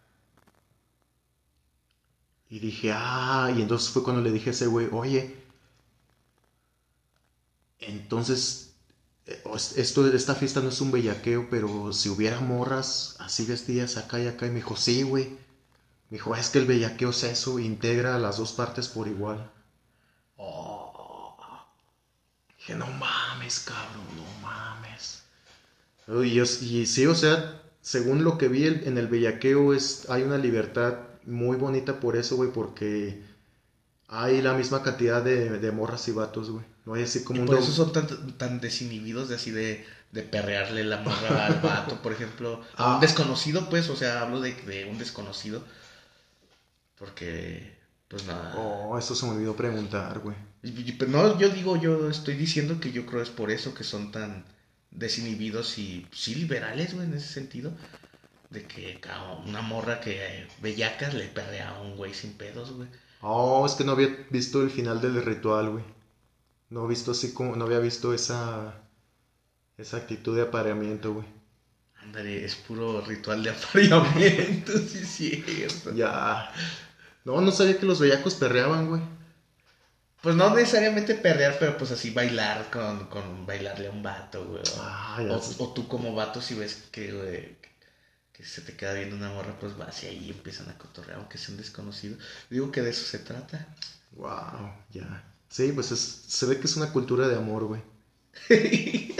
Y 2.48 2.60
dije, 2.60 2.92
ah, 2.94 3.50
y 3.56 3.62
entonces 3.62 3.90
fue 3.90 4.04
cuando 4.04 4.22
le 4.22 4.30
dije 4.30 4.50
a 4.50 4.52
ese 4.52 4.66
güey, 4.68 4.88
oye, 4.92 5.34
entonces, 7.80 8.71
esto, 9.76 10.06
esta 10.06 10.34
fiesta 10.34 10.60
no 10.60 10.68
es 10.68 10.80
un 10.80 10.90
bellaqueo, 10.90 11.48
pero 11.50 11.92
si 11.92 12.08
hubiera 12.08 12.40
morras 12.40 13.16
así 13.18 13.44
vestidas 13.44 13.96
acá 13.96 14.20
y 14.20 14.26
acá, 14.26 14.46
y 14.46 14.50
me 14.50 14.56
dijo, 14.56 14.76
sí, 14.76 15.02
güey. 15.02 15.30
Me 16.10 16.18
dijo, 16.18 16.34
es 16.36 16.50
que 16.50 16.58
el 16.58 16.66
bellaqueo 16.66 17.10
es 17.10 17.22
eso, 17.24 17.58
integra 17.58 18.18
las 18.18 18.36
dos 18.38 18.52
partes 18.52 18.88
por 18.88 19.08
igual. 19.08 19.50
Oh. 20.36 21.36
Dije, 22.58 22.74
no 22.76 22.86
mames, 22.86 23.60
cabrón, 23.60 24.06
no 24.16 24.46
mames. 24.46 25.22
Y, 26.26 26.86
sí, 26.86 27.06
o 27.06 27.14
sea, 27.14 27.62
según 27.80 28.24
lo 28.24 28.38
que 28.38 28.48
vi 28.48 28.66
en 28.66 28.98
el 28.98 29.08
bellaqueo, 29.08 29.72
es, 29.72 30.08
hay 30.10 30.22
una 30.22 30.38
libertad 30.38 30.98
muy 31.24 31.56
bonita 31.56 31.98
por 31.98 32.16
eso, 32.16 32.36
güey, 32.36 32.52
porque 32.52 33.22
hay 34.08 34.42
la 34.42 34.54
misma 34.54 34.82
cantidad 34.82 35.22
de, 35.22 35.58
de 35.58 35.72
morras 35.72 36.06
y 36.08 36.12
vatos, 36.12 36.50
güey. 36.50 36.71
No 36.84 36.94
como 37.24 37.38
Y 37.38 37.42
un 37.42 37.46
por 37.46 37.58
eso 37.58 37.70
son 37.72 37.92
tan, 37.92 38.36
tan 38.38 38.60
desinhibidos 38.60 39.28
de 39.28 39.36
así 39.36 39.50
de, 39.52 39.86
de 40.10 40.22
perrearle 40.22 40.84
la 40.84 40.98
morra 40.98 41.46
al 41.46 41.60
vato, 41.60 42.02
por 42.02 42.12
ejemplo. 42.12 42.60
A 42.76 42.92
Ah. 42.92 42.94
un 42.96 43.00
desconocido, 43.00 43.68
pues, 43.70 43.88
o 43.88 43.96
sea, 43.96 44.22
hablo 44.22 44.40
de, 44.40 44.52
de 44.54 44.84
un 44.86 44.98
desconocido. 44.98 45.62
Porque, 46.98 47.76
pues 48.08 48.26
nada. 48.26 48.54
Oh, 48.56 48.98
eso 48.98 49.14
se 49.14 49.26
me 49.26 49.32
olvidó 49.32 49.56
preguntar, 49.56 50.20
güey. 50.20 50.36
Pero 50.98 51.10
no, 51.10 51.38
yo 51.38 51.48
digo, 51.50 51.76
yo 51.76 52.08
estoy 52.08 52.34
diciendo 52.36 52.78
que 52.80 52.92
yo 52.92 53.06
creo 53.06 53.22
es 53.22 53.30
por 53.30 53.50
eso 53.50 53.74
que 53.74 53.84
son 53.84 54.12
tan 54.12 54.44
desinhibidos 54.90 55.78
y 55.78 56.06
sí 56.12 56.34
liberales, 56.34 56.94
güey, 56.94 57.06
en 57.06 57.14
ese 57.14 57.28
sentido. 57.32 57.72
De 58.50 58.64
que 58.66 59.00
una 59.46 59.62
morra 59.62 60.00
que 60.00 60.24
eh, 60.24 60.48
bellacas 60.60 61.14
le 61.14 61.26
perrea 61.28 61.70
a 61.70 61.80
un 61.80 61.96
güey 61.96 62.12
sin 62.14 62.34
pedos, 62.34 62.72
güey. 62.72 62.88
Oh, 63.22 63.64
es 63.64 63.72
que 63.72 63.84
no 63.84 63.92
había 63.92 64.26
visto 64.30 64.62
el 64.62 64.70
final 64.70 65.00
del 65.00 65.22
ritual, 65.24 65.70
güey. 65.70 65.84
No 66.76 66.84
he 66.84 66.88
visto 66.88 67.12
así 67.12 67.32
como, 67.34 67.54
no 67.54 67.66
había 67.66 67.78
visto 67.78 68.12
esa, 68.12 68.74
esa 69.76 69.98
actitud 69.98 70.34
de 70.36 70.42
apareamiento, 70.42 71.14
güey. 71.14 71.26
Ándale, 72.02 72.44
es 72.44 72.54
puro 72.56 73.00
ritual 73.00 73.42
de 73.42 73.50
apareamiento, 73.56 74.72
sí 74.78 74.98
es 75.02 75.44
cierto. 75.44 75.94
Ya. 75.94 76.52
No, 77.24 77.40
no 77.40 77.52
sabía 77.52 77.78
que 77.78 77.86
los 77.86 78.00
bellacos 78.00 78.34
perreaban, 78.34 78.88
güey. 78.88 79.02
Pues 80.22 80.36
no 80.36 80.54
necesariamente 80.54 81.14
perrear, 81.16 81.56
pero 81.58 81.76
pues 81.76 81.90
así 81.90 82.10
bailar 82.10 82.70
con, 82.70 83.06
con 83.08 83.44
bailarle 83.44 83.88
a 83.88 83.90
un 83.90 84.02
vato, 84.02 84.44
güey. 84.46 84.62
O, 84.62 84.80
Ah, 84.80 85.18
o, 85.28 85.36
o 85.64 85.72
tú 85.74 85.88
como 85.88 86.14
vato 86.14 86.40
si 86.40 86.54
ves 86.54 86.88
que, 86.92 87.12
güey, 87.12 87.56
que 88.32 88.44
se 88.44 88.62
te 88.62 88.76
queda 88.76 88.94
viendo 88.94 89.16
una 89.16 89.30
morra, 89.30 89.58
pues 89.60 89.76
vas 89.76 90.02
y 90.04 90.08
ahí 90.08 90.30
empiezan 90.30 90.68
a 90.70 90.78
cotorrear, 90.78 91.18
aunque 91.18 91.38
sea 91.38 91.52
un 91.52 91.58
desconocido. 91.58 92.16
Digo 92.50 92.72
que 92.72 92.82
de 92.82 92.90
eso 92.90 93.04
se 93.06 93.20
trata. 93.20 93.66
Wow, 94.12 94.72
ya. 94.90 95.22
Sí, 95.52 95.70
pues 95.72 95.92
es, 95.92 96.00
se 96.00 96.46
ve 96.46 96.58
que 96.58 96.66
es 96.66 96.76
una 96.76 96.92
cultura 96.92 97.28
de 97.28 97.36
amor, 97.36 97.64
güey. 97.64 97.82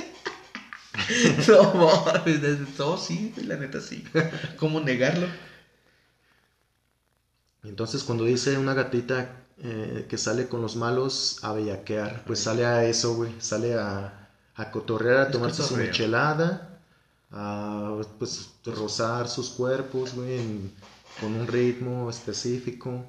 no 1.49 1.75
mames, 1.75 2.41
desde 2.43 2.65
todo 2.77 2.97
sí, 2.97 3.35
la 3.45 3.57
neta 3.57 3.81
sí. 3.81 4.05
¿Cómo 4.59 4.81
negarlo? 4.81 5.27
Entonces 7.63 8.03
cuando 8.05 8.25
dice 8.25 8.59
una 8.59 8.75
gatita 8.75 9.37
eh, 9.59 10.07
que 10.09 10.19
sale 10.19 10.49
con 10.49 10.63
los 10.63 10.77
malos 10.77 11.39
a 11.43 11.53
bellaquear, 11.53 12.25
pues 12.27 12.41
sale 12.41 12.65
a 12.67 12.85
eso, 12.85 13.15
güey. 13.15 13.33
Sale 13.41 13.75
a, 13.75 14.31
a 14.57 14.71
cotorrear, 14.71 15.19
a 15.19 15.25
Es 15.25 15.31
tomarse 15.31 15.63
su 15.63 15.77
michelada, 15.77 16.81
a 17.31 18.01
pues 18.19 18.51
rozar 18.65 19.29
sus 19.29 19.51
cuerpos, 19.51 20.15
güey, 20.15 20.39
en- 20.39 20.73
con 21.21 21.35
un 21.35 21.47
ritmo 21.47 22.09
específico, 22.11 23.05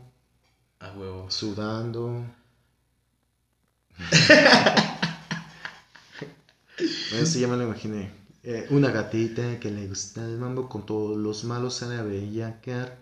A 0.80 0.92
huevo. 0.92 1.32
sudando. 1.32 2.24
Eso 7.12 7.26
sí, 7.26 7.40
ya 7.40 7.48
me 7.48 7.58
lo 7.58 7.64
imaginé. 7.64 8.12
Eh, 8.44 8.68
una 8.72 8.90
gatita 8.92 9.60
que 9.60 9.72
le 9.72 9.88
gusta 9.88 10.24
el 10.26 10.38
mambo 10.38 10.68
con 10.68 10.86
todos 10.86 11.16
los 11.18 11.44
malos 11.46 11.76
sale 11.76 11.96
a 11.96 12.04
bellaquear. 12.04 12.98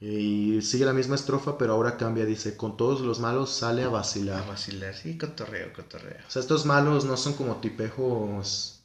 Y 0.00 0.62
sigue 0.62 0.84
la 0.84 0.92
misma 0.92 1.16
estrofa, 1.16 1.58
pero 1.58 1.72
ahora 1.72 1.96
cambia. 1.96 2.24
Dice, 2.24 2.56
con 2.56 2.76
todos 2.76 3.00
los 3.00 3.18
malos 3.20 3.50
sale 3.52 3.82
a 3.82 3.86
A 3.86 3.90
vacilar. 3.90 4.46
vacilar, 4.46 4.94
sí, 4.94 5.18
cotorreo, 5.18 5.72
cotorreo. 5.72 6.18
O 6.26 6.30
sea, 6.30 6.40
estos 6.40 6.64
malos 6.66 7.04
no 7.04 7.16
son 7.16 7.34
como 7.34 7.56
tipejos 7.56 8.80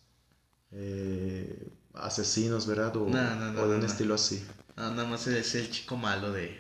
eh, 0.72 1.68
asesinos, 1.94 2.66
¿verdad? 2.66 2.96
O, 2.98 3.08
No, 3.08 3.36
no, 3.36 3.52
no, 3.54 3.62
o 3.62 3.68
de 3.68 3.78
un 3.78 3.86
estilo 3.86 4.16
así. 4.16 4.44
No, 4.76 4.90
nada 4.92 5.08
más 5.08 5.28
es 5.28 5.54
el 5.56 5.70
chico 5.70 5.96
malo 5.98 6.32
de. 6.32 6.60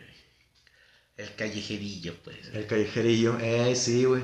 El 1.17 1.35
callejerillo, 1.35 2.15
pues. 2.23 2.37
El 2.53 2.67
callejerillo. 2.67 3.37
Eh, 3.39 3.75
sí, 3.75 4.05
güey. 4.05 4.23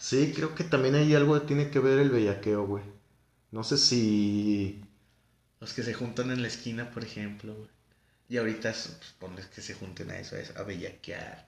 Sí, 0.00 0.32
creo 0.34 0.54
que 0.54 0.64
también 0.64 0.94
hay 0.94 1.14
algo 1.14 1.38
que 1.38 1.46
tiene 1.46 1.70
que 1.70 1.78
ver 1.78 1.98
el 1.98 2.08
bellaqueo, 2.08 2.66
güey. 2.66 2.82
No 3.52 3.62
sé 3.62 3.76
si... 3.76 4.82
Los 5.60 5.74
que 5.74 5.82
se 5.82 5.92
juntan 5.92 6.30
en 6.30 6.40
la 6.40 6.48
esquina, 6.48 6.90
por 6.90 7.04
ejemplo, 7.04 7.54
güey. 7.54 7.68
Y 8.30 8.38
ahorita 8.38 8.70
pues, 8.70 9.14
ponles 9.18 9.46
que 9.46 9.60
se 9.60 9.74
junten 9.74 10.10
a 10.10 10.18
eso, 10.18 10.36
a 10.56 10.62
bellaquear. 10.62 11.46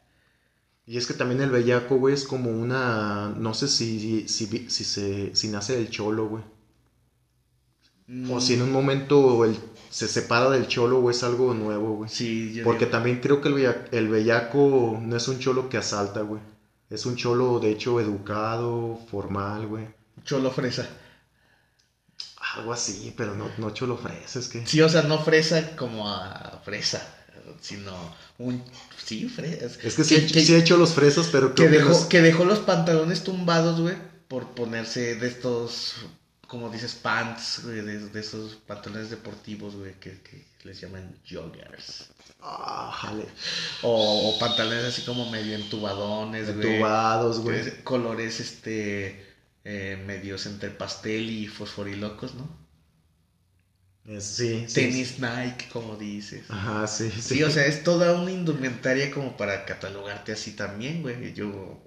Y 0.85 0.99
es 0.99 1.07
que 1.07 1.15
también 1.15 1.41
el 1.41 1.51
bellaco, 1.51 1.97
güey, 1.97 2.15
es 2.15 2.25
como 2.25 2.51
una... 2.51 3.31
No 3.39 3.55
sé 3.55 3.69
si, 3.69 4.29
si, 4.29 4.47
si, 4.69 4.85
se, 4.85 5.35
si 5.35 5.49
nace 5.49 5.75
del 5.75 5.89
cholo, 5.89 6.29
güey. 6.29 6.45
O 8.31 8.39
si 8.39 8.53
en 8.53 8.63
un 8.63 8.73
momento 8.73 9.47
el, 9.47 9.57
se 9.89 10.09
separa 10.09 10.51
del 10.51 10.69
cholo, 10.69 11.01
güey, 11.01 11.17
es 11.17 11.23
algo 11.23 11.55
nuevo, 11.55 11.97
güey. 11.97 12.11
Sí, 12.11 12.53
yo 12.53 12.65
Porque 12.65 12.85
también 12.85 13.21
creo 13.21 13.41
que 13.41 13.49
el, 13.49 13.75
el 13.93 14.09
bellaco 14.09 14.99
no 15.01 15.17
es 15.17 15.27
un 15.29 15.39
cholo 15.39 15.71
que 15.71 15.79
asalta, 15.79 16.21
güey. 16.21 16.43
Es 16.93 17.07
un 17.07 17.17
cholo, 17.17 17.59
de 17.59 17.71
hecho, 17.71 17.99
educado, 18.01 19.01
formal, 19.11 19.67
güey. 19.67 19.89
Cholo 20.25 20.51
fresa. 20.51 20.87
Algo 22.55 22.75
así, 22.75 23.15
pero 23.17 23.35
no, 23.35 23.49
no 23.57 23.71
cholo 23.71 23.97
fresa, 23.97 24.39
es 24.39 24.49
que... 24.49 24.67
Sí, 24.67 24.83
o 24.83 24.89
sea, 24.91 25.03
no 25.03 25.19
fresa 25.19 25.75
como 25.75 26.07
a 26.07 26.61
fresa, 26.63 27.03
sino 27.63 27.93
un... 28.37 28.63
Sí, 29.03 29.27
fresa. 29.31 29.65
Es 29.65 29.95
que, 29.95 30.05
sí, 30.05 30.29
sí, 30.29 30.55
he 30.55 30.59
hecho 30.59 30.77
los 30.77 30.93
fresas, 30.93 31.31
pero 31.33 31.55
que 31.55 31.67
dejó, 31.69 32.09
que 32.11 32.21
dejó 32.21 32.45
los 32.45 32.59
pantalones 32.59 33.25
tumbados, 33.25 33.81
güey, 33.81 33.97
por 34.29 34.49
ponerse 34.55 35.15
de 35.15 35.29
estos 35.29 35.95
como 36.53 36.69
dices, 36.69 36.93
pants, 36.93 37.63
güey, 37.65 37.81
de, 37.81 38.21
esos 38.21 38.57
pantalones 38.67 39.09
deportivos, 39.09 39.75
güey, 39.75 39.95
que, 39.95 40.21
les 40.65 40.79
llaman 40.83 41.19
joggers. 41.27 42.11
Ah, 42.43 42.93
jale. 42.95 43.25
O, 43.81 44.37
pantalones 44.39 44.85
así 44.85 45.01
como 45.01 45.31
medio 45.31 45.55
entubadones. 45.55 46.51
Entubados, 46.51 47.41
güey. 47.41 47.83
Colores, 47.85 48.39
este, 48.41 49.35
eh, 49.65 50.05
medios 50.07 50.45
entre 50.45 50.69
pastel 50.69 51.31
y 51.31 51.47
fosforilocos, 51.47 52.35
¿no? 52.35 52.47
Sí, 54.21 54.67
Tenis 54.75 55.21
Nike, 55.21 55.71
como 55.73 55.97
dices. 55.97 56.45
Ajá, 56.51 56.87
sí, 56.87 57.11
sí. 57.11 57.37
Sí, 57.37 57.43
o 57.45 57.51
sea, 57.51 57.65
es 57.65 57.83
toda 57.83 58.21
una 58.21 58.31
indumentaria 58.31 59.11
como 59.11 59.39
para 59.39 59.65
catalogarte 59.65 60.33
así 60.33 60.53
también, 60.53 61.01
güey. 61.01 61.33
Yo, 61.33 61.83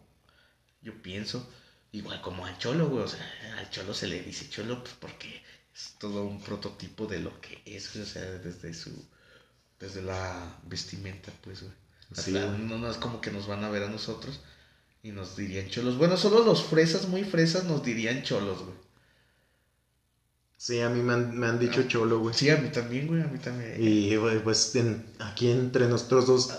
yo 0.81 0.99
pienso. 1.03 1.47
Igual 1.95 2.21
como 2.21 2.45
al 2.45 2.57
cholo, 2.57 2.89
güey. 2.89 3.03
O 3.03 3.07
sea, 3.07 3.21
al 3.57 3.69
cholo 3.69 3.93
se 3.93 4.07
le 4.07 4.21
dice 4.21 4.49
cholo 4.49 4.83
pues 4.83 4.95
porque 4.99 5.41
es 5.73 5.95
todo 5.97 6.25
un 6.25 6.41
prototipo 6.41 7.05
de 7.05 7.19
lo 7.19 7.39
que 7.39 7.61
es, 7.65 7.95
o 7.95 8.05
sea, 8.05 8.21
desde 8.21 8.73
su. 8.73 8.91
Desde 9.79 10.01
la 10.01 10.57
vestimenta, 10.63 11.31
pues, 11.41 11.61
güey. 11.61 11.73
Sí, 12.13 12.31
no, 12.31 12.77
no 12.77 12.89
es 12.89 12.97
como 12.97 13.19
que 13.21 13.31
nos 13.31 13.47
van 13.47 13.63
a 13.63 13.69
ver 13.69 13.83
a 13.83 13.89
nosotros 13.89 14.41
y 15.03 15.11
nos 15.11 15.37
dirían 15.37 15.69
cholos. 15.69 15.97
Bueno, 15.97 16.17
solo 16.17 16.43
los 16.43 16.63
fresas, 16.63 17.07
muy 17.07 17.23
fresas, 17.23 17.63
nos 17.63 17.83
dirían 17.83 18.23
cholos, 18.23 18.61
güey. 18.61 18.75
Sí, 20.57 20.81
a 20.81 20.89
mí 20.89 21.01
me 21.01 21.13
han, 21.13 21.37
me 21.37 21.47
han 21.47 21.59
dicho 21.59 21.81
ah, 21.85 21.87
cholo, 21.87 22.19
güey. 22.19 22.33
Sí, 22.33 22.49
a 22.49 22.57
mí 22.57 22.69
también, 22.69 23.07
güey, 23.07 23.21
a 23.21 23.27
mí 23.27 23.39
también. 23.39 23.75
Y, 23.81 24.15
güey, 24.17 24.43
pues 24.43 24.73
aquí 25.19 25.49
entre 25.49 25.87
nosotros 25.87 26.27
dos 26.27 26.51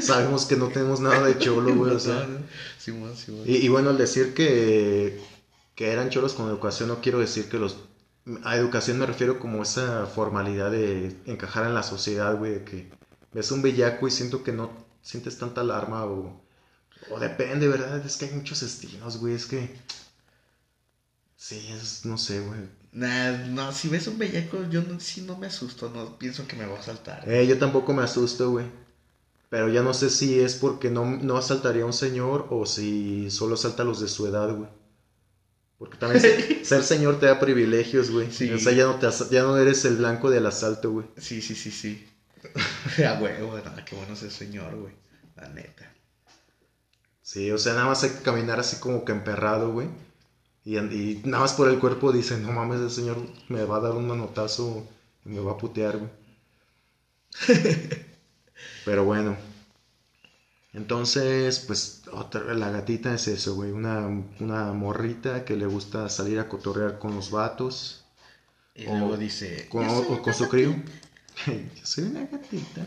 sabemos 0.00 0.46
que 0.46 0.56
no 0.56 0.68
tenemos 0.68 1.00
nada 1.00 1.26
de 1.26 1.38
cholo, 1.38 1.74
güey, 1.74 1.92
o 1.92 2.00
sea. 2.00 2.26
y, 3.44 3.68
bueno, 3.68 3.90
al 3.90 3.98
decir 3.98 4.34
que, 4.34 5.20
que 5.74 5.90
eran 5.90 6.10
cholos 6.10 6.34
con 6.34 6.48
educación, 6.48 6.88
no 6.88 7.00
quiero 7.00 7.20
decir 7.20 7.48
que 7.48 7.58
los... 7.58 7.76
A 8.42 8.56
educación 8.56 8.98
me 8.98 9.06
refiero 9.06 9.38
como 9.38 9.62
esa 9.62 10.06
formalidad 10.06 10.70
de 10.70 11.14
encajar 11.26 11.66
en 11.66 11.74
la 11.74 11.82
sociedad, 11.82 12.36
güey, 12.38 12.64
que 12.64 12.90
ves 13.32 13.50
un 13.50 13.60
bellaco 13.60 14.08
y 14.08 14.10
siento 14.10 14.42
que 14.42 14.52
no 14.52 14.70
sientes 15.02 15.38
tanta 15.38 15.60
alarma 15.60 16.04
o... 16.06 16.42
O 17.10 17.20
depende, 17.20 17.68
¿verdad? 17.68 18.04
Es 18.04 18.16
que 18.16 18.26
hay 18.26 18.32
muchos 18.32 18.62
estilos, 18.62 19.18
güey, 19.18 19.34
es 19.34 19.46
que... 19.46 19.76
Sí, 21.36 21.68
es, 21.70 22.06
no 22.06 22.16
sé, 22.16 22.40
güey. 22.40 22.60
Nah, 22.92 23.32
no, 23.48 23.72
si 23.72 23.88
ves 23.88 24.06
un 24.06 24.16
bellaco, 24.16 24.64
yo 24.70 24.80
no, 24.82 24.98
sí 25.00 25.20
no 25.20 25.36
me 25.36 25.48
asusto, 25.48 25.90
no 25.90 26.16
pienso 26.16 26.46
que 26.46 26.56
me 26.56 26.64
va 26.64 26.78
a 26.78 26.82
saltar. 26.82 27.28
Eh, 27.28 27.46
yo 27.46 27.58
tampoco 27.58 27.92
me 27.92 28.02
asusto, 28.02 28.52
güey. 28.52 28.66
Pero 29.48 29.68
ya 29.68 29.82
no 29.82 29.94
sé 29.94 30.10
si 30.10 30.40
es 30.40 30.54
porque 30.54 30.90
no, 30.90 31.04
no 31.04 31.36
asaltaría 31.36 31.82
a 31.82 31.86
un 31.86 31.92
señor 31.92 32.46
o 32.50 32.66
si 32.66 33.30
solo 33.30 33.54
asalta 33.54 33.82
a 33.82 33.86
los 33.86 34.00
de 34.00 34.08
su 34.08 34.26
edad, 34.26 34.54
güey. 34.54 34.68
Porque 35.78 35.98
también 35.98 36.64
ser, 36.64 36.82
señor 36.82 37.20
te 37.20 37.26
da 37.26 37.38
privilegios, 37.38 38.10
güey. 38.10 38.30
Sí. 38.32 38.50
O 38.50 38.58
sea, 38.58 38.72
ya 38.72 38.84
no, 38.84 38.96
te, 38.96 39.08
ya 39.30 39.42
no 39.42 39.56
eres 39.56 39.84
el 39.84 39.96
blanco 39.96 40.30
del 40.30 40.46
asalto, 40.46 40.90
güey. 40.90 41.06
Sí, 41.18 41.42
sí, 41.42 41.54
sí, 41.54 41.70
sí. 41.70 42.06
ah, 43.04 43.16
güey, 43.18 43.42
bueno, 43.42 43.70
qué 43.84 43.96
bueno 43.96 44.16
ser 44.16 44.30
señor, 44.30 44.74
güey. 44.76 44.92
La 45.36 45.48
neta. 45.48 45.92
Sí, 47.22 47.50
o 47.50 47.58
sea, 47.58 47.74
nada 47.74 47.86
más 47.86 48.02
hay 48.04 48.10
que 48.10 48.22
caminar 48.22 48.60
así 48.60 48.76
como 48.76 49.04
que 49.04 49.12
emperrado, 49.12 49.72
güey. 49.72 49.88
Y, 50.64 50.78
y 50.78 51.22
nada 51.24 51.42
más 51.42 51.54
por 51.54 51.68
el 51.68 51.78
cuerpo 51.78 52.12
dice, 52.12 52.38
no 52.38 52.52
mames, 52.52 52.80
el 52.80 52.90
señor 52.90 53.18
me 53.48 53.64
va 53.64 53.76
a 53.76 53.80
dar 53.80 53.92
un 53.92 54.06
manotazo 54.06 54.86
y 55.24 55.28
me 55.30 55.40
va 55.40 55.52
a 55.52 55.58
putear, 55.58 55.98
güey. 55.98 56.10
Pero 58.84 59.04
bueno. 59.04 59.36
Entonces, 60.72 61.60
pues, 61.60 62.02
otra, 62.12 62.52
la 62.54 62.70
gatita 62.70 63.14
es 63.14 63.28
eso, 63.28 63.54
güey. 63.54 63.70
Una, 63.70 64.06
una 64.40 64.72
morrita 64.72 65.44
que 65.44 65.56
le 65.56 65.66
gusta 65.66 66.08
salir 66.08 66.38
a 66.38 66.48
cotorrear 66.48 66.98
con 66.98 67.14
los 67.14 67.30
vatos. 67.30 68.04
Y 68.74 68.86
luego 68.86 69.16
dice... 69.16 69.68
Con, 69.68 69.88
o 69.88 70.20
con 70.20 70.34
su 70.34 70.48
crío. 70.48 70.74
Yo 71.46 71.86
soy 71.86 72.04
una 72.04 72.26
gatita. 72.26 72.86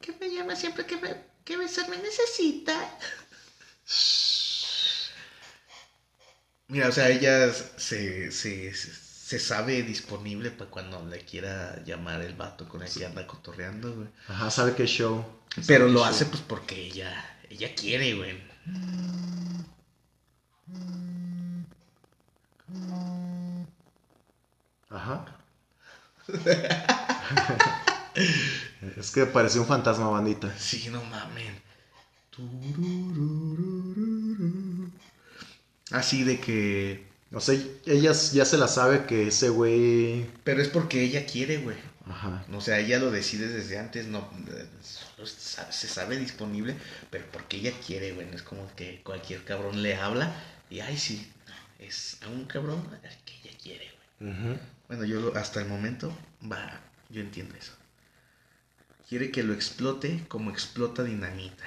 Que 0.00 0.12
me 0.20 0.32
llama 0.32 0.54
siempre 0.54 0.86
que, 0.86 0.96
me, 0.96 1.16
que 1.44 1.56
besar 1.56 1.88
me 1.88 1.98
necesita. 1.98 2.72
Mira, 6.68 6.88
o 6.88 6.92
sea, 6.92 7.08
ella 7.08 7.52
se, 7.52 8.30
se, 8.30 8.72
se 8.72 9.09
sabe 9.38 9.82
disponible 9.82 10.50
para 10.50 10.70
cuando 10.70 11.04
le 11.06 11.24
quiera 11.24 11.82
llamar 11.84 12.20
el 12.22 12.34
vato 12.34 12.68
con 12.68 12.82
el 12.82 12.90
que 12.90 13.06
anda 13.06 13.26
cotorreando, 13.26 13.94
güey. 13.94 14.08
Ajá, 14.28 14.50
sabe 14.50 14.74
qué 14.74 14.86
show. 14.86 15.24
Pero 15.66 15.88
lo 15.88 16.04
hace 16.04 16.26
pues 16.26 16.42
porque 16.42 16.86
ella, 16.86 17.38
ella 17.48 17.74
quiere, 17.74 18.14
güey. 18.14 18.38
Ajá. 24.88 25.26
es 28.96 29.10
que 29.10 29.26
parece 29.26 29.58
un 29.60 29.66
fantasma 29.66 30.08
bandita. 30.08 30.56
Sí, 30.58 30.88
no 30.90 31.02
mamen. 31.04 31.60
Así 35.90 36.24
de 36.24 36.40
que 36.40 37.09
no 37.30 37.40
sé, 37.40 37.80
ella 37.86 38.12
ya 38.12 38.44
se 38.44 38.58
la 38.58 38.66
sabe 38.66 39.06
que 39.06 39.28
ese 39.28 39.50
güey. 39.50 40.26
Pero 40.42 40.60
es 40.60 40.68
porque 40.68 41.02
ella 41.02 41.26
quiere, 41.26 41.58
güey. 41.58 41.76
Ajá. 42.06 42.44
O 42.52 42.60
sea, 42.60 42.80
ella 42.80 42.98
lo 42.98 43.12
decide 43.12 43.46
desde 43.46 43.78
antes, 43.78 44.08
no. 44.08 44.28
se 45.24 45.88
sabe 45.88 46.18
disponible, 46.18 46.76
pero 47.10 47.24
porque 47.30 47.58
ella 47.58 47.72
quiere, 47.86 48.12
güey. 48.12 48.26
No 48.26 48.34
es 48.34 48.42
como 48.42 48.68
que 48.74 49.00
cualquier 49.04 49.44
cabrón 49.44 49.80
le 49.82 49.94
habla 49.94 50.34
y, 50.68 50.80
ay, 50.80 50.98
sí, 50.98 51.30
es 51.78 52.18
a 52.22 52.28
un 52.28 52.46
cabrón 52.46 52.84
que 53.24 53.34
ella 53.48 53.56
quiere, 53.62 53.92
güey. 54.18 54.58
Bueno, 54.88 55.04
yo 55.04 55.32
hasta 55.36 55.60
el 55.60 55.68
momento, 55.68 56.12
va, 56.50 56.80
yo 57.10 57.20
entiendo 57.20 57.54
eso. 57.54 57.72
Quiere 59.08 59.30
que 59.30 59.44
lo 59.44 59.54
explote 59.54 60.24
como 60.26 60.50
explota 60.50 61.04
dinamita. 61.04 61.64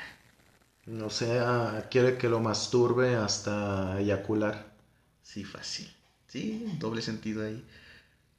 No 0.86 1.10
sea, 1.10 1.88
quiere 1.90 2.18
que 2.18 2.28
lo 2.28 2.42
masturbe 2.42 3.16
hasta 3.16 3.98
eyacular. 4.02 4.73
Sí, 5.34 5.44
fácil. 5.44 5.92
Sí, 6.28 6.64
doble 6.78 7.02
sentido 7.02 7.44
ahí. 7.44 7.66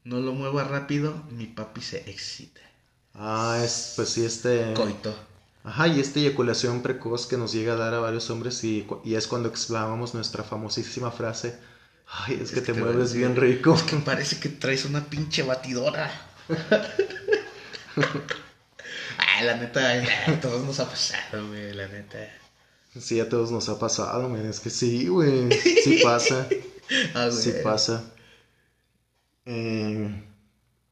No 0.05 0.21
lo 0.21 0.33
mueva 0.33 0.63
rápido, 0.63 1.25
mi 1.33 1.47
papi 1.47 1.81
se 1.81 2.09
excita. 2.09 2.61
Ah, 3.15 3.61
es, 3.65 3.95
pues 3.97 4.11
sí, 4.11 4.25
este... 4.25 4.73
Coito. 4.75 5.13
Ajá, 5.65 5.89
y 5.89 5.99
esta 5.99 6.21
eyaculación 6.21 6.83
precoz 6.83 7.27
que 7.27 7.37
nos 7.37 7.53
llega 7.53 7.73
a 7.73 7.77
dar 7.77 7.95
a 7.95 7.99
varios 7.99 8.31
hombres 8.31 8.63
y, 8.63 8.87
y 9.03 9.17
es 9.17 9.27
cuando 9.27 9.49
exclamamos 9.49 10.15
nuestra 10.15 10.45
famosísima 10.45 11.11
frase, 11.11 11.59
ay, 12.07 12.39
es, 12.41 12.53
que, 12.53 12.61
te, 12.61 12.75
mueves 12.75 13.13
bien 13.13 13.35
rico. 13.35 13.75
Es 13.75 13.83
que 13.83 13.97
parece 13.97 14.39
que 14.39 14.51
traes 14.51 14.85
una 14.85 15.05
pinche 15.05 15.43
batidora. 15.43 16.13
ay, 19.17 19.47
la 19.47 19.57
neta, 19.57 20.01
a 20.29 20.41
todos 20.41 20.65
nos 20.65 20.79
ha 20.79 20.89
pasado, 20.89 21.49
güey, 21.49 21.73
la 21.73 21.89
neta. 21.89 22.19
Sí, 23.01 23.19
a 23.19 23.29
todos 23.29 23.51
nos 23.51 23.69
ha 23.69 23.81
pasado, 23.81 24.29
güey, 24.29 24.47
es 24.47 24.61
que 24.61 24.71
sí, 24.71 25.09
güey, 25.09 25.51
sí 25.51 26.01
pasa. 26.05 26.47
Ah, 27.15 27.31
sí 27.31 27.53
pasa. 27.63 28.05
Eh, 29.47 30.25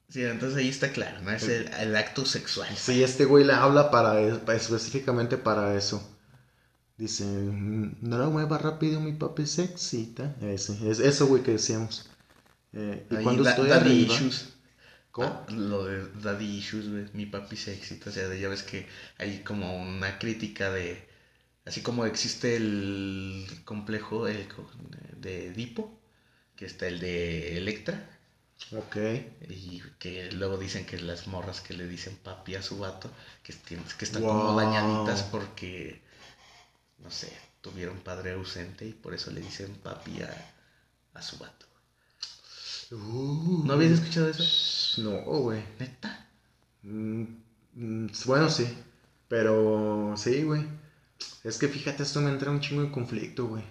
sí, 0.08 0.22
entonces 0.24 0.58
ahí 0.58 0.68
está 0.68 0.92
claro, 0.92 1.20
¿no? 1.22 1.30
Es 1.30 1.48
el, 1.48 1.96
acto 1.96 2.24
sexual. 2.24 2.68
Sí, 2.76 3.02
este 3.02 3.24
güey 3.24 3.44
le 3.44 3.52
habla 3.52 3.90
para, 3.90 4.20
específicamente 4.20 5.36
para 5.36 5.74
eso. 5.76 6.08
Dice, 6.96 7.24
no 7.24 8.18
lo 8.18 8.30
mueva 8.30 8.58
rápido, 8.58 9.00
mi 9.00 9.12
papi 9.12 9.46
se 9.46 9.64
excita. 9.64 10.36
Ese, 10.42 10.90
es 10.90 11.00
eso, 11.00 11.26
güey, 11.26 11.42
que 11.42 11.52
decíamos. 11.52 12.10
Eh, 12.72 13.06
y 13.10 13.16
cuando 13.16 13.48
estoy 13.48 13.68
daddy 13.68 14.06
Issues. 14.06 14.48
¿Cómo? 15.10 15.28
Ah, 15.28 15.46
lo 15.50 15.84
de 15.84 16.06
daddy 16.22 16.56
issues, 16.56 16.88
güey. 16.88 17.04
Mi 17.12 17.26
papi 17.26 17.56
se 17.56 17.74
excita. 17.74 18.08
O 18.08 18.12
sea, 18.12 18.34
ya 18.34 18.48
ves 18.48 18.62
que 18.62 18.86
hay 19.18 19.40
como 19.40 19.76
una 19.76 20.18
crítica 20.18 20.70
de 20.70 21.06
Así 21.64 21.80
como 21.80 22.06
existe 22.06 22.56
el 22.56 23.46
complejo 23.64 24.26
de 25.22 25.48
Edipo, 25.48 26.00
que 26.56 26.66
está 26.66 26.88
el 26.88 27.00
de 27.00 27.58
Electra. 27.58 28.08
Ok. 28.72 28.96
Y 29.48 29.82
que 29.98 30.32
luego 30.32 30.56
dicen 30.58 30.86
que 30.86 30.98
las 31.00 31.26
morras 31.26 31.60
que 31.60 31.74
le 31.74 31.86
dicen 31.88 32.16
papi 32.16 32.54
a 32.56 32.62
su 32.62 32.78
vato, 32.78 33.10
que, 33.42 33.54
que 33.98 34.04
están 34.04 34.24
Wow. 34.24 34.32
como 34.32 34.54
dañaditas 34.54 35.22
porque, 35.24 36.02
no 36.98 37.10
sé, 37.10 37.30
tuvieron 37.60 38.00
padre 38.00 38.32
ausente 38.32 38.86
y 38.86 38.92
por 38.94 39.14
eso 39.14 39.30
le 39.30 39.40
dicen 39.42 39.76
papi 39.82 40.22
a, 40.22 40.54
a 41.14 41.22
su 41.22 41.38
vato. 41.38 41.66
Uh, 42.92 43.64
¿No 43.64 43.72
habías 43.74 43.92
escuchado 43.92 44.28
eso? 44.28 44.44
No, 44.96 45.22
güey. 45.22 45.62
¿Neta? 45.78 46.26
Mm, 46.82 47.24
mm, 47.74 48.06
bueno, 48.26 48.50
sí. 48.50 48.66
Pero 49.28 50.14
sí, 50.16 50.42
güey. 50.44 50.66
Es 51.44 51.58
que 51.58 51.68
fíjate, 51.68 52.02
esto 52.04 52.20
me 52.20 52.30
entra 52.30 52.50
un 52.50 52.60
chingo 52.60 52.82
en 52.82 52.90
conflicto, 52.92 53.46
güey. 53.48 53.64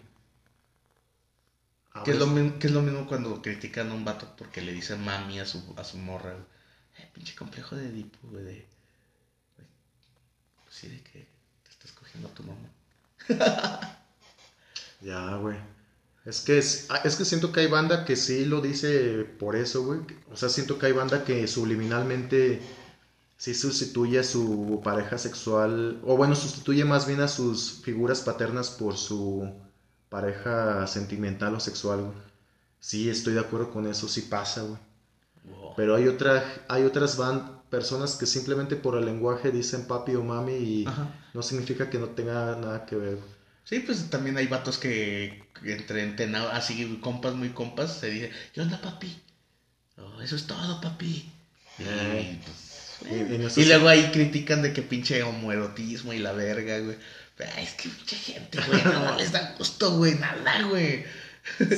A 1.93 2.03
Que 2.03 2.11
es, 2.11 2.17
lo, 2.17 2.27
que 2.59 2.67
es 2.67 2.73
lo 2.73 2.81
mismo 2.81 3.05
cuando 3.07 3.41
critican 3.41 3.91
a 3.91 3.93
un 3.93 4.05
vato 4.05 4.33
porque 4.37 4.61
le 4.61 4.73
dicen 4.73 5.03
mami 5.03 5.39
a 5.39 5.45
su, 5.45 5.73
a 5.77 5.83
su 5.83 5.97
morra. 5.97 6.35
Eh, 6.97 7.09
pinche 7.13 7.35
complejo 7.35 7.75
de 7.75 7.87
Edipo, 7.87 8.17
güey. 8.23 8.43
De, 8.43 8.51
güey, 9.55 9.67
pues 10.63 10.75
sí, 10.75 10.87
de 10.87 11.01
que 11.01 11.27
te 11.63 11.69
estás 11.69 11.91
cogiendo 11.91 12.29
a 12.29 12.33
tu 12.33 12.43
mamá. 12.43 13.97
Ya, 15.01 15.35
güey. 15.35 15.57
Es 16.25 16.41
que, 16.41 16.59
es, 16.59 16.85
ah, 16.89 17.01
es 17.03 17.15
que 17.15 17.25
siento 17.25 17.51
que 17.51 17.61
hay 17.61 17.67
banda 17.67 18.05
que 18.05 18.15
sí 18.15 18.45
lo 18.45 18.61
dice 18.61 19.23
por 19.39 19.55
eso, 19.55 19.83
güey. 19.83 20.01
O 20.31 20.37
sea, 20.37 20.49
siento 20.49 20.77
que 20.77 20.85
hay 20.85 20.91
banda 20.91 21.25
que 21.25 21.47
subliminalmente 21.47 22.61
sí 23.37 23.55
sustituye 23.55 24.19
a 24.19 24.23
su 24.23 24.81
pareja 24.83 25.17
sexual, 25.17 25.99
o 26.03 26.15
bueno, 26.15 26.35
sustituye 26.35 26.85
más 26.85 27.07
bien 27.07 27.21
a 27.21 27.27
sus 27.27 27.81
figuras 27.83 28.21
paternas 28.21 28.69
por 28.69 28.97
su 28.97 29.51
pareja 30.11 30.85
sentimental 30.87 31.55
o 31.55 31.59
sexual, 31.61 32.01
güey. 32.01 32.17
Sí, 32.81 33.09
estoy 33.09 33.33
de 33.33 33.39
acuerdo 33.39 33.71
con 33.71 33.87
eso, 33.87 34.07
sí 34.09 34.23
pasa, 34.23 34.61
güey. 34.63 34.77
Wow. 35.45 35.73
Pero 35.77 35.95
hay, 35.95 36.07
otra, 36.07 36.43
hay 36.67 36.83
otras 36.83 37.15
van, 37.17 37.61
personas 37.69 38.15
que 38.15 38.25
simplemente 38.25 38.75
por 38.75 38.97
el 38.97 39.05
lenguaje 39.05 39.51
dicen 39.51 39.87
papi 39.87 40.15
o 40.15 40.23
mami 40.23 40.53
y 40.55 40.85
Ajá. 40.85 41.07
no 41.33 41.41
significa 41.41 41.89
que 41.89 41.97
no 41.97 42.09
tenga 42.09 42.57
nada 42.57 42.85
que 42.85 42.95
ver, 42.97 43.15
güey. 43.15 43.29
Sí, 43.63 43.79
pues 43.79 44.09
también 44.09 44.37
hay 44.37 44.47
vatos 44.47 44.77
que, 44.77 45.45
entre 45.63 46.03
entena- 46.03 46.51
así 46.51 46.99
compas 47.01 47.33
muy 47.35 47.49
compas 47.51 47.95
se 47.95 48.09
dice, 48.09 48.31
¿qué 48.53 48.59
onda 48.61 48.81
papi? 48.81 49.17
Oh, 49.97 50.19
eso 50.21 50.35
es 50.35 50.45
todo 50.45 50.81
papi. 50.81 51.31
Y, 51.79 51.83
Eh. 51.83 52.41
pues, 52.43 52.57
Y- 53.09 53.65
luego 53.65 53.87
ahí 53.89 54.11
critican 54.11 54.61
de 54.61 54.73
que 54.73 54.81
pinche 54.81 55.23
homoerotismo 55.23 56.13
y 56.13 56.19
la 56.19 56.31
verga, 56.33 56.79
güey. 56.79 56.97
Pero, 57.37 57.49
ay, 57.55 57.63
es 57.63 57.73
que 57.73 57.89
pinche 57.89 58.15
gente, 58.15 58.59
güey, 58.67 58.83
no 58.83 59.15
les 59.17 59.31
da 59.31 59.55
gusto, 59.57 59.97
güey, 59.97 60.15
nada, 60.15 60.63
güey. 60.67 61.03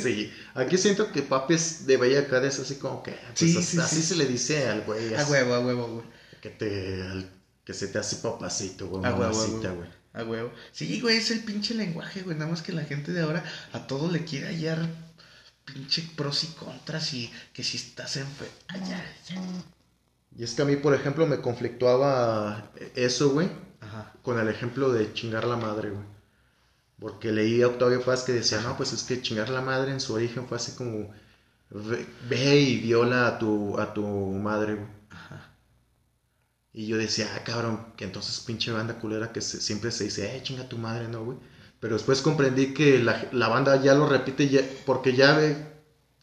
Sí, 0.02 0.32
aquí 0.56 0.78
siento 0.78 1.12
que 1.14 1.22
papi 1.22 1.54
es 1.54 1.86
de 1.88 1.96
Bella 1.96 2.20
Acá 2.22 2.46
es 2.46 2.60
así 2.60 2.76
como 2.76 3.02
que, 3.02 3.12
pues, 3.12 3.22
Sí, 3.36 3.56
así, 3.58 3.64
sí, 3.64 3.80
así 3.80 3.96
sí. 3.98 4.02
se 4.04 4.16
le 4.18 4.26
dice 4.26 4.68
al 4.68 4.82
güey, 4.82 5.14
A 5.16 5.26
huevo, 5.26 5.54
a 5.54 5.60
huevo, 5.62 5.88
güey. 5.88 6.06
que 6.42 6.50
te, 6.50 7.02
al- 7.04 7.30
que 7.64 7.74
se 7.74 7.88
te 7.88 7.98
hace 7.98 8.18
papacito, 8.18 8.88
güey, 8.88 9.06
A 9.06 9.16
huevo, 9.16 9.34
mamacita, 9.34 9.70
güey. 9.72 9.90
A 10.14 10.24
huevo. 10.26 10.52
Sí, 10.74 11.00
güey, 11.00 11.16
es 11.18 11.32
el 11.32 11.40
pinche 11.40 11.74
lenguaje, 11.76 12.24
güey. 12.24 12.38
Nada 12.38 12.52
más 12.52 12.62
que 12.62 12.74
la 12.74 12.84
gente 12.84 13.14
de 13.14 13.22
ahora 13.22 13.44
a 13.72 13.88
todo 13.88 14.12
le 14.12 14.26
quiere 14.26 14.48
hallar 14.48 14.86
pinche 15.66 16.04
pros 16.18 16.44
y 16.44 16.48
contras 16.48 17.14
y 17.14 17.32
que 17.54 17.64
si 17.64 17.78
estás 17.78 18.18
enfermo. 18.18 18.54
ya, 18.86 19.04
ya. 19.30 19.42
Y 20.36 20.44
es 20.44 20.54
que 20.56 20.62
a 20.64 20.66
mí, 20.66 20.76
por 20.78 20.94
ejemplo, 20.96 21.26
me 21.28 21.42
conflictuaba 21.42 22.72
eso, 22.96 23.30
güey, 23.32 23.50
Ajá. 23.82 24.14
con 24.24 24.40
el 24.40 24.48
ejemplo 24.50 24.92
de 24.92 25.14
chingar 25.14 25.46
la 25.46 25.58
madre, 25.58 25.92
güey. 25.92 26.04
Porque 27.00 27.32
leí 27.32 27.62
a 27.62 27.68
Octavio 27.68 28.02
Paz 28.04 28.24
que 28.24 28.32
decía, 28.34 28.62
no, 28.62 28.78
pues 28.78 28.94
es 28.94 29.04
que 29.04 29.22
chingar 29.22 29.50
la 29.50 29.62
madre 29.62 29.92
en 29.92 30.00
su 30.00 30.14
origen 30.14 30.48
fue 30.48 30.58
así 30.58 30.74
como, 30.74 31.12
ve, 31.70 32.08
ve 32.30 32.60
y 32.60 32.80
viola 32.80 33.28
a 33.28 33.40
tu, 33.40 33.78
a 33.80 33.94
tu 33.94 34.04
madre, 34.06 34.76
güey. 34.76 34.88
Ajá. 35.10 35.52
Y 36.74 36.88
yo 36.88 36.98
decía, 36.98 37.28
ah, 37.36 37.44
cabrón, 37.44 37.94
que 37.96 38.04
entonces 38.06 38.40
pinche 38.40 38.72
banda 38.72 38.96
culera 39.00 39.32
que 39.32 39.42
se- 39.42 39.62
siempre 39.62 39.92
se 39.92 40.06
dice, 40.06 40.36
eh, 40.36 40.42
chinga 40.44 40.68
tu 40.68 40.78
madre, 40.78 41.08
¿no, 41.08 41.24
güey? 41.24 41.38
Pero 41.80 41.96
después 41.96 42.22
comprendí 42.22 42.74
que 42.74 42.98
la, 43.00 43.28
la 43.32 43.48
banda 43.50 43.76
ya 43.82 43.94
lo 43.94 44.08
repite 44.08 44.48
ya, 44.50 44.62
porque 44.86 45.14
ya 45.14 45.34
ve, 45.38 45.73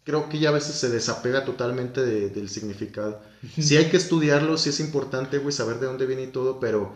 creo 0.05 0.29
que 0.29 0.39
ya 0.39 0.49
a 0.49 0.53
veces 0.53 0.77
se 0.77 0.89
desapega 0.89 1.45
totalmente 1.45 2.03
de- 2.03 2.31
del 2.31 2.49
significado. 2.49 3.23
Sí 3.59 3.77
hay 3.77 3.87
que 3.91 3.97
estudiarlo, 3.97 4.59
sí 4.59 4.71
es 4.71 4.81
importante, 4.81 5.39
güey, 5.39 5.53
saber 5.53 5.79
de 5.79 5.87
dónde 5.87 6.07
viene 6.07 6.23
y 6.25 6.27
todo, 6.29 6.59
pero 6.61 6.95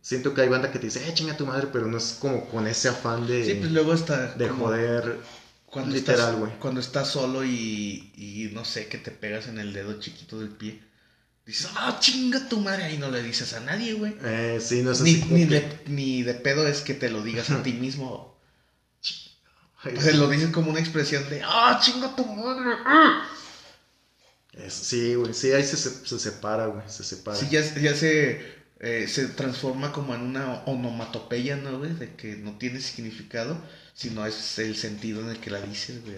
siento 0.00 0.34
que 0.34 0.42
hay 0.42 0.48
banda 0.48 0.70
que 0.72 0.78
te 0.78 0.86
dice, 0.86 1.06
eh, 1.08 1.14
chinga 1.14 1.36
tu 1.36 1.46
madre, 1.46 1.68
pero 1.72 1.86
no 1.86 1.96
es 1.98 2.16
como 2.20 2.46
con 2.48 2.66
ese 2.66 2.88
afán 2.88 3.26
de, 3.26 3.44
Sí, 3.44 3.54
pues 3.54 3.72
luego 3.72 3.94
está. 3.94 4.34
de 4.34 4.48
joder. 4.48 5.18
Cuando 5.66 5.94
literal, 5.94 6.20
estás, 6.20 6.38
güey. 6.38 6.52
Cuando 6.60 6.80
estás 6.80 7.08
solo 7.08 7.44
y, 7.44 8.12
y 8.16 8.50
no 8.54 8.64
sé, 8.64 8.86
que 8.86 8.98
te 8.98 9.10
pegas 9.10 9.48
en 9.48 9.58
el 9.58 9.72
dedo 9.72 9.98
chiquito 9.98 10.38
del 10.38 10.50
pie. 10.50 10.80
Dices, 11.46 11.68
ah, 11.74 11.98
chinga 12.00 12.48
tu 12.48 12.60
madre. 12.60 12.84
Ahí 12.84 12.96
no 12.96 13.10
le 13.10 13.22
dices 13.22 13.52
a 13.54 13.60
nadie, 13.60 13.92
güey. 13.94 14.14
Eh, 14.24 14.60
sí, 14.62 14.82
no 14.82 14.92
es 14.92 15.00
Ni, 15.00 15.14
así 15.16 15.24
ni, 15.30 15.44
de, 15.46 15.78
ni 15.86 16.22
de 16.22 16.34
pedo 16.34 16.66
es 16.68 16.80
que 16.80 16.94
te 16.94 17.10
lo 17.10 17.22
digas 17.22 17.50
a 17.50 17.62
ti 17.62 17.72
mismo. 17.80 18.33
Se 20.00 20.14
lo 20.14 20.28
dices 20.28 20.50
como 20.50 20.70
una 20.70 20.80
expresión 20.80 21.28
de, 21.28 21.42
ah, 21.44 21.78
chinga 21.82 22.14
tu 22.16 22.24
madre. 22.26 22.74
ah". 22.86 23.28
es- 24.52 24.72
sí, 24.74 25.14
güey, 25.14 25.34
sí, 25.34 25.52
ahí 25.52 25.62
se, 25.64 25.76
se, 25.76 26.06
se 26.06 26.18
separa, 26.18 26.66
güey, 26.66 26.88
se 26.88 27.04
separa. 27.04 27.36
Sí, 27.36 27.48
ya, 27.50 27.60
ya 27.80 27.94
se, 27.94 28.40
eh, 28.80 29.08
se 29.08 29.28
transforma 29.28 29.92
como 29.92 30.14
en 30.14 30.22
una 30.22 30.62
onomatopeya, 30.66 31.56
¿no, 31.56 31.78
güey? 31.78 31.92
De 31.94 32.14
que 32.14 32.36
no 32.36 32.56
tiene 32.58 32.80
significado, 32.80 33.56
sino 33.94 34.24
es 34.26 34.58
el 34.58 34.76
sentido 34.76 35.20
en 35.22 35.30
el 35.30 35.40
que 35.40 35.50
la 35.50 35.60
dices, 35.60 36.02
güey. 36.04 36.16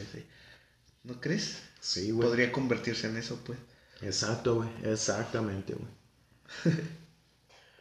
¿No 1.04 1.20
crees? 1.20 1.56
Sí, 1.80 2.10
güey. 2.10 2.28
Podría 2.28 2.52
convertirse 2.52 3.06
en 3.08 3.16
eso, 3.16 3.40
pues. 3.44 3.58
Exacto, 4.02 4.56
güey. 4.56 4.68
Exactamente, 4.84 5.74
güey. 5.74 6.76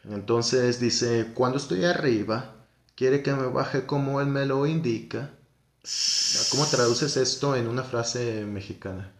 Entonces 0.04 0.78
dice, 0.80 1.28
cuando 1.34 1.58
estoy 1.58 1.84
arriba, 1.84 2.54
quiere 2.94 3.22
que 3.22 3.32
me 3.34 3.46
baje 3.46 3.86
como 3.86 4.20
él 4.20 4.28
me 4.28 4.46
lo 4.46 4.66
indica. 4.66 5.30
¿Cómo 6.50 6.66
traduces 6.66 7.16
esto 7.16 7.54
en 7.56 7.68
una 7.68 7.84
frase 7.84 8.44
mexicana? 8.44 9.12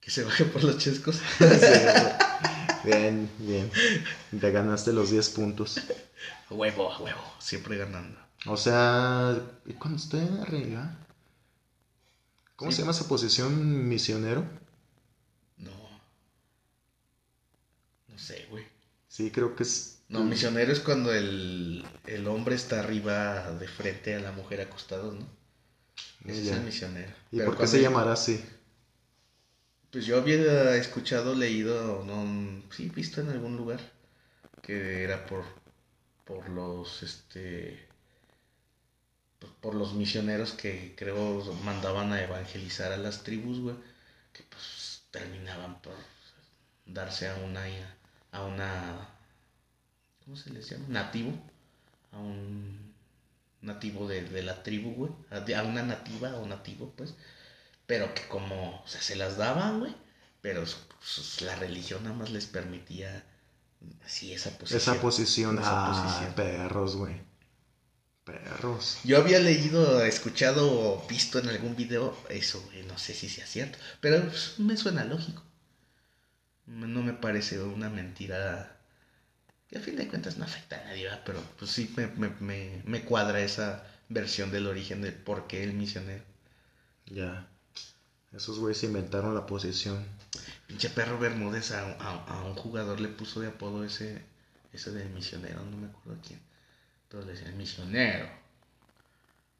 Que 0.00 0.10
se 0.10 0.24
baje 0.24 0.44
por 0.44 0.64
los 0.64 0.78
chescos. 0.78 1.20
Bien, 2.84 3.30
bien. 3.38 3.70
Te 4.40 4.50
ganaste 4.50 4.92
los 4.92 5.10
10 5.10 5.28
puntos. 5.30 5.78
A 6.50 6.54
huevo, 6.54 6.92
a 6.92 6.98
huevo. 6.98 7.20
Siempre 7.38 7.76
ganando. 7.76 8.18
O 8.46 8.56
sea, 8.56 9.40
¿y 9.66 9.74
cuando 9.74 9.98
estoy 9.98 10.26
arriba? 10.40 10.96
¿Cómo 12.56 12.72
Sí. 12.72 12.76
se 12.78 12.82
llama 12.82 12.90
esa 12.90 13.06
posición 13.06 13.88
misionero? 13.88 14.44
No. 15.58 15.70
No 18.08 18.18
sé, 18.18 18.46
güey. 18.50 18.66
Sí, 19.06 19.30
creo 19.30 19.54
que 19.54 19.62
es... 19.62 20.00
No, 20.08 20.24
misionero 20.24 20.72
es 20.72 20.80
cuando 20.80 21.14
el, 21.14 21.86
el 22.06 22.26
hombre 22.26 22.56
está 22.56 22.80
arriba 22.80 23.52
de 23.52 23.68
frente 23.68 24.16
a 24.16 24.20
la 24.20 24.32
mujer 24.32 24.60
acostado, 24.60 25.12
¿no? 25.12 25.24
Ese 26.26 26.44
Ya. 26.44 26.52
es 26.52 26.58
el 26.58 26.64
misionero. 26.64 27.12
¿Y 27.32 27.36
Pero 27.38 27.50
por 27.50 27.58
qué 27.58 27.66
se 27.66 27.80
llamará 27.80 28.12
así? 28.12 28.42
Pues 29.92 30.06
yo 30.06 30.16
había 30.18 30.74
escuchado, 30.76 31.34
leído, 31.34 32.02
no, 32.04 32.62
sí, 32.72 32.88
visto 32.88 33.20
en 33.20 33.28
algún 33.28 33.56
lugar 33.56 33.80
que 34.62 35.04
era 35.04 35.26
por, 35.26 35.44
por 36.24 36.48
los, 36.50 37.02
este, 37.02 37.88
por 39.60 39.74
los 39.74 39.94
misioneros 39.94 40.52
que 40.52 40.94
creo 40.96 41.42
mandaban 41.64 42.12
a 42.12 42.22
evangelizar 42.22 42.92
a 42.92 42.96
las 42.96 43.22
tribus, 43.22 43.60
güey, 43.60 43.76
que 44.32 44.42
pues 44.44 45.02
terminaban 45.10 45.80
por 45.82 45.94
darse 46.86 47.28
a 47.28 47.36
una, 47.36 47.64
a 48.32 48.44
una, 48.44 49.08
¿cómo 50.24 50.36
se 50.36 50.50
les 50.50 50.68
llama? 50.70 50.84
Nativo, 50.88 51.32
a 52.12 52.18
un 52.18 52.91
nativo 53.62 54.08
de, 54.08 54.22
de 54.24 54.42
la 54.42 54.62
tribu, 54.62 54.92
güey, 54.92 55.12
a, 55.54 55.62
una 55.62 55.82
nativa 55.82 56.36
o 56.36 56.46
nativo, 56.46 56.92
pues, 56.96 57.14
pero 57.86 58.12
que 58.14 58.26
como, 58.28 58.82
o 58.82 58.88
sea, 58.88 59.00
se 59.00 59.16
las 59.16 59.36
daban, 59.36 59.80
güey, 59.80 59.94
pero 60.40 60.62
pues, 60.62 61.40
la 61.42 61.56
religión 61.56 62.02
nada 62.04 62.16
más 62.16 62.30
les 62.30 62.46
permitía 62.46 63.24
así 64.04 64.32
esa 64.32 64.50
posición. 64.58 64.80
Esa 64.80 65.00
posición. 65.00 65.58
Esa 65.58 65.86
ah, 65.86 66.04
posición. 66.04 66.34
perros, 66.34 66.96
güey. 66.96 67.20
Perros. 68.24 68.98
Yo 69.04 69.18
había 69.18 69.40
leído, 69.40 70.04
escuchado 70.04 70.70
o 70.70 71.06
visto 71.08 71.38
en 71.38 71.48
algún 71.48 71.74
video 71.74 72.16
eso, 72.28 72.62
güey, 72.66 72.84
no 72.84 72.98
sé 72.98 73.14
si 73.14 73.28
sea 73.28 73.46
cierto, 73.46 73.78
pero 74.00 74.22
pues, 74.24 74.58
me 74.58 74.76
suena 74.76 75.04
lógico. 75.04 75.42
No 76.66 77.02
me 77.02 77.12
parece 77.12 77.60
una 77.60 77.90
mentira 77.90 78.81
que 79.72 79.78
a 79.78 79.82
fin 79.82 79.96
de 79.96 80.06
cuentas 80.08 80.36
no 80.38 80.44
afecta 80.44 80.80
a 80.80 80.84
nadie, 80.84 81.04
¿verdad? 81.04 81.22
pero 81.26 81.42
pues 81.58 81.70
sí 81.72 81.92
me, 81.96 82.06
me, 82.08 82.28
me, 82.40 82.82
me 82.84 83.02
cuadra 83.04 83.40
esa 83.40 83.84
versión 84.10 84.52
del 84.52 84.66
origen 84.68 85.02
de 85.02 85.12
por 85.12 85.46
qué 85.48 85.64
el 85.64 85.72
misionero. 85.74 86.22
Ya. 87.06 87.48
Esos 88.34 88.58
güeyes 88.58 88.82
inventaron 88.84 89.34
la 89.34 89.46
posición. 89.46 90.04
Pinche 90.66 90.90
perro 90.90 91.18
Bermúdez 91.18 91.72
a, 91.72 91.82
a- 91.98 92.24
a 92.40 92.44
un 92.44 92.54
jugador 92.54 93.00
le 93.00 93.08
puso 93.08 93.40
de 93.40 93.48
apodo 93.48 93.84
ese, 93.84 94.22
ese 94.72 94.90
del 94.92 95.10
misionero, 95.10 95.62
no 95.64 95.76
me 95.78 95.88
acuerdo 95.88 96.20
quién. 96.26 96.40
Pero 97.08 97.24
le 97.24 97.32
decían 97.32 97.56
misionero. 97.58 98.28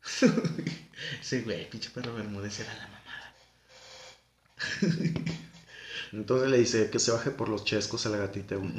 Ese 1.21 1.43
güey, 1.43 1.69
pinche 1.71 1.91
perro 1.91 2.15
Bermúdez 2.15 2.61
era 2.61 2.75
la 2.75 2.89
mamada. 2.89 3.35
Entonces 6.13 6.51
le 6.51 6.59
dice 6.59 6.91
que 6.91 6.99
se 6.99 7.11
baje 7.13 7.31
por 7.31 7.49
los 7.49 7.65
chescos 7.65 8.07
a 8.07 8.11
la 8.11 8.19
gatita, 8.19 8.57
güey. 8.57 8.71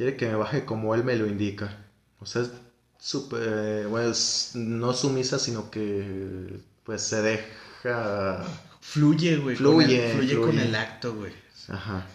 Quiere 0.00 0.16
que 0.16 0.28
me 0.28 0.34
baje 0.34 0.64
como 0.64 0.94
él 0.94 1.04
me 1.04 1.14
lo 1.14 1.26
indica. 1.26 1.76
O 2.20 2.24
sea, 2.24 2.40
es 2.40 2.52
súper, 2.98 3.86
bueno, 3.86 4.12
es 4.12 4.52
no 4.54 4.94
sumisa, 4.94 5.38
sino 5.38 5.70
que 5.70 6.58
pues 6.84 7.02
se 7.02 7.20
deja... 7.20 8.42
Fluye, 8.80 9.36
güey. 9.36 9.56
Fluye, 9.56 9.84
con 9.84 9.90
el, 9.90 10.12
fluye, 10.16 10.40
con 10.40 10.58
el 10.58 10.74
acto, 10.74 11.14
güey. 11.14 11.34
Ajá. 11.68 12.06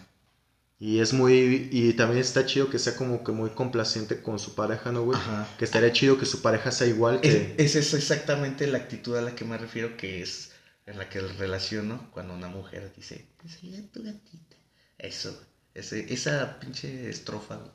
Y 0.80 0.98
es 0.98 1.12
muy, 1.12 1.68
y 1.70 1.92
también 1.92 2.22
está 2.22 2.44
chido 2.44 2.70
que 2.70 2.80
sea 2.80 2.96
como 2.96 3.22
que 3.22 3.30
muy 3.30 3.50
complaciente 3.50 4.20
con 4.20 4.40
su 4.40 4.56
pareja, 4.56 4.90
¿no, 4.90 5.04
güey? 5.04 5.16
Ajá. 5.16 5.46
Que 5.56 5.64
estaría 5.64 5.92
chido 5.92 6.18
que 6.18 6.26
su 6.26 6.42
pareja 6.42 6.72
sea 6.72 6.88
igual 6.88 7.20
que... 7.20 7.54
es 7.56 7.76
exactamente 7.76 8.66
la 8.66 8.78
actitud 8.78 9.16
a 9.16 9.22
la 9.22 9.36
que 9.36 9.44
me 9.44 9.58
refiero, 9.58 9.96
que 9.96 10.22
es 10.22 10.50
en 10.86 10.98
la 10.98 11.08
que 11.08 11.20
relaciono 11.20 12.10
cuando 12.10 12.34
una 12.34 12.48
mujer 12.48 12.92
dice, 12.96 13.26
"Enseña 13.44 13.80
tu 13.92 14.02
gatita. 14.02 14.56
Eso, 14.98 15.40
ese, 15.78 16.12
esa 16.12 16.58
pinche 16.60 17.08
estrofa, 17.10 17.56
güey. 17.56 17.70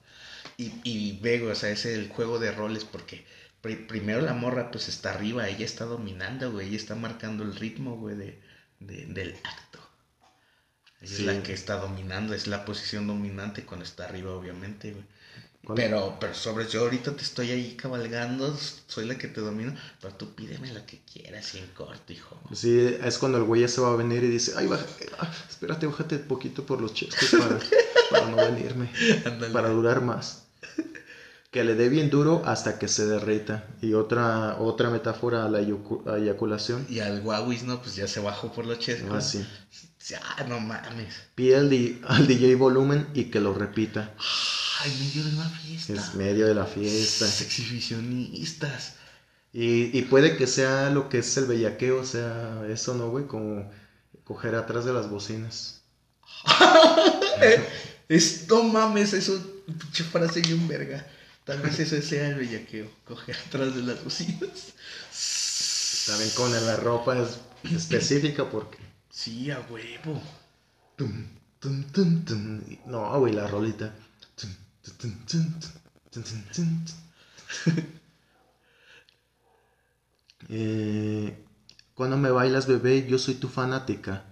Y, 0.58 0.74
y 0.84 1.20
ve, 1.22 1.40
güey, 1.40 1.52
o 1.52 1.56
sea, 1.56 1.70
es 1.70 1.86
el 1.86 2.10
juego 2.10 2.40
de 2.40 2.52
roles, 2.52 2.86
porque 2.86 3.26
pri- 3.62 3.86
primero 3.88 4.22
la 4.22 4.34
morra, 4.34 4.72
pues 4.72 4.90
está 4.90 5.12
arriba, 5.14 5.48
ella 5.50 5.66
está 5.66 5.86
dominando, 5.86 6.52
güey, 6.52 6.68
ella 6.68 6.78
está 6.78 6.96
marcando 6.96 7.44
el 7.44 7.56
ritmo, 7.56 7.98
güey, 7.98 8.16
de, 8.16 8.42
de- 8.80 9.06
del 9.08 9.36
acto. 9.44 9.80
Ella 11.02 11.16
Sí. 11.16 11.28
es 11.28 11.36
la 11.36 11.44
que 11.44 11.54
está 11.54 11.76
dominando, 11.78 12.34
es 12.34 12.48
la 12.48 12.64
posición 12.66 13.08
dominante 13.08 13.66
cuando 13.66 13.86
está 13.86 14.06
arriba, 14.06 14.32
obviamente, 14.34 14.92
güey. 14.94 15.06
Pero, 15.76 16.18
pero 16.20 16.34
sobre 16.34 16.68
yo 16.68 16.82
ahorita 16.82 17.16
te 17.16 17.22
estoy 17.22 17.52
ahí 17.52 17.76
cabalgando, 17.76 18.58
soy 18.88 19.06
la 19.06 19.18
que 19.18 19.28
te 19.28 19.42
domino, 19.42 19.76
pero 20.02 20.14
tú 20.16 20.34
pídeme 20.34 20.74
la 20.74 20.86
que 20.86 21.02
quieras 21.12 21.54
y 21.54 21.60
en 21.60 21.68
corto, 21.68 22.12
hijo. 22.12 22.40
Sí, 22.52 22.98
es 23.04 23.18
cuando 23.20 23.38
el 23.38 23.44
güey 23.44 23.62
ya 23.62 23.68
se 23.68 23.80
va 23.80 23.94
a 23.94 23.96
venir 23.96 24.24
y 24.24 24.28
dice, 24.28 24.54
ay, 24.58 24.66
baja- 24.66 24.86
ah, 25.20 25.32
espérate, 25.50 25.86
bájate 25.86 26.18
poquito 26.18 26.66
por 26.66 26.82
los 26.82 26.94
chescos 26.96 27.30
para, 27.40 27.60
para 28.10 28.28
no 28.32 28.38
venirme, 28.38 28.92
para 29.54 29.70
durar 29.70 30.02
más. 30.02 30.46
Que 31.52 31.64
le 31.66 31.76
dé 31.76 31.90
bien 31.90 32.10
duro 32.10 32.42
hasta 32.46 32.80
que 32.80 32.88
se 32.88 33.06
derrita. 33.06 33.68
Y 33.82 33.94
otra, 33.94 34.56
otra 34.58 34.90
metáfora 34.90 35.44
a 35.44 35.50
la 35.50 35.60
eyaculación. 35.60 36.86
Y 36.90 37.00
al 37.02 37.22
Huawei, 37.22 37.62
no, 37.64 37.82
pues 37.82 37.96
ya 37.98 38.08
se 38.08 38.22
bajó 38.22 38.54
por 38.54 38.66
los 38.66 38.80
chescos. 38.80 39.14
Así. 39.14 39.46
Ah, 40.24 40.46
no 40.48 40.62
mames. 40.62 41.14
Pide 41.36 41.58
al, 41.58 42.00
al 42.08 42.26
DJ 42.26 42.56
volumen 42.56 43.06
y 43.14 43.26
que 43.26 43.42
lo 43.42 43.54
repita. 43.54 44.14
Ay, 44.84 44.98
medio 45.00 45.24
de 45.24 45.36
una 45.36 45.50
fiesta. 45.50 45.94
Es 45.94 46.16
medio 46.16 46.48
de 46.48 46.56
la 46.56 46.66
fiesta. 46.66 47.26
Exhibicionistas. 47.26 48.96
Y, 49.54 49.98
y 49.98 50.02
puede 50.04 50.38
que 50.38 50.48
sea 50.48 50.90
lo 50.90 51.10
que 51.10 51.20
es 51.20 51.38
el 51.38 51.46
bellaqueo, 51.46 52.02
o 52.02 52.06
sea, 52.06 52.66
eso, 52.70 52.96
¿no, 52.96 53.10
güey? 53.10 53.28
Como 53.28 53.70
coger 54.24 54.56
atrás 54.56 54.86
de 54.86 54.94
las 54.94 55.10
bocinas. 55.10 55.82
Es, 58.08 58.46
no 58.50 58.62
mames, 58.64 59.14
eso, 59.14 59.42
pinche 59.66 60.04
frase 60.04 60.42
bien 60.42 60.68
verga. 60.68 61.08
Tal 61.46 61.62
vez 61.62 61.80
eso 61.80 62.02
sea 62.02 62.28
el 62.28 62.36
bellaqueo, 62.36 62.92
coger 63.06 63.38
atrás 63.38 63.74
de 63.74 63.84
las 63.84 64.04
bocinas. 64.04 64.74
También 66.08 66.30
con 66.32 66.52
la 66.52 66.76
ropa 66.76 67.18
es 67.18 67.40
específica 67.72 68.50
porque... 68.50 68.80
Sí, 69.10 69.50
a 69.50 69.62
huevo. 69.62 70.22
Tum, 70.98 71.26
tum, 71.62 71.84
tum, 71.86 72.26
tum. 72.26 72.62
No, 72.86 73.18
güey, 73.18 73.32
la 73.32 73.48
rolita. 73.48 73.94
Eh, 80.50 81.46
cuando 81.94 82.18
me 82.18 82.32
bailas, 82.32 82.68
bebé, 82.68 83.06
yo 83.08 83.18
soy 83.20 83.36
tu 83.36 83.48
fanática. 83.48 84.26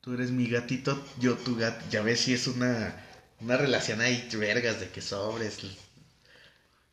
Tú 0.00 0.14
eres 0.14 0.30
mi 0.30 0.46
gatito, 0.48 0.98
yo 1.18 1.34
tu 1.34 1.56
gato. 1.56 1.84
Ya 1.90 2.02
ves 2.02 2.20
si 2.20 2.32
es 2.32 2.46
una, 2.46 2.94
una 3.40 3.56
relación 3.56 4.00
ahí, 4.00 4.28
vergas, 4.38 4.80
de 4.80 4.88
que 4.88 5.02
sobres. 5.02 5.58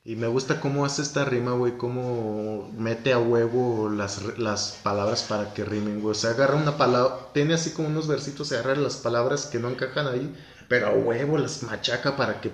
Y 0.03 0.15
me 0.15 0.27
gusta 0.27 0.59
cómo 0.59 0.83
hace 0.83 1.03
esta 1.03 1.25
rima, 1.25 1.51
güey, 1.51 1.77
cómo 1.77 2.71
mete 2.75 3.13
a 3.13 3.19
huevo 3.19 3.89
las, 3.89 4.37
las 4.39 4.79
palabras 4.81 5.23
para 5.23 5.53
que 5.53 5.63
rimen, 5.63 6.01
güey. 6.01 6.11
O 6.11 6.15
sea, 6.15 6.31
agarra 6.31 6.55
una 6.55 6.77
palabra, 6.77 7.27
tiene 7.33 7.53
así 7.53 7.71
como 7.71 7.87
unos 7.89 8.07
versitos, 8.07 8.51
agarra 8.51 8.75
las 8.75 8.97
palabras 8.97 9.45
que 9.45 9.59
no 9.59 9.69
encajan 9.69 10.07
ahí, 10.07 10.35
pero 10.67 10.87
a 10.87 10.91
huevo 10.91 11.37
las 11.37 11.61
machaca 11.63 12.17
para 12.17 12.41
que, 12.41 12.51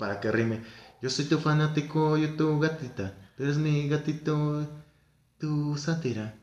para 0.00 0.18
que 0.18 0.32
rime. 0.32 0.62
Yo 1.02 1.10
soy 1.10 1.26
tu 1.26 1.38
fanático, 1.38 2.16
yo 2.16 2.34
tu 2.34 2.58
gatita. 2.58 3.14
Tú 3.36 3.44
eres 3.44 3.58
mi 3.58 3.86
gatito, 3.88 4.66
tu 5.38 5.76
sátira. 5.76 6.34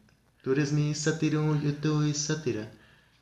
Tú 0.43 0.51
eres 0.53 0.72
mi 0.72 0.93
sátiro, 0.95 1.60
yo 1.62 1.74
tu 1.74 2.14
sátira. 2.14 2.72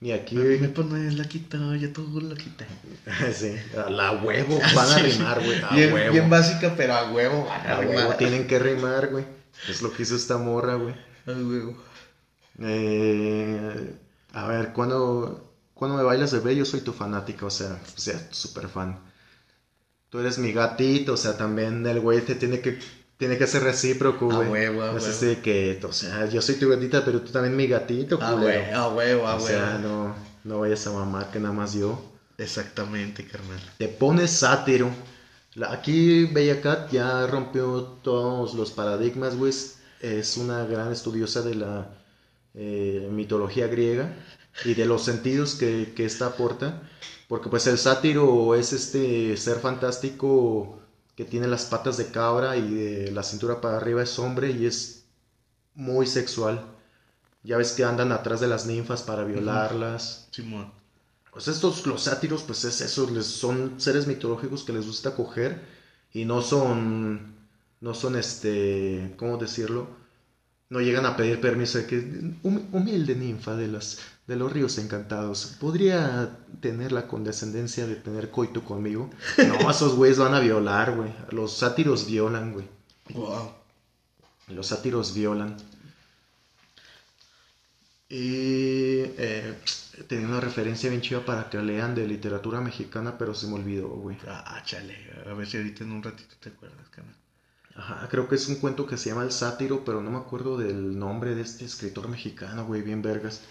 Y 0.02 0.12
aquí, 0.12 0.36
Me 0.36 0.68
pones 0.68 1.16
la 1.16 1.24
quita, 1.24 1.58
yo 1.78 1.92
tú 1.94 2.22
la 2.22 2.36
quita. 2.36 2.66
sí, 3.34 3.56
a 3.78 3.90
la 3.90 4.12
huevo 4.12 4.60
van 4.76 4.92
a 4.92 4.98
rimar, 5.00 5.44
güey, 5.44 5.62
a 5.64 5.70
Bien, 5.70 5.94
huevo. 5.94 6.12
bien 6.12 6.30
básica, 6.30 6.76
pero 6.76 6.94
a 6.94 7.12
huevo 7.12 7.46
van 7.46 7.66
a 7.66 7.78
A 7.78 7.80
huevo 7.80 8.14
tienen 8.16 8.46
que 8.46 8.60
rimar, 8.60 9.08
güey. 9.10 9.26
Es 9.70 9.82
lo 9.82 9.92
que 9.94 10.04
hizo 10.04 10.16
esta 10.18 10.38
morra, 10.38 10.76
güey. 10.76 10.94
A 11.26 11.32
huevo. 11.32 11.78
Eh, 12.60 13.96
a 14.34 14.48
ver, 14.48 14.74
cuando, 14.74 15.56
cuando 15.74 15.98
me 15.98 16.04
bailas 16.04 16.34
bebé, 16.34 16.56
yo 16.58 16.66
soy 16.66 16.82
tu 16.82 16.92
fanática, 16.92 17.46
o 17.46 17.50
sea, 17.50 17.80
o 17.96 18.00
sea, 18.00 18.20
súper 18.32 18.68
fan. 18.68 19.00
Tú 20.16 20.22
eres 20.22 20.38
mi 20.38 20.54
gatito, 20.54 21.12
o 21.12 21.18
sea, 21.18 21.36
también 21.36 21.86
el 21.86 22.00
güey 22.00 22.22
te 22.22 22.36
tiene 22.36 22.62
que, 22.62 22.80
tiene 23.18 23.38
que 23.38 23.48
ser 23.48 23.64
recíproco, 23.64 24.32
A 24.32 24.36
güey. 24.38 24.50
huevo, 24.50 24.82
a 24.84 24.92
No 24.94 24.98
es 24.98 25.04
huevo. 25.04 25.14
así 25.14 25.36
que, 25.42 25.78
o 25.84 25.92
sea, 25.92 26.26
yo 26.30 26.42
soy 26.42 26.56
tu 26.56 26.70
gatita, 26.70 27.04
pero 27.04 27.20
tú 27.20 27.34
también 27.34 27.54
mi 27.54 27.68
gatito, 27.68 28.16
A 28.24 28.32
culero. 28.32 28.48
huevo, 28.48 28.78
a 28.78 28.88
huevo, 28.94 29.28
a 29.28 29.36
O 29.36 29.40
sea, 29.42 29.78
huevo. 29.82 29.90
no, 29.90 30.16
no 30.46 30.60
vayas 30.62 30.88
a 30.88 30.92
mamar 30.94 31.32
que 31.32 31.40
nada 31.42 31.54
más 31.54 31.74
yo. 31.74 32.02
Exactamente, 32.38 33.26
carnal. 33.28 33.60
Te 33.78 33.90
pones 33.90 34.32
sátiro. 34.32 34.90
Aquí 35.70 36.24
Bella 36.28 36.62
Cat 36.62 36.90
ya 36.94 37.28
rompió 37.28 37.82
todos 38.02 38.54
los 38.54 38.72
paradigmas, 38.72 39.36
güey. 39.36 39.52
Es 40.00 40.38
una 40.38 40.64
gran 40.64 40.94
estudiosa 40.94 41.42
de 41.42 41.56
la 41.56 41.90
eh, 42.54 43.10
mitología 43.12 43.68
griega 43.68 44.14
y 44.64 44.76
de 44.76 44.86
los 44.86 45.04
sentidos 45.04 45.56
que, 45.56 45.92
que 45.94 46.06
esta 46.06 46.28
aporta. 46.28 46.82
Porque 47.28 47.50
pues 47.50 47.66
el 47.68 47.78
sátiro 47.78 48.54
es 48.56 48.72
este 48.74 49.36
ser 49.38 49.60
fantástico 49.60 50.78
que 51.16 51.26
tiene 51.26 51.48
las 51.48 51.66
patas 51.66 51.98
de 51.98 52.12
cabra 52.12 52.56
y 52.58 52.74
de 52.74 53.12
la 53.12 53.24
cintura 53.24 53.62
para 53.62 53.78
arriba 53.78 54.04
es 54.04 54.20
hombre 54.20 54.52
y 54.52 54.66
es 54.66 55.06
muy 55.74 56.06
sexual. 56.08 56.66
Ya 57.44 57.58
ves 57.58 57.74
que 57.74 57.84
andan 57.86 58.12
atrás 58.12 58.40
de 58.42 58.48
las 58.48 58.66
ninfas 58.66 59.04
para 59.04 59.24
violarlas. 59.24 60.28
Simón. 60.32 60.72
Pues 61.32 61.48
estos, 61.48 61.86
los 61.86 62.04
sátiros, 62.04 62.44
pues 62.44 62.64
es 62.66 62.80
eso, 62.82 63.10
les, 63.10 63.26
son 63.26 63.74
seres 63.78 64.08
mitológicos 64.08 64.64
que 64.64 64.74
les 64.74 64.86
gusta 64.86 65.16
coger 65.16 65.62
y 66.14 66.24
no 66.26 66.42
son, 66.42 67.34
no 67.82 67.94
son 67.94 68.16
este, 68.16 69.14
¿cómo 69.18 69.38
decirlo? 69.38 69.88
No 70.70 70.80
llegan 70.80 71.06
a 71.06 71.16
pedir 71.18 71.42
permiso 71.42 71.78
de 71.78 71.86
que, 71.86 71.98
"Hum- 72.44 72.70
humilde 72.72 73.16
ninfa 73.16 73.56
de, 73.56 73.68
las, 73.68 73.98
de 74.28 74.36
los 74.36 74.52
ríos 74.52 74.78
encantados, 74.78 75.56
¿podría 75.60 76.38
tener 76.60 76.92
la 76.92 77.08
condescendencia 77.08 77.86
de 77.86 77.96
tener 77.96 78.32
coito 78.32 78.64
conmigo? 78.64 79.10
No, 79.38 79.70
esos 79.70 79.96
güeyes 79.96 80.18
van 80.18 80.34
a 80.34 80.40
violar, 80.40 80.96
güey. 80.96 81.14
Los 81.30 81.58
sátiros 81.58 82.08
violan, 82.08 82.54
güey. 82.54 82.68
Wow. 83.14 83.52
Los 84.50 84.68
sátiros 84.68 85.14
violan. 85.14 85.58
Y 88.10 89.02
eh, 89.18 89.58
tenía 90.08 90.28
una 90.28 90.40
referencia 90.40 90.90
bien 90.90 91.02
chiva 91.02 91.26
para 91.26 91.50
que 91.50 91.58
lean 91.58 91.96
de 91.96 92.08
literatura 92.08 92.62
mexicana, 92.62 93.18
pero 93.18 93.34
se 93.34 93.48
me 93.48 93.56
olvidó, 93.56 93.90
güey. 93.90 94.18
Ah, 94.28 94.62
chale. 94.64 94.96
A 95.28 95.34
ver 95.34 95.48
si 95.48 95.58
ahorita 95.58 95.84
en 95.84 95.92
un 95.92 96.04
ratito 96.04 96.36
te 96.40 96.50
acuerdas, 96.50 96.88
carnal. 96.90 97.16
Ajá, 97.76 98.08
creo 98.10 98.28
que 98.30 98.36
es 98.36 98.48
un 98.48 98.56
cuento 98.56 98.86
que 98.88 98.96
se 98.96 99.10
llama 99.10 99.24
El 99.24 99.32
Sátiro, 99.32 99.84
pero 99.84 100.02
no 100.02 100.10
me 100.10 100.18
acuerdo 100.18 100.58
del 100.58 100.98
nombre 100.98 101.36
de 101.36 101.42
este 101.42 101.66
escritor 101.66 102.08
mexicano, 102.08 102.66
güey, 102.66 102.82
bien 102.82 103.02
vergas. 103.02 103.42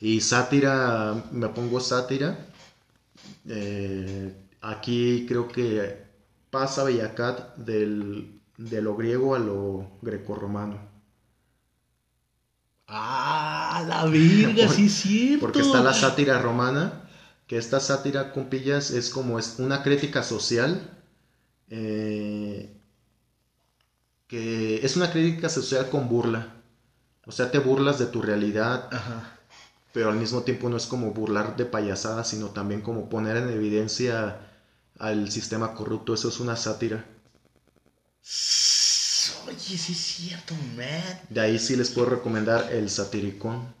Y 0.00 0.20
sátira, 0.20 1.14
me 1.30 1.48
pongo 1.50 1.80
sátira. 1.80 2.36
Eh, 3.46 4.32
aquí 4.60 5.26
creo 5.28 5.48
que 5.48 5.96
pasa 6.50 6.84
Bellacat 6.84 7.56
del, 7.56 8.40
de 8.56 8.82
lo 8.82 8.96
griego 8.96 9.34
a 9.34 9.38
lo 9.38 9.98
grecorromano. 10.02 10.78
Ah, 12.88 13.84
la 13.86 14.04
verga, 14.06 14.66
Por- 14.66 14.74
sí 14.74 14.86
es 14.86 14.92
cierto. 14.94 15.40
Porque 15.46 15.60
está 15.60 15.80
la 15.82 15.92
sátira 15.92 16.38
romana, 16.38 17.08
que 17.46 17.56
esta 17.58 17.80
sátira, 17.80 18.32
compillas, 18.32 18.90
es 18.90 19.10
como 19.10 19.38
es 19.38 19.58
una 19.58 19.82
crítica 19.82 20.22
social, 20.22 20.80
eh, 21.70 22.70
que 24.28 24.84
es 24.84 24.96
una 24.96 25.10
crítica 25.10 25.48
social 25.48 25.88
con 25.90 26.08
burla. 26.08 26.54
O 27.26 27.32
sea, 27.32 27.50
te 27.50 27.58
burlas 27.58 27.98
de 27.98 28.06
tu 28.06 28.22
realidad, 28.22 28.88
Ajá. 28.92 29.37
Pero 29.98 30.10
al 30.10 30.16
mismo 30.16 30.44
tiempo 30.44 30.68
no 30.68 30.76
es 30.76 30.86
como 30.86 31.10
burlar 31.10 31.56
de 31.56 31.64
payasada, 31.64 32.22
sino 32.22 32.50
también 32.50 32.82
como 32.82 33.08
poner 33.08 33.36
en 33.36 33.48
evidencia 33.48 34.38
al 34.96 35.28
sistema 35.32 35.74
corrupto. 35.74 36.14
Eso 36.14 36.28
es 36.28 36.38
una 36.38 36.54
sátira. 36.54 37.04
Oye, 39.48 39.58
sí 39.76 39.92
es 39.92 39.98
cierto, 39.98 40.54
man. 40.76 41.20
De 41.30 41.40
ahí 41.40 41.58
sí 41.58 41.74
les 41.74 41.90
puedo 41.90 42.10
recomendar 42.10 42.72
el 42.72 42.88
satiricón. 42.90 43.74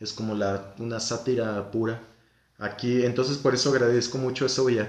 Es 0.00 0.12
como 0.12 0.34
la, 0.34 0.74
una 0.78 0.98
sátira 0.98 1.70
pura. 1.70 2.02
Aquí, 2.58 3.04
entonces 3.04 3.36
por 3.36 3.54
eso 3.54 3.70
agradezco 3.70 4.18
mucho 4.18 4.46
eso 4.46 4.64
güey. 4.64 4.80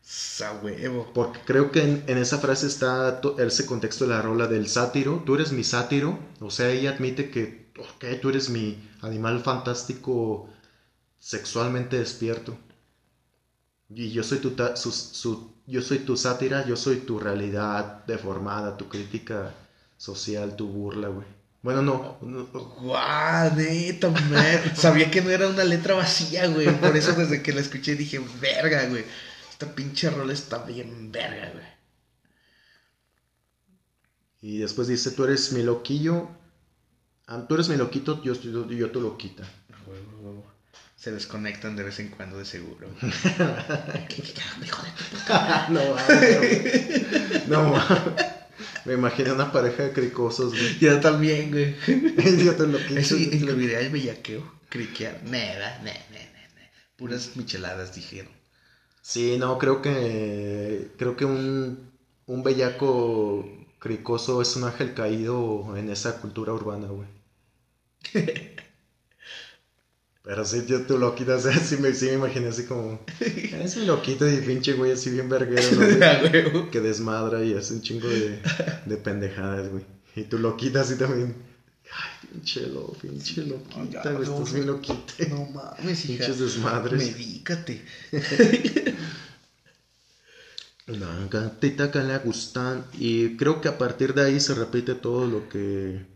Sa 0.00 0.54
huevo. 0.62 1.10
Porque 1.12 1.40
creo 1.44 1.70
que 1.70 1.82
en, 1.82 2.04
en 2.06 2.16
esa 2.16 2.38
frase 2.38 2.66
está 2.66 3.20
ese 3.36 3.66
contexto 3.66 4.06
de 4.06 4.14
la 4.14 4.22
rola 4.22 4.46
del 4.46 4.70
sátiro. 4.70 5.22
Tú 5.26 5.34
eres 5.34 5.52
mi 5.52 5.64
sátiro. 5.64 6.18
O 6.40 6.50
sea, 6.50 6.70
ella 6.70 6.92
admite 6.92 7.28
que, 7.30 7.61
ok, 7.78 8.04
tú 8.20 8.28
eres 8.30 8.48
mi 8.50 8.78
animal 9.02 9.40
fantástico 9.42 10.48
sexualmente 11.18 11.98
despierto. 11.98 12.58
Y 13.90 14.10
yo 14.10 14.22
soy 14.22 14.38
tu, 14.38 14.52
ta- 14.52 14.74
su- 14.76 14.90
su- 14.92 15.52
yo 15.66 15.82
soy 15.82 15.98
tu 16.00 16.16
sátira, 16.16 16.64
yo 16.66 16.76
soy 16.76 16.98
tu 16.98 17.18
realidad 17.18 18.04
deformada, 18.06 18.76
tu 18.76 18.88
crítica 18.88 19.54
social, 19.96 20.56
tu 20.56 20.66
burla, 20.68 21.08
güey. 21.08 21.26
Bueno, 21.62 21.82
no, 21.82 22.16
no, 22.22 22.44
Guau, 22.46 23.54
neta, 23.54 24.08
man. 24.10 24.60
Sabía 24.74 25.10
que 25.10 25.20
no 25.22 25.30
era 25.30 25.46
una 25.48 25.64
letra 25.64 25.94
vacía, 25.94 26.46
güey. 26.48 26.68
Por 26.80 26.96
eso 26.96 27.12
desde 27.12 27.42
que 27.42 27.52
la 27.52 27.60
escuché 27.60 27.94
dije, 27.94 28.18
verga, 28.40 28.86
güey. 28.86 29.04
Esta 29.50 29.72
pinche 29.74 30.10
rola 30.10 30.32
está 30.32 30.58
bien 30.64 31.12
verga, 31.12 31.50
güey. 31.52 31.64
Y 34.42 34.58
después 34.58 34.88
dice, 34.88 35.12
tú 35.12 35.24
eres 35.24 35.52
mi 35.52 35.62
loquillo, 35.62 36.28
tú 37.48 37.54
eres 37.54 37.68
mi 37.68 37.76
loquito, 37.76 38.22
yo, 38.22 38.34
yo, 38.34 38.68
yo 38.68 38.90
tu 38.90 39.00
loquita. 39.00 39.42
A 39.44 39.88
huevo, 39.88 40.10
a 40.10 40.20
huevo. 40.20 40.52
Se 40.96 41.10
desconectan 41.12 41.74
de 41.76 41.82
vez 41.82 41.98
en 41.98 42.08
cuando, 42.08 42.38
de 42.38 42.44
seguro. 42.44 42.88
No, 45.68 45.80
no, 47.48 47.72
mames. 47.72 47.98
me 48.84 48.94
imaginé 48.94 49.32
una 49.32 49.50
pareja 49.52 49.84
de 49.84 49.92
cricosos, 49.92 50.52
güey. 50.52 50.78
Yo 50.78 51.00
también, 51.00 51.50
güey. 51.50 51.76
yo 52.44 52.54
te. 52.56 53.00
Eso 53.00 53.16
te 53.16 53.26
lo- 53.26 53.34
incluiría 53.34 53.80
el 53.80 53.90
bellaqueo. 53.90 54.42
Criquear. 54.68 55.20
Nada, 55.24 55.78
nada, 55.82 55.98
nada. 56.10 56.28
Puras 56.96 57.36
micheladas, 57.36 57.94
dijeron. 57.94 58.32
Sí, 59.00 59.36
no, 59.38 59.58
creo 59.58 59.82
que 59.82 60.92
creo 60.96 61.16
que 61.16 61.24
un, 61.24 61.90
un 62.26 62.42
bellaco 62.44 63.44
cricoso 63.80 64.40
es 64.40 64.54
un 64.56 64.64
ángel 64.64 64.94
caído 64.94 65.76
en 65.76 65.90
esa 65.90 66.20
cultura 66.20 66.52
urbana, 66.52 66.86
güey. 66.86 67.08
Pero 70.24 70.44
sí, 70.44 70.62
yo 70.66 70.82
tu 70.82 70.98
loquita, 70.98 71.36
o 71.38 71.40
sea, 71.40 71.56
sí 71.58 71.76
me, 71.78 71.92
sí 71.94 72.06
me 72.06 72.12
imaginé 72.14 72.48
así 72.48 72.64
como, 72.64 73.04
es 73.20 73.76
mi 73.76 73.86
loquito 73.86 74.28
y 74.30 74.36
pinche 74.36 74.74
güey 74.74 74.92
así 74.92 75.10
bien 75.10 75.28
verguero, 75.28 75.68
¿no, 76.52 76.70
que 76.70 76.80
desmadra 76.80 77.44
y 77.44 77.54
hace 77.54 77.74
un 77.74 77.82
chingo 77.82 78.08
de, 78.08 78.40
de 78.86 78.96
pendejadas, 78.96 79.68
güey. 79.68 79.84
Y 80.14 80.22
tu 80.24 80.38
loquita 80.38 80.82
así 80.82 80.96
también. 80.96 81.34
Ay, 81.90 82.28
pinche 82.30 82.66
lo, 82.68 82.92
pinche 82.92 83.42
loquita, 83.44 84.12
güey, 84.12 84.28
no, 84.28 84.34
estás 84.34 84.52
bien 84.52 84.66
loquita. 84.66 85.14
No 85.28 85.46
mames, 85.46 86.04
hija. 86.04 86.26
Pinches 86.26 86.38
desmadres. 86.38 87.02
Medícate. 87.02 87.84
Una 90.88 91.28
gatita 91.30 91.90
que 91.90 92.00
le 92.00 92.18
gustan. 92.18 92.84
Y 92.94 93.36
creo 93.36 93.60
que 93.60 93.68
a 93.68 93.78
partir 93.78 94.14
de 94.14 94.22
ahí 94.24 94.40
se 94.40 94.54
repite 94.54 94.94
todo 94.94 95.26
lo 95.26 95.48
que. 95.48 96.11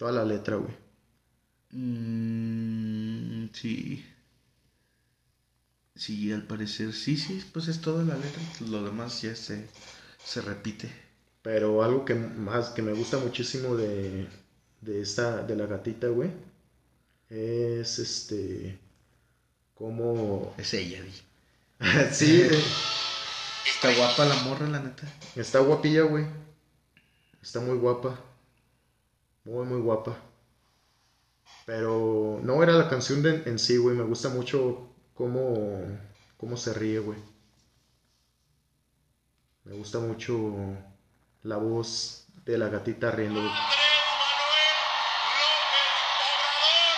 Toda 0.00 0.12
la 0.12 0.24
letra, 0.24 0.56
güey. 0.56 0.72
Mm, 1.72 3.48
sí. 3.52 4.04
Sí, 5.94 6.32
al 6.32 6.46
parecer 6.46 6.92
sí, 6.94 7.16
sí, 7.16 7.44
pues 7.52 7.68
es 7.68 7.80
toda 7.80 8.02
la 8.04 8.16
letra. 8.16 8.42
Lo 8.68 8.82
demás 8.82 9.20
ya 9.22 9.36
se, 9.36 9.68
se 10.24 10.40
repite. 10.40 10.90
Pero 11.42 11.82
algo 11.82 12.04
que 12.04 12.14
más 12.14 12.70
que 12.70 12.82
me 12.82 12.92
gusta 12.92 13.18
muchísimo 13.18 13.76
de, 13.76 14.26
de 14.80 15.02
esta, 15.02 15.42
de 15.42 15.56
la 15.56 15.66
gatita, 15.66 16.08
güey, 16.08 16.30
es 17.30 17.98
este, 17.98 18.78
como, 19.74 20.54
Es 20.58 20.74
ella, 20.74 21.02
di. 21.02 21.12
sí, 22.12 22.42
Está 23.66 23.94
guapa 23.96 24.24
la 24.26 24.36
morra, 24.44 24.68
la 24.68 24.80
neta. 24.80 25.06
está 25.36 25.60
guapilla, 25.60 26.02
güey, 26.02 26.26
está 27.42 27.60
muy 27.60 27.76
guapa, 27.76 28.18
muy, 29.44 29.64
muy 29.64 29.80
guapa. 29.80 30.16
Pero 31.66 32.40
no 32.42 32.62
era 32.62 32.72
la 32.72 32.88
canción 32.88 33.24
en 33.26 33.58
sí, 33.58 33.76
güey, 33.76 33.96
me 33.96 34.04
gusta 34.04 34.28
mucho 34.28 34.88
cómo, 35.14 35.82
cómo 36.36 36.56
se 36.56 36.72
ríe, 36.74 36.98
güey. 36.98 37.18
Me 39.64 39.74
gusta 39.74 39.98
mucho 39.98 40.34
la 41.42 41.56
voz 41.56 42.26
de 42.44 42.58
la 42.58 42.68
gatita 42.68 43.10
riendo, 43.10 43.40
güey. 43.40 43.52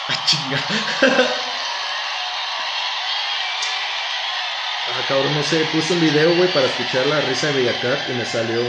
Ah, 0.08 0.24
chinga. 0.26 0.58
Ah, 4.94 5.04
cabrón, 5.08 5.34
no 5.34 5.42
sé, 5.42 5.64
puse 5.72 5.94
un 5.94 6.00
video, 6.00 6.36
güey, 6.36 6.52
para 6.52 6.66
escuchar 6.66 7.06
la 7.06 7.20
risa 7.22 7.46
de 7.48 7.54
Bellacat 7.54 8.10
y 8.10 8.12
me 8.12 8.24
salió 8.24 8.60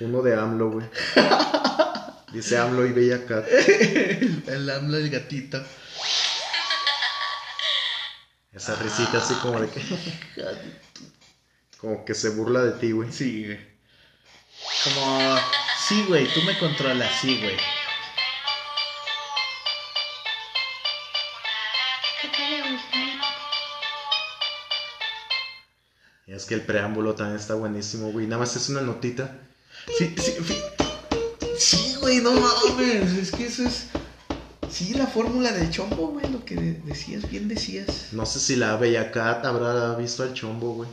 uno 0.00 0.20
de 0.22 0.34
AMLO, 0.34 0.70
güey. 0.70 0.86
Dice 2.34 2.58
AMLO 2.58 2.84
y 2.84 2.90
Bellacat. 2.92 3.46
El 4.48 4.68
AMLO 4.68 4.96
del 4.96 5.08
gatito. 5.08 5.64
Esa 8.52 8.74
risita 8.74 9.18
así 9.18 9.34
como 9.34 9.60
de 9.60 9.68
que... 9.68 9.80
Como 11.78 12.04
que 12.04 12.12
se 12.14 12.30
burla 12.30 12.62
de 12.62 12.72
ti, 12.72 12.90
güey. 12.90 13.12
Sí, 13.12 13.44
güey. 13.44 13.60
Como, 14.82 15.38
sí, 15.86 16.04
güey, 16.08 16.26
tú 16.34 16.42
me 16.42 16.58
controlas, 16.58 17.20
sí, 17.20 17.38
güey. 17.40 17.56
Y 26.26 26.32
es 26.32 26.46
que 26.46 26.54
el 26.54 26.62
preámbulo 26.62 27.14
también 27.14 27.38
está 27.38 27.54
buenísimo, 27.54 28.10
güey. 28.10 28.26
Nada 28.26 28.40
más 28.40 28.56
es 28.56 28.68
una 28.70 28.80
notita. 28.80 29.38
Sí, 29.98 30.16
sí, 30.18 30.34
sí, 31.58 31.93
güey, 32.04 32.20
no 32.20 32.32
mames. 32.34 33.12
Es 33.12 33.30
que 33.32 33.46
eso 33.46 33.64
es. 33.64 33.86
Sí, 34.70 34.94
la 34.94 35.06
fórmula 35.06 35.52
del 35.52 35.70
chombo, 35.70 36.08
güey, 36.08 36.30
lo 36.30 36.44
que 36.44 36.56
de- 36.56 36.80
decías, 36.84 37.30
bien 37.30 37.48
decías. 37.48 38.08
No 38.12 38.26
sé 38.26 38.40
si 38.40 38.56
la 38.56 38.76
Bellacat 38.76 39.44
habrá 39.46 39.94
visto 39.94 40.22
al 40.22 40.34
chombo, 40.34 40.74
güey. 40.74 40.90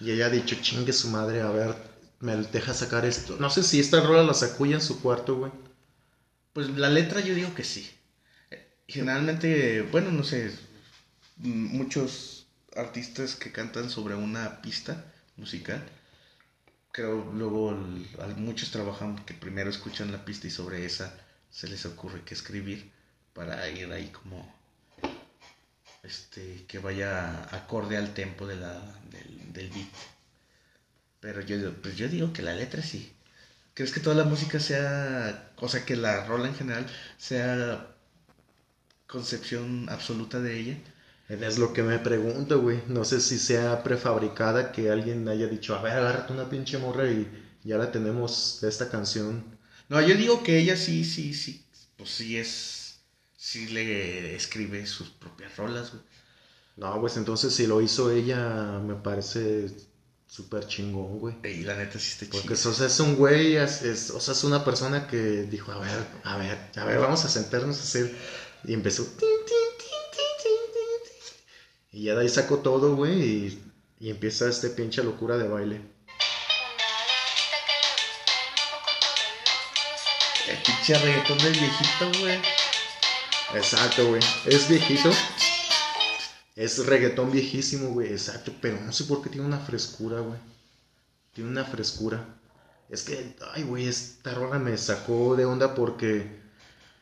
Y 0.00 0.10
ella 0.10 0.26
ha 0.26 0.30
dicho, 0.30 0.56
chingue 0.60 0.92
su 0.92 1.08
madre, 1.08 1.40
a 1.42 1.50
ver, 1.50 1.74
me 2.20 2.36
deja 2.36 2.72
sacar 2.74 3.04
esto. 3.04 3.36
No 3.38 3.50
sé 3.50 3.62
si 3.62 3.78
esta 3.78 4.00
rola 4.00 4.22
la 4.22 4.34
sacó 4.34 4.66
ya 4.66 4.76
en 4.76 4.80
su 4.82 5.00
cuarto, 5.00 5.36
güey. 5.36 5.52
Pues 6.52 6.68
la 6.70 6.88
letra 6.88 7.20
yo 7.20 7.34
digo 7.34 7.54
que 7.54 7.64
sí. 7.64 7.88
Generalmente, 8.88 9.82
bueno, 9.82 10.10
no 10.10 10.24
sé, 10.24 10.50
muchos 11.36 12.46
artistas 12.76 13.34
que 13.36 13.52
cantan 13.52 13.88
sobre 13.90 14.14
una 14.14 14.60
pista 14.62 15.04
musical, 15.36 15.82
creo 16.94 17.28
luego 17.34 17.72
muchos 18.36 18.70
trabajan 18.70 19.16
que 19.24 19.34
primero 19.34 19.68
escuchan 19.68 20.12
la 20.12 20.24
pista 20.24 20.46
y 20.46 20.50
sobre 20.50 20.86
esa 20.86 21.12
se 21.50 21.66
les 21.66 21.84
ocurre 21.86 22.22
que 22.22 22.34
escribir 22.34 22.92
para 23.32 23.68
ir 23.68 23.90
ahí 23.92 24.10
como 24.10 24.54
este 26.04 26.64
que 26.68 26.78
vaya 26.78 27.48
acorde 27.52 27.96
al 27.96 28.14
tempo 28.14 28.46
de 28.46 28.56
la, 28.56 28.74
del, 29.10 29.52
del 29.52 29.70
beat. 29.70 29.88
Pero 31.18 31.40
yo, 31.40 31.74
pues 31.82 31.96
yo 31.96 32.08
digo 32.08 32.32
que 32.32 32.42
la 32.42 32.54
letra 32.54 32.80
sí. 32.82 33.12
¿Crees 33.74 33.90
que 33.90 33.98
toda 33.98 34.14
la 34.14 34.24
música 34.24 34.60
sea, 34.60 35.52
o 35.56 35.68
sea, 35.68 35.84
que 35.84 35.96
la 35.96 36.24
rola 36.26 36.46
en 36.46 36.54
general 36.54 36.86
sea 37.18 37.88
concepción 39.08 39.88
absoluta 39.88 40.38
de 40.40 40.60
ella? 40.60 40.78
Es 41.28 41.58
lo 41.58 41.72
que 41.72 41.82
me 41.82 41.98
pregunto, 41.98 42.60
güey. 42.60 42.82
No 42.88 43.04
sé 43.04 43.20
si 43.20 43.38
sea 43.38 43.82
prefabricada 43.82 44.72
que 44.72 44.90
alguien 44.90 45.26
haya 45.28 45.46
dicho, 45.46 45.74
a 45.74 45.82
ver, 45.82 45.92
agárrate 45.94 46.32
una 46.32 46.48
pinche 46.48 46.78
morra 46.78 47.08
y 47.10 47.26
ya 47.62 47.78
la 47.78 47.90
tenemos 47.90 48.58
de 48.60 48.68
esta 48.68 48.90
canción. 48.90 49.42
No, 49.88 50.00
yo 50.00 50.14
digo 50.16 50.42
que 50.42 50.58
ella 50.58 50.76
sí, 50.76 51.04
sí, 51.04 51.32
sí, 51.32 51.62
pues 51.96 52.10
sí 52.10 52.36
es, 52.36 52.96
sí 53.36 53.68
le 53.68 54.34
escribe 54.34 54.84
sus 54.86 55.10
propias 55.10 55.56
rolas, 55.56 55.90
güey. 55.92 56.02
No, 56.76 57.00
pues 57.00 57.16
entonces 57.16 57.54
si 57.54 57.66
lo 57.66 57.80
hizo 57.80 58.10
ella, 58.10 58.80
me 58.80 58.94
parece 58.96 59.70
súper 60.26 60.66
chingón, 60.66 61.18
güey. 61.20 61.36
Y 61.44 61.62
la 61.62 61.74
neta 61.76 61.98
sí 61.98 62.10
está 62.10 62.26
Porque 62.30 62.54
chido. 62.54 62.70
o 62.70 62.74
sea, 62.74 62.86
es 62.86 63.00
un 63.00 63.16
güey, 63.16 63.56
es, 63.56 63.82
es- 63.82 64.10
o 64.10 64.20
sea, 64.20 64.32
es 64.34 64.44
una 64.44 64.64
persona 64.64 65.06
que 65.06 65.44
dijo, 65.44 65.70
a 65.72 65.78
ver, 65.78 66.06
a 66.24 66.36
ver, 66.36 66.58
a 66.76 66.84
ver, 66.84 66.98
vamos 66.98 67.24
a 67.24 67.28
sentarnos 67.28 67.78
a 67.78 67.82
hacer. 67.82 68.14
Y 68.64 68.72
empezó. 68.74 69.04
tin, 69.04 69.28
tin. 69.46 69.63
Y 71.94 72.02
ya 72.02 72.16
de 72.16 72.22
ahí 72.22 72.28
sacó 72.28 72.58
todo, 72.58 72.96
güey, 72.96 73.22
y, 73.22 73.62
y 74.00 74.10
empieza 74.10 74.48
este 74.48 74.68
pinche 74.68 75.04
locura 75.04 75.38
de 75.38 75.46
baile. 75.46 75.80
El 80.48 80.56
pinche 80.56 80.98
reggaetón 80.98 81.38
del 81.38 81.52
viejito, 81.52 82.20
güey. 82.20 82.40
Exacto, 83.54 84.08
güey. 84.08 84.20
Es 84.44 84.68
viejito. 84.68 85.08
Es 86.56 86.84
reggaetón 86.84 87.30
viejísimo, 87.30 87.90
güey. 87.90 88.10
Exacto. 88.10 88.52
Pero 88.60 88.80
no 88.80 88.92
sé 88.92 89.04
por 89.04 89.22
qué 89.22 89.30
tiene 89.30 89.46
una 89.46 89.60
frescura, 89.60 90.18
güey. 90.18 90.40
Tiene 91.32 91.50
una 91.50 91.64
frescura. 91.64 92.26
Es 92.90 93.04
que, 93.04 93.36
ay, 93.52 93.62
güey, 93.62 93.86
esta 93.86 94.34
rola 94.34 94.58
me 94.58 94.76
sacó 94.78 95.36
de 95.36 95.44
onda 95.44 95.76
porque 95.76 96.40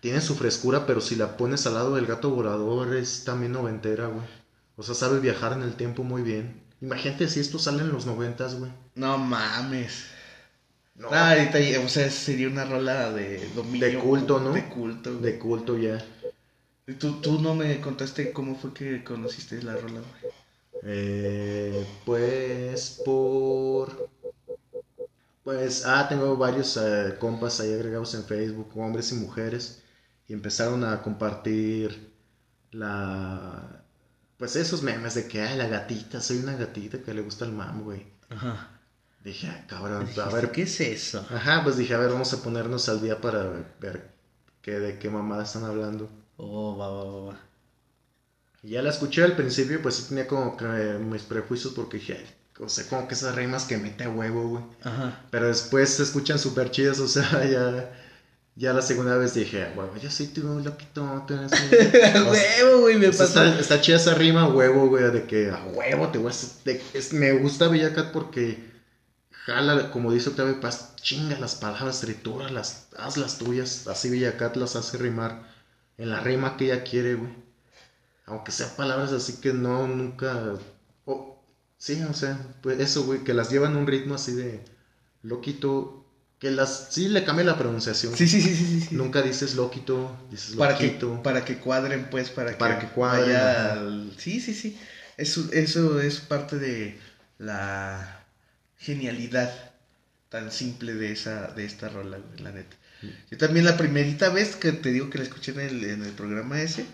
tiene 0.03 0.21
su 0.21 0.37
frescura, 0.37 0.85
pero 0.85 1.01
si 1.01 1.17
la 1.17 1.39
pones 1.39 1.67
al 1.67 1.75
lado 1.75 1.95
del 1.95 2.05
gato 2.05 2.29
volador 2.29 2.95
es 2.95 3.25
también 3.25 3.53
noventera, 3.53 4.09
güey. 4.09 4.42
O 4.77 4.83
sea, 4.83 4.95
sabe 4.95 5.21
viajar 5.21 5.53
en 5.53 5.63
el 5.63 5.75
tiempo 5.75 6.03
muy 6.03 6.23
bien. 6.23 6.63
Imagínate 6.81 7.29
si 7.29 7.41
esto 7.41 7.59
sale 7.59 7.83
en 7.83 7.93
los 7.93 8.07
noventas, 8.07 8.59
güey. 8.59 8.73
No 8.95 9.19
mames. 9.19 10.07
No, 10.95 11.11
No, 11.11 11.17
ahorita, 11.17 11.59
o 11.85 11.89
sea, 11.89 12.11
sería 12.11 12.49
una 12.49 12.65
rola 12.65 13.13
de 13.13 13.49
dominio. 13.55 13.87
De 13.87 13.99
culto, 13.99 14.41
¿no? 14.41 14.53
De 14.53 14.69
culto. 14.69 15.11
güey. 15.13 15.23
de 15.23 15.39
culto 15.39 15.79
ya. 15.79 16.05
¿Y 16.87 16.95
¿Tú, 16.95 17.21
tú 17.21 17.41
no 17.41 17.55
me 17.55 17.81
contaste 17.81 18.33
cómo 18.33 18.57
fue 18.57 18.75
que 18.75 19.05
conociste 19.05 19.63
la 19.63 19.77
rola, 19.77 20.01
güey. 20.01 20.33
Eh, 20.83 21.87
pues 22.05 23.01
por... 23.05 24.11
Pues, 25.45 25.85
ah, 25.87 26.07
tengo 26.09 26.37
varios 26.37 26.77
eh, 26.77 27.17
compas 27.19 27.61
ahí 27.61 27.73
agregados 27.73 28.15
en 28.15 28.25
Facebook, 28.25 28.71
hombres 28.77 29.11
y 29.13 29.17
mujeres, 29.17 29.83
y 30.29 30.33
empezaron 30.33 30.85
a 30.85 31.03
compartir 31.03 32.13
la... 32.71 33.82
Pues 34.43 34.57
esos 34.57 34.83
memes 34.83 35.15
de 35.15 35.29
que, 35.29 35.41
ay, 35.41 35.57
la 35.57 35.69
gatita, 35.69 36.21
soy 36.21 36.39
una 36.39 36.57
gatita 36.57 36.99
que 36.99 37.15
le 37.15 37.23
gusta 37.23 37.45
el 37.45 37.53
mam, 37.53 37.85
güey. 37.85 38.05
Ajá. 38.29 38.71
Dije, 39.23 39.47
ah, 39.47 39.65
cabrón, 39.69 40.09
a 40.21 40.29
ver, 40.31 40.51
¿qué 40.51 40.63
es 40.63 40.81
eso? 40.81 41.25
Ajá, 41.31 41.63
pues 41.63 41.77
dije, 41.77 41.95
a 41.95 41.99
ver, 41.99 42.11
vamos 42.11 42.35
a 42.35 42.43
ponernos 42.43 42.89
al 42.89 43.01
día 43.01 43.21
para 43.21 43.45
ver 43.79 44.11
qué, 44.61 44.81
de 44.81 44.99
qué 44.99 45.11
mamada 45.11 45.45
están 45.45 45.63
hablando. 45.63 46.11
Oh, 46.39 46.77
va, 46.77 46.89
va, 46.89 47.05
va, 47.05 47.21
va. 47.29 47.41
Y 48.65 48.71
ya 48.71 48.83
la 48.83 48.91
escuché 48.91 49.23
al 49.23 49.37
principio, 49.37 49.81
pues 49.81 49.95
sí 49.95 50.09
tenía 50.09 50.27
como 50.27 50.57
que 50.57 50.65
eh, 50.65 50.99
mis 50.99 51.23
prejuicios 51.23 51.73
porque 51.73 51.99
dije, 51.99 52.17
"Ay, 52.19 52.35
o 52.59 52.69
sea, 52.69 52.85
como 52.89 53.07
que 53.07 53.15
esas 53.15 53.37
rimas 53.37 53.67
que 53.67 53.79
mete 53.79 54.03
a 54.03 54.11
huevo, 54.11 54.49
güey. 54.49 54.65
Ajá. 54.83 55.21
Pero 55.31 55.47
después 55.47 55.89
se 55.89 56.03
escuchan 56.03 56.41
súper 56.41 56.73
chidas, 56.73 56.99
o 56.99 57.07
sea, 57.07 57.23
ya, 57.49 57.93
ya 58.55 58.73
la 58.73 58.83
segunda 58.83 59.17
vez 59.17 59.35
dije, 59.35 59.63
"Ah, 59.65 59.73
huevo, 59.75 59.97
yo 59.97 60.11
sí 60.11 60.27
tú, 60.27 60.61
loquito, 60.61 61.25
tú 61.27 61.35
eres 61.35 61.53
un-". 61.53 61.69
O 61.69 61.91
sea, 61.91 62.25
huevo, 62.25 62.81
güey, 62.81 62.97
me 62.99 63.09
pasó. 63.09 63.25
está, 63.25 63.59
está 63.59 63.81
chida 63.81 63.97
esa 63.97 64.15
rima, 64.15 64.47
huevo, 64.47 64.89
güey, 64.89 65.11
de 65.11 65.23
que 65.27 65.51
a 65.51 65.65
huevo 65.65 66.09
te 66.11 66.19
voy 66.19 66.33
a... 66.33 66.37
de- 66.65 66.81
es- 66.95 67.13
me 67.13 67.33
gusta 67.33 67.69
Bella 67.69 67.93
Cat 67.93 68.11
porque 68.13 68.59
jala, 69.31 69.91
como 69.91 70.13
dice 70.13 70.31
Octavio 70.31 70.61
Paz, 70.61 70.95
chinga 71.01 71.39
las 71.39 71.55
palabras, 71.55 72.01
tritúralas, 72.01 72.77
haz 72.97 73.17
las 73.17 73.39
tuyas. 73.39 73.87
Así 73.87 74.11
Bella 74.11 74.37
Cat 74.37 74.57
las 74.57 74.77
hace 74.77 74.99
rimar 74.99 75.39
en 75.99 76.11
la 76.11 76.21
rima 76.21 76.57
que 76.57 76.67
ella 76.67 76.83
quiere, 76.85 77.15
güey. 77.15 77.33
Aunque 78.27 78.53
sean 78.53 78.71
palabras 78.77 79.13
así 79.13 79.35
que 79.35 79.53
no, 79.53 79.87
nunca... 79.87 80.55
o- 81.07 81.37
sí, 81.79 82.03
o 82.03 82.15
sea, 82.15 82.39
pues 82.61 82.79
eso, 82.81 83.03
güey, 83.05 83.21
que 83.25 83.35
las 83.35 83.51
llevan 83.51 83.75
a 83.75 83.79
un 83.79 83.87
ritmo 83.87 84.15
así 84.15 84.33
de 84.33 84.63
loquito, 85.23 86.02
que 86.43 86.51
las... 86.51 86.89
Sí, 86.91 87.09
le 87.09 87.25
cambia 87.25 87.45
la 87.45 87.57
pronunciación. 87.57 88.17
Sí, 88.17 88.27
sí, 88.27 88.43
sí, 88.43 88.55
sí, 88.57 88.81
sí. 88.81 88.95
Nunca 88.97 89.23
dices 89.23 89.55
loquito, 89.55 90.27
dices 90.31 90.57
para 90.57 90.77
que, 90.77 90.87
loquito. 90.87 91.23
para 91.23 91.45
que 91.45 91.57
cuadren, 91.57 92.11
pues, 92.11 92.31
para, 92.31 92.59
Para 92.59 92.79
que, 92.79 92.87
que 92.89 92.93
cuadren, 92.93 93.23
vaya 93.37 93.71
ajá. 93.71 93.73
al- 93.75 94.15
Sí, 94.19 94.41
sí, 94.41 94.53
sí. 94.53 94.77
Eso, 95.17 95.47
eso 95.53 96.01
es 96.01 96.19
parte 96.21 96.59
de 96.59 96.99
la 97.39 98.25
genialidad 98.79 99.51
tan 100.31 100.51
simple 100.51 100.95
de 100.95 101.13
esa, 101.13 101.49
de 101.49 101.65
esta 101.65 101.89
rola, 101.89 102.19
la 102.39 102.51
neta. 102.53 102.77
Yo 103.31 103.39
también 103.39 103.65
la 103.65 103.77
primerita 103.77 104.31
vez 104.31 104.57
que 104.57 104.73
te 104.73 104.91
digo 104.91 105.11
que 105.11 105.19
la 105.19 105.25
escuché 105.25 105.53
en 105.53 105.61
el, 105.61 105.85
en 105.85 106.03
el 106.05 106.13
programa 106.13 106.61
ese, 106.61 106.87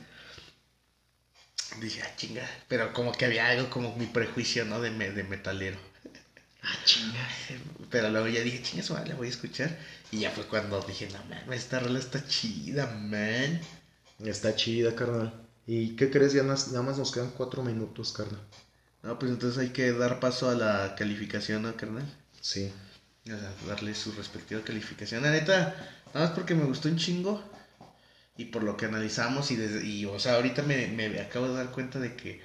dije, 1.81 2.03
ah, 2.03 2.15
chinga, 2.17 2.47
pero 2.69 2.93
como 2.93 3.13
que 3.13 3.25
había 3.25 3.47
algo 3.49 3.71
como 3.71 3.97
mi 3.97 4.07
prejuicio, 4.07 4.65
¿no? 4.67 4.81
De, 4.81 4.91
me- 4.91 5.11
de 5.13 5.23
metalero. 5.25 5.79
Ah, 6.63 6.77
chinga. 6.85 7.29
Pero 7.91 8.11
luego 8.11 8.29
ya 8.29 8.41
dije, 8.41 8.63
chinga, 8.63 8.83
su 8.83 8.93
madre, 8.93 9.11
la 9.11 9.15
voy 9.17 9.29
a 9.29 9.31
escuchar. 9.31 9.77
Y 10.11 10.21
ya 10.21 10.31
fue 10.31 10.47
cuando 10.47 10.81
dije, 10.83 11.09
no, 11.09 11.19
man, 11.25 11.53
esta 11.53 11.79
rola 11.79 11.99
está 11.99 12.27
chida, 12.27 12.87
man. 12.87 13.61
Está 14.25 14.55
chida, 14.55 14.95
carnal. 14.95 15.33
¿Y 15.67 15.97
qué 15.97 16.11
crees? 16.11 16.33
Ya 16.33 16.43
nada 16.43 16.83
más 16.83 16.99
nos 16.99 17.13
quedan 17.13 17.31
cuatro 17.31 17.63
minutos, 17.63 18.13
carnal. 18.13 18.41
No, 19.03 19.19
pues 19.19 19.31
entonces 19.31 19.59
hay 19.59 19.71
que 19.71 19.93
dar 19.93 20.19
paso 20.19 20.51
a 20.51 20.55
la 20.55 20.95
calificación, 20.97 21.63
¿no, 21.63 21.77
carnal? 21.77 22.05
Sí. 22.41 22.73
O 23.25 23.29
sea, 23.29 23.53
darle 23.67 23.95
su 23.95 24.13
respectiva 24.13 24.63
calificación. 24.63 25.23
La 25.23 25.31
neta, 25.31 25.77
nada 26.15 26.27
más 26.27 26.31
porque 26.31 26.55
me 26.55 26.65
gustó 26.65 26.89
un 26.89 26.97
chingo. 26.97 27.43
Y 28.37 28.47
por 28.47 28.63
lo 28.63 28.77
que 28.77 28.87
analizamos 28.87 29.51
y, 29.51 29.57
desde, 29.57 29.85
y 29.85 30.05
o 30.05 30.19
sea, 30.21 30.35
ahorita 30.35 30.63
me, 30.63 30.87
me 30.89 31.21
acabo 31.21 31.49
de 31.49 31.55
dar 31.55 31.73
cuenta 31.73 31.99
de 31.99 32.15
que 32.15 32.41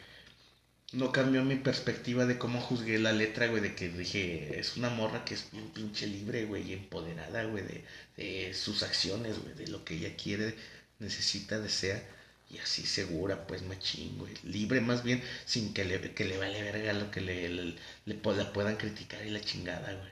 no 0.94 1.12
cambió 1.12 1.44
mi 1.44 1.56
perspectiva 1.56 2.26
de 2.26 2.38
cómo 2.38 2.62
juzgué 2.62 3.00
la 3.00 3.12
letra, 3.12 3.48
güey, 3.48 3.62
de 3.62 3.76
que 3.76 3.90
dije, 3.90 4.60
es 4.60 4.78
una 4.78 4.90
morra 4.90 5.26
que 5.26 5.34
es 5.36 5.52
bien 5.52 5.70
pinche 5.72 6.08
libre, 6.08 6.46
güey, 6.46 6.70
y 6.70 6.74
empoderada, 6.74 7.44
güey, 7.46 7.64
de, 7.66 7.84
de 8.18 8.54
sus 8.54 8.84
acciones, 8.84 9.40
güey, 9.40 9.56
de 9.56 9.68
lo 9.68 9.84
que 9.86 9.96
ella 9.96 10.16
quiere, 10.16 10.56
necesita, 11.00 11.60
desea, 11.60 12.02
y 12.50 12.58
así 12.60 12.86
segura, 12.86 13.48
pues, 13.48 13.64
machín, 13.64 14.18
güey, 14.18 14.34
libre 14.44 14.82
más 14.82 15.04
bien, 15.04 15.22
sin 15.46 15.74
que 15.74 15.86
le, 15.86 16.14
que 16.14 16.26
le 16.26 16.38
vale 16.38 16.62
verga 16.62 16.94
lo 16.94 17.12
que 17.12 17.22
le, 17.22 17.50
le, 17.50 17.76
la 18.06 18.54
puedan 18.54 18.78
criticar 18.78 19.26
y 19.26 19.30
la 19.32 19.42
chingada, 19.42 19.94
güey. 19.94 20.12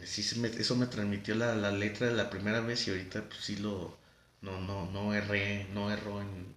Eso 0.00 0.76
me 0.76 0.86
transmitió 0.86 1.34
la, 1.34 1.54
la 1.56 1.70
letra 1.70 2.10
la 2.10 2.30
primera 2.30 2.60
vez 2.60 2.86
y 2.86 2.90
ahorita 2.90 3.28
pues 3.28 3.40
sí 3.44 3.56
lo 3.56 3.98
no 4.42 4.60
no 4.60 4.90
no 4.90 5.14
erré 5.14 5.66
no 5.72 5.90
erró 5.90 6.20
en 6.20 6.54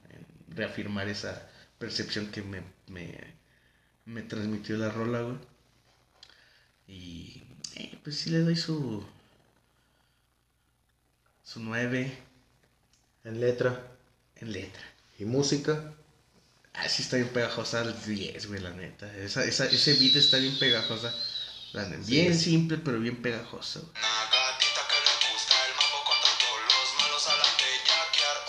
reafirmar 0.50 1.08
esa 1.10 1.50
percepción 1.80 2.32
que 2.32 2.42
me, 2.42 2.62
me, 2.90 3.18
me 4.06 4.22
transmitió 4.24 4.78
la 4.78 4.90
rola 4.90 5.22
güey 5.22 5.38
y 6.88 7.44
eh, 7.76 7.98
pues 8.04 8.18
sí 8.18 8.30
le 8.32 8.40
doy 8.40 8.56
su 8.56 9.06
su 11.44 11.60
9 11.60 12.12
En 13.24 13.40
letra 13.40 13.82
en 14.38 14.52
letra 14.54 14.82
y 15.20 15.26
música. 15.26 15.94
ah 16.74 16.88
sí 16.90 17.02
está 17.04 17.18
bien 17.18 17.30
pegajosa 17.30 17.82
el 17.82 17.94
10 18.06 18.48
güey 18.48 18.62
la 18.62 18.72
neta 18.72 19.14
esa, 19.18 19.44
esa, 19.46 19.66
ese 19.66 19.94
beat 19.96 20.16
está 20.16 20.38
bien 20.38 20.58
pegajosa 20.60 21.14
la 21.74 21.88
neta. 21.88 22.04
Bien 22.08 22.38
simple 22.38 22.78
pero 22.78 23.00
bien 23.00 23.22
pegajosa 23.22 23.82
güey. 23.82 23.94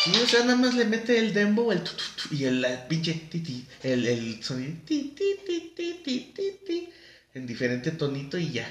Sí, 0.00 0.12
o 0.16 0.26
sea, 0.26 0.40
nada 0.44 0.56
más 0.56 0.74
le 0.74 0.86
mete 0.86 1.18
el 1.18 1.34
dembow 1.34 1.70
el 1.72 1.84
tu, 1.84 1.92
y 2.30 2.44
el, 2.44 2.66
pinche 2.88 3.12
titi, 3.30 3.66
el, 3.82 4.06
el 4.06 4.42
sonido 4.42 4.72
ti, 4.86 5.14
ti, 5.14 5.36
ti, 5.44 5.74
ti, 5.76 6.32
ti, 6.34 6.58
ti, 6.66 6.88
en 7.34 7.46
diferente 7.46 7.90
tonito 7.90 8.38
y 8.38 8.50
ya. 8.50 8.66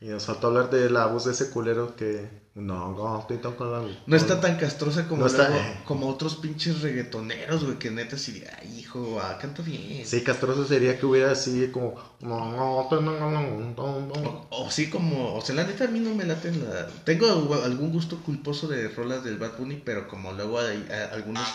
Y 0.00 0.06
nos 0.06 0.24
faltó 0.24 0.46
hablar 0.46 0.70
de 0.70 0.88
la 0.88 1.04
voz 1.04 1.26
de 1.26 1.32
ese 1.32 1.50
culero 1.50 1.94
que. 1.96 2.30
No, 2.54 2.92
no, 2.92 3.26
con 3.56 3.72
la. 3.72 3.82
No 4.06 4.14
está 4.16 4.38
tan 4.38 4.58
castrosa 4.58 5.08
como, 5.08 5.22
No 5.22 5.26
está- 5.26 5.48
luego- 5.48 5.64
como 5.86 6.08
otros 6.10 6.36
pinches 6.36 6.82
reggaetoneros, 6.82 7.64
güey, 7.64 7.78
que 7.78 7.90
neta 7.90 8.16
así, 8.16 8.44
ay, 8.60 8.78
hijo, 8.78 9.18
ah, 9.22 9.38
canta 9.40 9.62
bien. 9.62 10.04
Sí, 10.04 10.22
castroso 10.22 10.66
sería 10.66 10.98
que 10.98 11.06
hubiera 11.06 11.32
así 11.32 11.68
como. 11.72 11.94
No, 12.20 12.52
no, 12.52 12.88
no, 12.90 13.00
no, 13.00 13.30
no, 13.30 13.40
no, 13.40 14.00
no. 14.00 14.46
O, 14.50 14.66
o 14.66 14.70
sí 14.70 14.90
como, 14.90 15.34
o 15.34 15.40
sea, 15.40 15.54
la 15.54 15.64
neta 15.64 15.84
a 15.84 15.88
mí 15.88 15.98
no 16.00 16.14
me 16.14 16.24
late 16.24 16.52
la... 16.52 16.88
Tengo 17.04 17.26
algún 17.64 17.90
gusto 17.90 18.18
culposo 18.18 18.68
de 18.68 18.88
rolas 18.88 19.24
del 19.24 19.38
Bad 19.38 19.56
Bunny, 19.58 19.76
pero 19.82 20.06
como 20.06 20.32
luego 20.32 20.58
hay, 20.60 20.86
algunos 21.12 21.48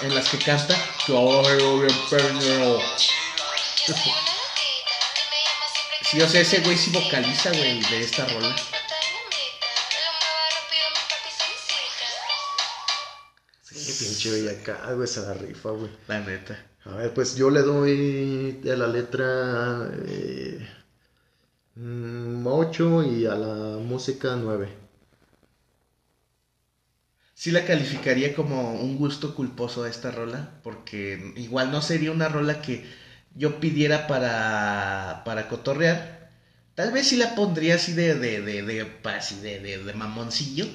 en 0.00 0.14
las 0.14 0.30
que 0.30 0.38
canta. 0.38 0.74
Sí, 6.10 6.22
o 6.22 6.26
sea, 6.28 6.40
ese 6.40 6.60
güey 6.60 6.76
sí 6.78 6.90
vocaliza, 6.90 7.50
güey, 7.50 7.82
de 7.82 8.00
esta 8.00 8.24
rola. 8.26 8.56
Pinche 13.98 14.30
Bellacat, 14.30 14.94
güey, 14.94 15.08
se 15.08 15.20
la 15.22 15.34
rifa, 15.34 15.70
güey. 15.70 15.90
La 16.08 16.20
neta. 16.20 16.58
A 16.84 16.96
ver, 16.96 17.12
pues 17.14 17.36
yo 17.36 17.50
le 17.50 17.60
doy 17.62 18.52
de 18.62 18.76
la 18.76 18.86
letra 18.86 19.90
eh, 20.06 20.66
8 22.44 23.02
y 23.04 23.26
a 23.26 23.34
la 23.34 23.78
música 23.78 24.36
9. 24.36 24.68
Sí 27.34 27.52
la 27.52 27.64
calificaría 27.64 28.34
como 28.34 28.72
un 28.80 28.96
gusto 28.98 29.34
culposo 29.34 29.84
a 29.84 29.88
esta 29.88 30.10
rola, 30.10 30.60
porque 30.62 31.32
igual 31.36 31.70
no 31.70 31.80
sería 31.80 32.10
una 32.12 32.28
rola 32.28 32.60
que 32.60 32.84
yo 33.34 33.60
pidiera 33.60 34.06
para, 34.08 35.22
para 35.24 35.48
cotorrear. 35.48 36.32
Tal 36.74 36.92
vez 36.92 37.08
sí 37.08 37.16
la 37.16 37.34
pondría 37.34 37.76
así 37.76 37.92
de, 37.92 38.14
de, 38.16 38.40
de, 38.42 38.62
de, 38.62 38.92
así 39.04 39.40
de, 39.40 39.60
de, 39.60 39.78
de 39.84 39.92
mamoncillo, 39.94 40.66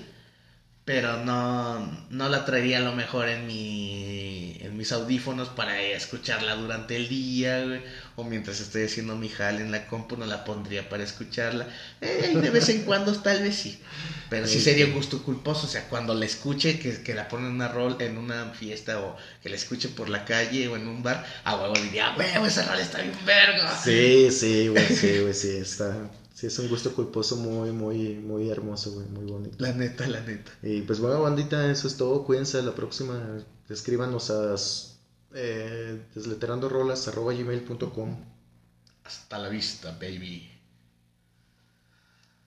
pero 0.85 1.17
no, 1.17 1.79
no 2.09 2.27
la 2.29 2.43
traería 2.43 2.77
a 2.77 2.81
lo 2.81 2.91
mejor 2.93 3.29
en, 3.29 3.45
mi, 3.47 4.57
en 4.59 4.75
mis 4.75 4.91
audífonos 4.91 5.49
para 5.49 5.79
escucharla 5.81 6.55
durante 6.55 6.95
el 6.97 7.07
día, 7.07 7.63
güey, 7.63 7.81
o 8.15 8.23
mientras 8.25 8.59
estoy 8.59 8.83
haciendo 8.83 9.15
mi 9.15 9.29
jale 9.29 9.61
en 9.61 9.71
la 9.71 9.87
compu, 9.87 10.17
no 10.17 10.25
la 10.25 10.43
pondría 10.43 10.89
para 10.89 11.03
escucharla. 11.03 11.67
Eh, 12.01 12.37
de 12.39 12.49
vez 12.49 12.67
en 12.69 12.79
cuando 12.83 13.13
tal 13.21 13.41
vez 13.41 13.55
sí, 13.55 13.81
pero 14.27 14.47
sí 14.47 14.59
Sí, 14.59 14.59
sería 14.59 14.85
un 14.85 14.91
gusto 14.91 15.23
culposo, 15.23 15.67
o 15.67 15.69
sea, 15.69 15.87
cuando 15.87 16.13
la 16.13 16.25
escuche, 16.25 16.77
que, 16.79 17.01
que 17.01 17.13
la 17.13 17.27
ponen 17.29 17.47
en 17.47 17.53
una 17.53 17.67
rol 17.69 17.95
en 17.99 18.17
una 18.17 18.51
fiesta 18.51 18.99
o 18.99 19.15
que 19.41 19.49
la 19.49 19.55
escuche 19.55 19.89
por 19.89 20.09
la 20.09 20.25
calle 20.25 20.67
o 20.67 20.75
en 20.75 20.87
un 20.87 21.01
bar, 21.03 21.23
a 21.43 21.55
huevo 21.55 21.79
diría, 21.79 22.11
huevo, 22.17 22.45
esa 22.45 22.63
rola 22.63 22.81
está 22.81 22.99
bien 23.01 23.17
verga. 23.25 23.69
Sí, 23.69 24.31
sí, 24.31 24.67
güey, 24.69 24.89
sí, 24.89 25.19
güey, 25.19 25.33
sí, 25.33 25.57
está. 25.57 26.09
Sí, 26.33 26.47
es 26.47 26.57
un 26.59 26.67
gusto 26.67 26.93
culposo 26.93 27.35
muy, 27.35 27.71
muy, 27.71 28.15
muy 28.15 28.49
hermoso, 28.49 28.91
güey, 28.91 29.07
muy 29.07 29.25
bonito. 29.25 29.55
La 29.59 29.71
neta, 29.71 30.07
la 30.07 30.21
neta. 30.21 30.51
Y 30.63 30.81
pues 30.81 30.99
bueno, 30.99 31.21
bandita, 31.21 31.69
eso 31.69 31.87
es 31.87 31.95
todo. 31.95 32.25
Cuídense 32.25 32.61
la 32.63 32.73
próxima. 32.73 33.37
Escríbanos 33.69 34.31
a, 34.31 34.55
eh, 35.35 36.01
desleterandorolas 36.15 37.07
arroba 37.07 37.33
gmail.com. 37.33 38.17
Hasta 39.03 39.37
la 39.37 39.49
vista, 39.49 39.91
baby. 39.91 40.52